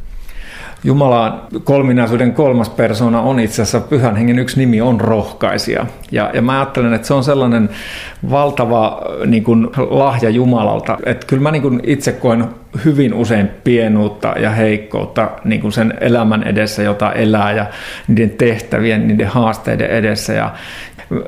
Jumalan 0.84 1.42
kolminaisuuden 1.64 2.32
kolmas 2.32 2.70
persona 2.70 3.20
on 3.20 3.40
itse 3.40 3.62
asiassa 3.62 3.88
pyhän 3.88 4.16
hengen 4.16 4.38
yksi 4.38 4.58
nimi 4.58 4.80
on 4.80 5.00
rohkaisija. 5.00 5.86
Ja, 6.12 6.30
ja 6.34 6.42
mä 6.42 6.58
ajattelen, 6.58 6.92
että 6.92 7.08
se 7.08 7.14
on 7.14 7.24
sellainen 7.24 7.68
valtava 8.30 9.02
niin 9.26 9.44
kuin, 9.44 9.68
lahja 9.90 10.30
Jumalalta, 10.30 10.98
että 11.06 11.26
kyllä 11.26 11.42
mä 11.42 11.50
niin 11.50 11.62
kuin, 11.62 11.80
itse 11.84 12.12
koen 12.12 12.44
hyvin 12.84 13.14
usein 13.14 13.48
pienuutta 13.64 14.28
ja 14.28 14.50
heikkoutta 14.50 15.30
niin 15.44 15.60
kuin 15.60 15.72
sen 15.72 15.94
elämän 16.00 16.42
edessä, 16.42 16.82
jota 16.82 17.12
elää 17.12 17.52
ja 17.52 17.66
niiden 18.08 18.30
tehtävien, 18.30 19.08
niiden 19.08 19.26
haasteiden 19.26 19.90
edessä. 19.90 20.32
Ja, 20.32 20.50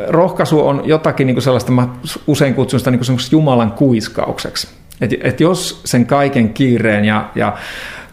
rohkaisu 0.08 0.66
on 0.66 0.82
jotakin 0.84 1.26
niin 1.26 1.34
kuin 1.34 1.42
sellaista, 1.42 1.72
mä 1.72 1.88
usein 2.26 2.54
kutsun 2.54 2.80
sitä 2.80 2.90
niin 2.90 3.00
kuin 3.06 3.18
Jumalan 3.30 3.72
kuiskaukseksi. 3.72 4.68
Että 5.00 5.16
et 5.20 5.40
jos 5.40 5.80
sen 5.84 6.06
kaiken 6.06 6.54
kiireen 6.54 7.04
ja, 7.04 7.30
ja 7.34 7.56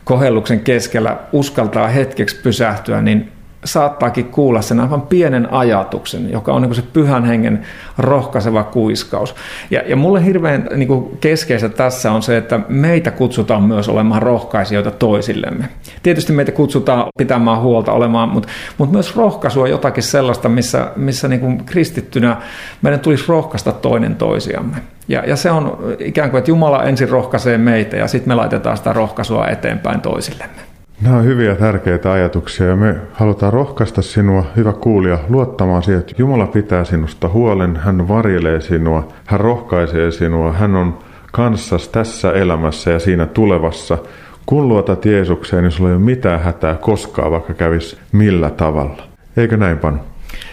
kohelluksen 0.04 0.60
keskellä 0.60 1.18
uskaltaa 1.32 1.88
hetkeksi 1.88 2.36
pysähtyä, 2.44 3.02
niin 3.02 3.32
saattaakin 3.66 4.26
kuulla 4.26 4.62
sen 4.62 4.80
aivan 4.80 5.02
pienen 5.02 5.54
ajatuksen, 5.54 6.32
joka 6.32 6.54
on 6.54 6.62
niin 6.62 6.76
se 6.76 6.82
pyhän 6.94 7.26
hengen 7.26 7.62
rohkaiseva 7.98 8.64
kuiskaus. 8.64 9.36
Ja, 9.72 9.82
ja 9.86 9.96
mulle 9.96 10.26
hirveän 10.26 10.70
niin 10.76 11.18
keskeistä 11.22 11.70
tässä 11.70 12.12
on 12.12 12.24
se, 12.24 12.38
että 12.38 12.60
meitä 12.70 13.12
kutsutaan 13.12 13.64
myös 13.64 13.90
olemaan 13.90 14.22
rohkaisijoita 14.22 14.92
toisillemme. 14.92 15.70
Tietysti 16.04 16.34
meitä 16.34 16.52
kutsutaan 16.52 17.06
pitämään 17.18 17.62
huolta 17.62 17.92
olemaan, 17.92 18.30
mutta, 18.30 18.50
mutta 18.78 18.94
myös 18.94 19.16
rohkaisu 19.16 19.62
on 19.62 19.70
jotakin 19.70 20.04
sellaista, 20.04 20.50
missä, 20.50 20.92
missä 20.96 21.28
niin 21.28 21.66
kristittynä 21.66 22.38
meidän 22.82 23.00
tulisi 23.00 23.26
rohkaista 23.28 23.72
toinen 23.72 24.16
toisiamme. 24.16 24.78
Ja, 25.08 25.24
ja 25.28 25.36
se 25.36 25.52
on 25.52 25.96
ikään 26.00 26.30
kuin, 26.32 26.40
että 26.40 26.52
Jumala 26.52 26.84
ensin 26.84 27.10
rohkaisee 27.10 27.58
meitä 27.58 27.98
ja 27.98 28.08
sitten 28.08 28.30
me 28.30 28.36
laitetaan 28.36 28.78
sitä 28.78 28.94
rohkaisua 28.94 29.48
eteenpäin 29.48 30.02
toisillemme. 30.02 30.71
Nämä 31.02 31.18
on 31.18 31.26
hyviä 31.26 31.56
tärkeitä 31.56 32.12
ajatuksia 32.12 32.66
ja 32.66 32.76
me 32.76 32.96
halutaan 33.14 33.54
rohkaista 33.54 34.02
sinua, 34.02 34.46
hyvä 34.56 34.74
kuulija, 34.74 35.20
luottamaan 35.30 35.84
siihen, 35.84 36.00
että 36.00 36.14
Jumala 36.18 36.48
pitää 36.48 36.84
sinusta 36.84 37.28
huolen, 37.28 37.78
hän 37.78 38.08
varjelee 38.08 38.62
sinua, 38.62 39.08
hän 39.26 39.40
rohkaisee 39.40 40.12
sinua, 40.12 40.54
hän 40.54 40.76
on 40.76 41.00
kanssas 41.32 41.88
tässä 41.88 42.32
elämässä 42.32 42.92
ja 42.92 43.00
siinä 43.00 43.26
tulevassa. 43.26 43.98
Kun 44.46 44.68
luotat 44.68 45.06
Jeesukseen, 45.06 45.64
niin 45.64 45.72
sulla 45.72 45.90
ei 45.90 45.96
ole 45.96 46.04
mitään 46.04 46.40
hätää 46.40 46.76
koskaan, 46.76 47.32
vaikka 47.32 47.54
kävisi 47.54 47.98
millä 48.12 48.50
tavalla. 48.50 49.04
Eikö 49.38 49.58
näin, 49.58 49.78
Panu? 49.78 49.98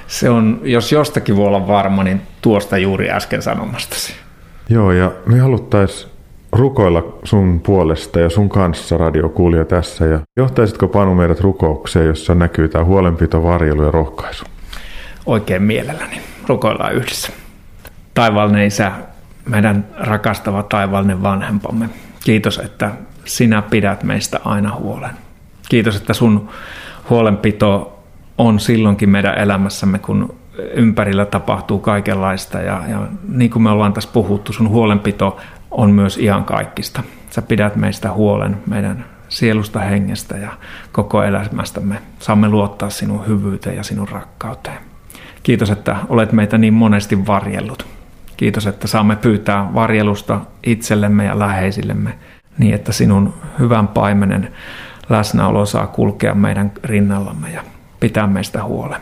Se 0.06 0.30
on, 0.30 0.60
jos 0.62 0.92
jostakin 0.92 1.36
voi 1.36 1.46
olla 1.46 1.66
varma, 1.66 2.04
niin 2.04 2.20
tuosta 2.42 2.78
juuri 2.78 3.10
äsken 3.10 3.42
sanomastasi. 3.42 4.12
Joo, 4.68 4.92
ja 4.92 5.12
me 5.26 5.38
haluttaisiin 5.38 6.10
rukoilla 6.52 7.18
sun 7.24 7.60
puolesta 7.60 8.20
ja 8.20 8.30
sun 8.30 8.48
kanssa 8.48 8.96
radiokuulija 8.96 9.64
tässä. 9.64 10.04
Ja 10.04 10.20
johtaisitko 10.36 10.88
Panu 10.88 11.14
meidät 11.14 11.40
rukoukseen, 11.40 12.06
jossa 12.06 12.34
näkyy 12.34 12.68
tämä 12.68 12.84
huolenpito, 12.84 13.42
varjelu 13.42 13.82
ja 13.82 13.90
rohkaisu? 13.90 14.44
Oikein 15.26 15.62
mielelläni. 15.62 16.20
Rukoillaan 16.48 16.94
yhdessä. 16.94 17.32
Taivallinen 18.14 18.66
Isä, 18.66 18.92
meidän 19.46 19.86
rakastava 19.96 20.62
taivallinen 20.62 21.22
vanhempamme. 21.22 21.88
Kiitos, 22.24 22.58
että 22.58 22.90
sinä 23.24 23.62
pidät 23.62 24.02
meistä 24.02 24.40
aina 24.44 24.74
huolen. 24.74 25.10
Kiitos, 25.68 25.96
että 25.96 26.14
sun 26.14 26.48
huolenpito 27.10 27.98
on 28.38 28.60
silloinkin 28.60 29.10
meidän 29.10 29.38
elämässämme, 29.38 29.98
kun 29.98 30.34
ympärillä 30.74 31.24
tapahtuu 31.24 31.78
kaikenlaista. 31.78 32.58
Ja, 32.58 32.82
ja 32.88 33.06
niin 33.28 33.50
kuin 33.50 33.62
me 33.62 33.70
ollaan 33.70 33.92
tässä 33.92 34.10
puhuttu, 34.12 34.52
sun 34.52 34.68
huolenpito 34.68 35.36
on 35.70 35.90
myös 35.90 36.16
ihan 36.16 36.44
kaikista. 36.44 37.02
Sä 37.30 37.42
pidät 37.42 37.76
meistä 37.76 38.12
huolen, 38.12 38.56
meidän 38.66 39.04
sielusta, 39.28 39.80
hengestä 39.80 40.36
ja 40.36 40.50
koko 40.92 41.22
elämästämme. 41.22 42.02
Saamme 42.18 42.48
luottaa 42.48 42.90
sinun 42.90 43.26
hyvyyteen 43.26 43.76
ja 43.76 43.82
sinun 43.82 44.08
rakkauteen. 44.08 44.78
Kiitos, 45.42 45.70
että 45.70 45.96
olet 46.08 46.32
meitä 46.32 46.58
niin 46.58 46.74
monesti 46.74 47.26
varjellut. 47.26 47.86
Kiitos, 48.36 48.66
että 48.66 48.86
saamme 48.86 49.16
pyytää 49.16 49.74
varjelusta 49.74 50.40
itsellemme 50.66 51.24
ja 51.24 51.38
läheisillemme 51.38 52.18
niin, 52.58 52.74
että 52.74 52.92
sinun 52.92 53.34
hyvän 53.58 53.88
paimenen 53.88 54.52
läsnäolo 55.08 55.66
saa 55.66 55.86
kulkea 55.86 56.34
meidän 56.34 56.72
rinnallamme 56.84 57.50
ja 57.50 57.62
pitää 58.00 58.26
meistä 58.26 58.64
huolen. 58.64 59.00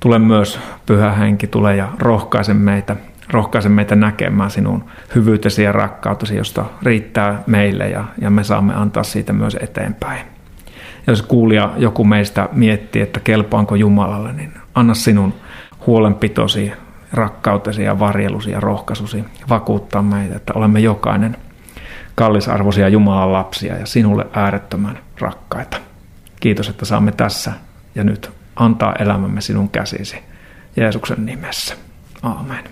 Tule 0.00 0.18
myös, 0.18 0.58
pyhä 0.86 1.12
henki, 1.12 1.46
tule 1.46 1.76
ja 1.76 1.88
rohkaise 1.98 2.54
meitä 2.54 2.96
rohkaise 3.30 3.68
meitä 3.68 3.96
näkemään 3.96 4.50
sinun 4.50 4.84
hyvyytesi 5.14 5.62
ja 5.62 5.72
rakkautesi, 5.72 6.36
josta 6.36 6.64
riittää 6.82 7.42
meille 7.46 7.88
ja, 7.88 8.04
ja 8.20 8.30
me 8.30 8.44
saamme 8.44 8.74
antaa 8.74 9.02
siitä 9.02 9.32
myös 9.32 9.56
eteenpäin. 9.60 10.26
Ja 11.06 11.12
jos 11.12 11.22
kuulija 11.22 11.72
joku 11.76 12.04
meistä 12.04 12.48
miettii, 12.52 13.02
että 13.02 13.20
kelpaanko 13.20 13.74
Jumalalle, 13.74 14.32
niin 14.32 14.52
anna 14.74 14.94
sinun 14.94 15.34
huolenpitosi, 15.86 16.72
rakkautesi 17.12 17.82
ja 17.82 17.98
varjelusi 17.98 18.50
ja 18.50 18.60
rohkaisusi 18.60 19.24
vakuuttaa 19.48 20.02
meitä, 20.02 20.36
että 20.36 20.52
olemme 20.56 20.80
jokainen 20.80 21.36
kallisarvoisia 22.14 22.88
Jumalan 22.88 23.32
lapsia 23.32 23.76
ja 23.76 23.86
sinulle 23.86 24.26
äärettömän 24.32 24.98
rakkaita. 25.18 25.76
Kiitos, 26.40 26.68
että 26.68 26.84
saamme 26.84 27.12
tässä 27.12 27.52
ja 27.94 28.04
nyt 28.04 28.30
antaa 28.56 28.94
elämämme 28.98 29.40
sinun 29.40 29.68
käsisi 29.68 30.18
Jeesuksen 30.76 31.26
nimessä. 31.26 31.74
Aamen. 32.22 32.64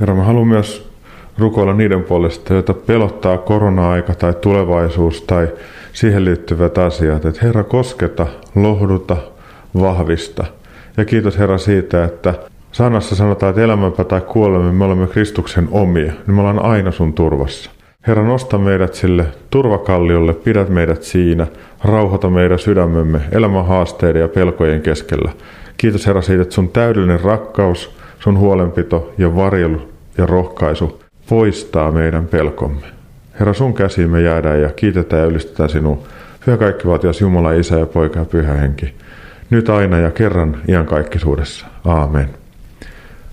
Herra, 0.00 0.14
mä 0.14 0.24
haluan 0.24 0.48
myös 0.48 0.90
rukoilla 1.38 1.74
niiden 1.74 2.02
puolesta, 2.04 2.54
joita 2.54 2.74
pelottaa 2.74 3.38
korona-aika 3.38 4.14
tai 4.14 4.34
tulevaisuus 4.34 5.22
tai 5.22 5.48
siihen 5.92 6.24
liittyvät 6.24 6.78
asiat. 6.78 7.24
Että 7.24 7.40
Herra, 7.46 7.64
kosketa, 7.64 8.26
lohduta, 8.54 9.16
vahvista. 9.80 10.44
Ja 10.96 11.04
kiitos 11.04 11.38
Herra 11.38 11.58
siitä, 11.58 12.04
että 12.04 12.34
Sanassa 12.72 13.14
sanotaan, 13.14 13.50
että 13.50 13.62
elämäpä 13.62 14.04
tai 14.04 14.20
kuolemme, 14.20 14.72
me 14.72 14.84
olemme 14.84 15.06
Kristuksen 15.06 15.68
omia, 15.70 16.12
niin 16.26 16.34
me 16.34 16.40
ollaan 16.40 16.64
aina 16.64 16.90
sun 16.90 17.12
turvassa. 17.12 17.70
Herra, 18.06 18.24
nosta 18.24 18.58
meidät 18.58 18.94
sille 18.94 19.26
turvakalliolle, 19.50 20.34
pidät 20.34 20.68
meidät 20.68 21.02
siinä, 21.02 21.46
rauhoita 21.84 22.30
meidän 22.30 22.58
sydämemme 22.58 23.20
elämän 23.32 23.66
haasteiden 23.66 24.22
ja 24.22 24.28
pelkojen 24.28 24.82
keskellä. 24.82 25.32
Kiitos 25.76 26.06
Herra 26.06 26.22
siitä, 26.22 26.42
että 26.42 26.54
sun 26.54 26.68
täydellinen 26.68 27.20
rakkaus, 27.20 27.96
sun 28.24 28.38
huolenpito 28.38 29.14
ja 29.18 29.36
varjelu 29.36 29.88
ja 30.18 30.26
rohkaisu 30.26 31.02
poistaa 31.28 31.92
meidän 31.92 32.26
pelkomme. 32.26 32.86
Herra, 33.40 33.54
sun 33.54 33.74
käsiin 33.74 34.10
me 34.10 34.22
jäädään 34.22 34.60
ja 34.60 34.68
kiitetään 34.68 35.22
ja 35.22 35.28
ylistetään 35.28 35.70
sinua. 35.70 36.02
Pyhä 36.44 36.56
kaikkivaltias 36.56 37.20
Jumala, 37.20 37.52
Isä 37.52 37.78
ja 37.78 37.86
Poika 37.86 38.18
ja 38.18 38.24
Pyhä 38.24 38.54
Henki. 38.54 38.94
Nyt 39.50 39.68
aina 39.68 39.98
ja 39.98 40.10
kerran 40.10 40.62
iankaikkisuudessa. 40.68 41.66
Aamen. 41.84 42.30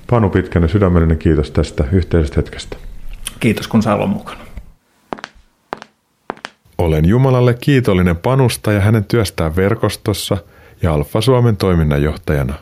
Panu 0.10 0.30
Pitkänen, 0.30 0.70
sydämellinen 0.70 1.18
kiitos 1.18 1.52
tästä 1.52 1.84
yhteisestä 1.92 2.36
hetkestä. 2.36 2.78
Kiitos 3.40 3.68
kun 3.68 3.82
olla 3.94 4.08
mukana. 4.08 4.42
Olen 6.78 7.06
Jumalalle 7.06 7.54
kiitollinen 7.54 8.18
Panusta 8.18 8.72
ja 8.72 8.80
hänen 8.80 9.06
työstään 9.06 9.56
verkostossa 9.56 10.38
ja 10.82 10.94
Alfa 10.94 11.22
Suomen 11.22 11.58
toiminnanjohtajana. 11.58 12.54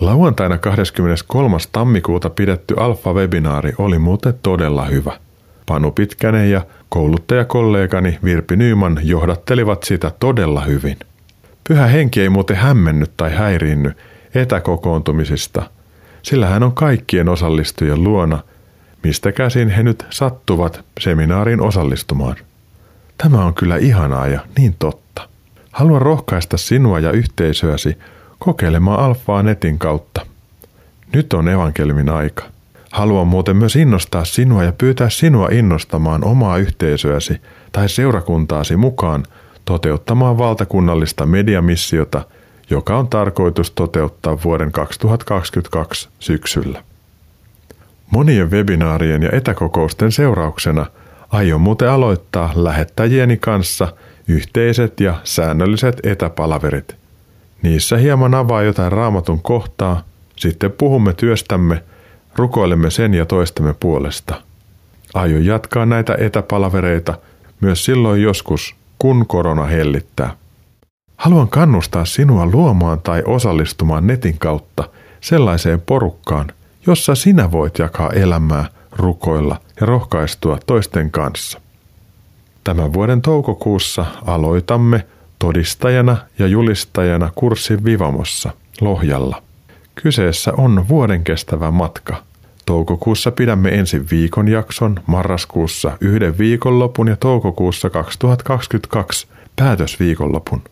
Lauantaina 0.00 0.58
23. 0.58 1.56
tammikuuta 1.72 2.30
pidetty 2.30 2.74
Alfa-webinaari 2.74 3.72
oli 3.78 3.98
muuten 3.98 4.34
todella 4.42 4.84
hyvä. 4.84 5.12
Panu 5.66 5.90
Pitkänen 5.90 6.50
ja 6.50 6.62
kouluttajakollegani 6.88 8.18
Virpi 8.24 8.56
Nyyman 8.56 9.00
johdattelivat 9.02 9.82
sitä 9.82 10.12
todella 10.20 10.60
hyvin. 10.60 10.96
Pyhä 11.68 11.86
henki 11.86 12.20
ei 12.20 12.28
muuten 12.28 12.56
hämmennyt 12.56 13.10
tai 13.16 13.34
häiriinny 13.34 13.92
etäkokoontumisista, 14.34 15.62
sillä 16.22 16.46
hän 16.46 16.62
on 16.62 16.72
kaikkien 16.72 17.28
osallistujien 17.28 18.04
luona, 18.04 18.42
mistä 19.02 19.32
käsin 19.32 19.68
he 19.68 19.82
nyt 19.82 20.06
sattuvat 20.10 20.84
seminaariin 21.00 21.60
osallistumaan. 21.60 22.36
Tämä 23.18 23.44
on 23.44 23.54
kyllä 23.54 23.76
ihanaa 23.76 24.26
ja 24.26 24.40
niin 24.58 24.76
totta. 24.78 25.28
Haluan 25.72 26.02
rohkaista 26.02 26.56
sinua 26.56 26.98
ja 26.98 27.12
yhteisöäsi 27.12 27.98
kokeilemaan 28.40 29.00
alfaa 29.00 29.42
netin 29.42 29.78
kautta. 29.78 30.26
Nyt 31.12 31.32
on 31.32 31.48
evankeliumin 31.48 32.08
aika. 32.08 32.44
Haluan 32.90 33.26
muuten 33.26 33.56
myös 33.56 33.76
innostaa 33.76 34.24
sinua 34.24 34.64
ja 34.64 34.72
pyytää 34.72 35.10
sinua 35.10 35.48
innostamaan 35.52 36.24
omaa 36.24 36.58
yhteisöäsi 36.58 37.40
tai 37.72 37.88
seurakuntaasi 37.88 38.76
mukaan 38.76 39.24
toteuttamaan 39.64 40.38
valtakunnallista 40.38 41.26
mediamissiota, 41.26 42.22
joka 42.70 42.98
on 42.98 43.08
tarkoitus 43.08 43.70
toteuttaa 43.70 44.38
vuoden 44.44 44.72
2022 44.72 46.08
syksyllä. 46.18 46.84
Monien 48.10 48.50
webinaarien 48.50 49.22
ja 49.22 49.30
etäkokousten 49.32 50.12
seurauksena– 50.12 50.86
Aion 51.30 51.60
muuten 51.60 51.90
aloittaa 51.90 52.52
lähettäjieni 52.54 53.36
kanssa 53.36 53.92
yhteiset 54.28 55.00
ja 55.00 55.14
säännölliset 55.24 56.00
etäpalaverit. 56.02 56.96
Niissä 57.62 57.96
hieman 57.96 58.34
avaa 58.34 58.62
jotain 58.62 58.92
raamatun 58.92 59.42
kohtaa, 59.42 60.02
sitten 60.36 60.72
puhumme 60.72 61.12
työstämme, 61.12 61.82
rukoilemme 62.36 62.90
sen 62.90 63.14
ja 63.14 63.26
toistemme 63.26 63.74
puolesta. 63.80 64.42
Aion 65.14 65.44
jatkaa 65.44 65.86
näitä 65.86 66.16
etäpalavereita 66.18 67.18
myös 67.60 67.84
silloin 67.84 68.22
joskus, 68.22 68.74
kun 68.98 69.26
korona 69.26 69.64
hellittää. 69.64 70.36
Haluan 71.16 71.48
kannustaa 71.48 72.04
sinua 72.04 72.46
luomaan 72.46 73.00
tai 73.00 73.22
osallistumaan 73.26 74.06
netin 74.06 74.38
kautta 74.38 74.88
sellaiseen 75.20 75.80
porukkaan, 75.80 76.52
jossa 76.86 77.14
sinä 77.14 77.52
voit 77.52 77.78
jakaa 77.78 78.10
elämää– 78.10 78.66
rukoilla 78.92 79.60
ja 79.80 79.86
rohkaistua 79.86 80.58
toisten 80.66 81.10
kanssa. 81.10 81.60
Tämän 82.64 82.92
vuoden 82.92 83.22
toukokuussa 83.22 84.06
aloitamme 84.26 85.06
todistajana 85.40 86.16
ja 86.38 86.46
julistajana 86.46 87.30
kurssin 87.34 87.84
Vivamossa 87.84 88.50
Lohjalla. 88.80 89.42
Kyseessä 89.94 90.52
on 90.56 90.88
vuoden 90.88 91.24
kestävä 91.24 91.70
matka. 91.70 92.16
Toukokuussa 92.66 93.30
pidämme 93.30 93.68
ensi 93.68 94.10
viikon 94.10 94.48
jakson, 94.48 95.00
marraskuussa 95.06 95.98
yhden 96.00 96.38
viikonlopun 96.38 97.08
ja 97.08 97.16
toukokuussa 97.16 97.90
2022 97.90 99.26
päätösviikonlopun. 99.56 100.62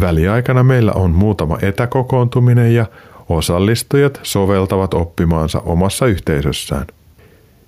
Väliaikana 0.00 0.62
meillä 0.62 0.92
on 0.92 1.10
muutama 1.10 1.58
etäkokoontuminen 1.62 2.74
ja 2.74 2.86
osallistujat 3.28 4.20
soveltavat 4.22 4.94
oppimaansa 4.94 5.60
omassa 5.60 6.06
yhteisössään– 6.06 6.86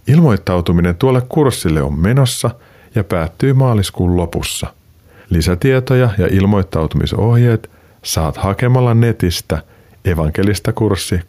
Ilmoittautuminen 0.08 0.96
tuolle 0.96 1.22
kurssille 1.28 1.82
on 1.82 1.98
menossa 1.98 2.50
ja 2.94 3.04
päättyy 3.04 3.52
maaliskuun 3.52 4.16
lopussa. 4.16 4.66
Lisätietoja 5.30 6.10
ja 6.18 6.28
ilmoittautumisohjeet 6.30 7.70
saat 8.02 8.36
hakemalla 8.36 8.94
netistä 8.94 9.62
Evankelista-kurssi 10.04 11.20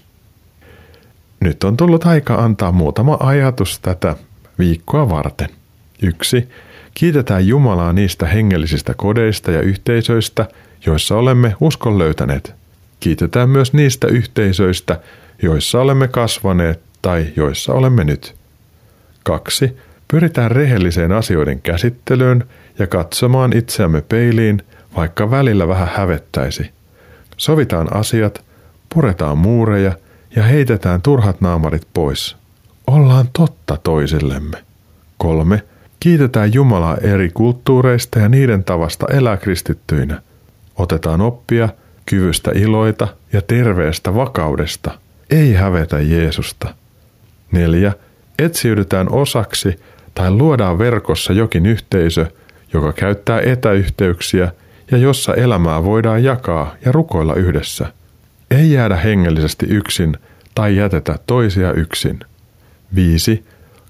2021-2022. 0.00 0.02
Nyt 1.40 1.64
on 1.64 1.76
tullut 1.76 2.06
aika 2.06 2.34
antaa 2.34 2.72
muutama 2.72 3.16
ajatus 3.20 3.78
tätä 3.80 4.16
viikkoa 4.58 5.08
varten. 5.08 5.48
Yksi. 6.02 6.48
Kiitetään 6.94 7.46
Jumalaa 7.46 7.92
niistä 7.92 8.26
hengellisistä 8.26 8.94
kodeista 8.94 9.50
ja 9.50 9.60
yhteisöistä, 9.60 10.48
joissa 10.86 11.16
olemme 11.16 11.54
uskon 11.60 11.98
löytäneet. 11.98 12.54
Kiitetään 13.00 13.48
myös 13.48 13.72
niistä 13.72 14.06
yhteisöistä, 14.06 15.00
joissa 15.42 15.80
olemme 15.80 16.08
kasvaneet 16.08 16.80
tai 17.02 17.26
joissa 17.36 17.72
olemme 17.72 18.04
nyt. 18.04 18.34
2. 19.24 19.76
Pyritään 20.10 20.50
rehelliseen 20.50 21.12
asioiden 21.12 21.62
käsittelyyn 21.62 22.44
ja 22.78 22.86
katsomaan 22.86 23.56
itseämme 23.56 24.02
peiliin, 24.02 24.62
vaikka 24.96 25.30
välillä 25.30 25.68
vähän 25.68 25.88
hävettäisi. 25.88 26.70
Sovitaan 27.36 27.96
asiat, 27.96 28.44
puretaan 28.94 29.38
muureja 29.38 29.92
ja 30.36 30.42
heitetään 30.42 31.02
turhat 31.02 31.40
naamarit 31.40 31.86
pois. 31.94 32.36
Ollaan 32.86 33.28
totta 33.32 33.76
toisillemme. 33.82 34.56
3. 35.16 35.62
Kiitetään 36.00 36.54
Jumalaa 36.54 36.96
eri 36.96 37.30
kulttuureista 37.34 38.18
ja 38.18 38.28
niiden 38.28 38.64
tavasta 38.64 39.06
elää 39.12 39.36
kristittyinä. 39.36 40.22
Otetaan 40.76 41.20
oppia 41.20 41.68
kyvystä 42.06 42.50
iloita 42.54 43.08
ja 43.32 43.42
terveestä 43.42 44.14
vakaudesta– 44.14 44.90
ei 45.30 45.54
hävetä 45.54 46.00
Jeesusta. 46.00 46.74
Neljä. 47.52 47.92
Etsiydytään 48.38 49.12
osaksi 49.12 49.80
tai 50.14 50.30
luodaan 50.30 50.78
verkossa 50.78 51.32
jokin 51.32 51.66
yhteisö, 51.66 52.26
joka 52.72 52.92
käyttää 52.92 53.40
etäyhteyksiä 53.40 54.52
ja 54.90 54.98
jossa 54.98 55.34
elämää 55.34 55.84
voidaan 55.84 56.24
jakaa 56.24 56.74
ja 56.84 56.92
rukoilla 56.92 57.34
yhdessä. 57.34 57.92
Ei 58.50 58.72
jäädä 58.72 58.96
hengellisesti 58.96 59.66
yksin 59.66 60.16
tai 60.54 60.76
jätetä 60.76 61.18
toisia 61.26 61.72
yksin. 61.72 62.20
Viisi. 62.94 63.44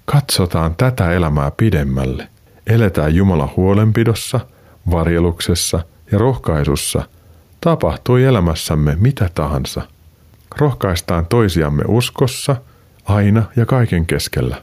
Katsotaan 0.04 0.74
tätä 0.76 1.12
elämää 1.12 1.50
pidemmälle. 1.56 2.28
Eletään 2.66 3.14
Jumalan 3.14 3.50
huolenpidossa, 3.56 4.40
varjeluksessa 4.90 5.80
ja 6.12 6.18
rohkaisussa. 6.18 7.02
Tapahtui 7.60 8.24
elämässämme 8.24 8.96
mitä 9.00 9.30
tahansa– 9.34 9.82
rohkaistaan 10.58 11.26
toisiamme 11.26 11.82
uskossa, 11.88 12.56
aina 13.04 13.42
ja 13.56 13.66
kaiken 13.66 14.06
keskellä. 14.06 14.62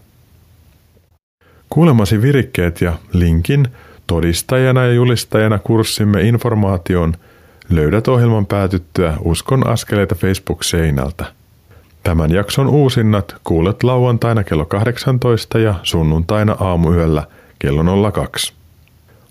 Kuulemasi 1.70 2.22
virikkeet 2.22 2.82
ja 2.82 2.93
linkin 3.13 3.68
todistajana 4.07 4.86
ja 4.86 4.93
julistajana 4.93 5.59
kurssimme 5.59 6.22
informaation 6.22 7.13
löydät 7.70 8.07
ohjelman 8.07 8.45
päätyttyä 8.45 9.18
Uskon 9.20 9.68
askeleita 9.68 10.15
Facebook-seinältä. 10.15 11.26
Tämän 12.03 12.32
jakson 12.32 12.68
uusinnat 12.68 13.36
kuulet 13.43 13.84
lauantaina 13.84 14.43
kello 14.43 14.65
18 14.65 15.59
ja 15.59 15.76
sunnuntaina 15.84 16.55
aamuyöllä 16.59 17.24
kello 17.59 18.11
02. 18.11 18.53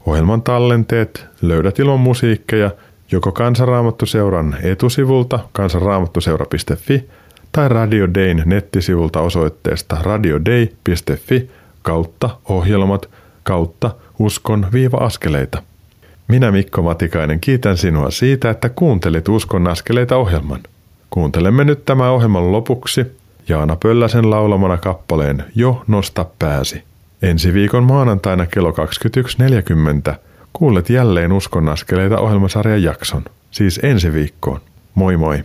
Ohjelman 0.06 0.42
tallenteet 0.42 1.26
löydät 1.42 1.78
ilon 1.78 2.00
musiikkeja– 2.00 2.70
joko 3.12 3.32
Kansanraamattuseuran 3.32 4.56
etusivulta 4.62 5.38
kansanraamattuseura.fi 5.52 7.04
tai 7.52 7.68
Radio 7.68 8.14
Dayn 8.14 8.42
nettisivulta 8.46 9.20
osoitteesta 9.20 9.96
radiodei.fi 10.02 11.50
kautta 11.86 12.30
ohjelmat 12.48 13.08
kautta 13.42 13.90
uskon 14.18 14.66
viiva-askeleita. 14.72 15.62
Minä 16.28 16.52
Mikko 16.52 16.82
Matikainen 16.82 17.40
kiitän 17.40 17.76
sinua 17.76 18.10
siitä, 18.10 18.50
että 18.50 18.68
kuuntelit 18.68 19.28
Uskon 19.28 19.66
askeleita 19.66 20.16
ohjelman. 20.16 20.60
Kuuntelemme 21.10 21.64
nyt 21.64 21.84
tämän 21.84 22.10
ohjelman 22.10 22.52
lopuksi 22.52 23.06
Jaana 23.48 23.76
Pölläsen 23.76 24.30
laulamana 24.30 24.76
kappaleen 24.76 25.44
Jo 25.54 25.82
nosta 25.86 26.26
pääsi. 26.38 26.82
Ensi 27.22 27.52
viikon 27.52 27.84
maanantaina 27.84 28.46
kello 28.46 28.70
21.40 30.10 30.14
Kuulet 30.52 30.90
jälleen 30.90 31.32
Uskon 31.32 31.68
askeleita 31.68 32.18
ohjelmasarjan 32.18 32.82
jakson, 32.82 33.24
siis 33.50 33.80
ensi 33.82 34.12
viikkoon. 34.12 34.60
Moi 34.94 35.16
moi! 35.16 35.44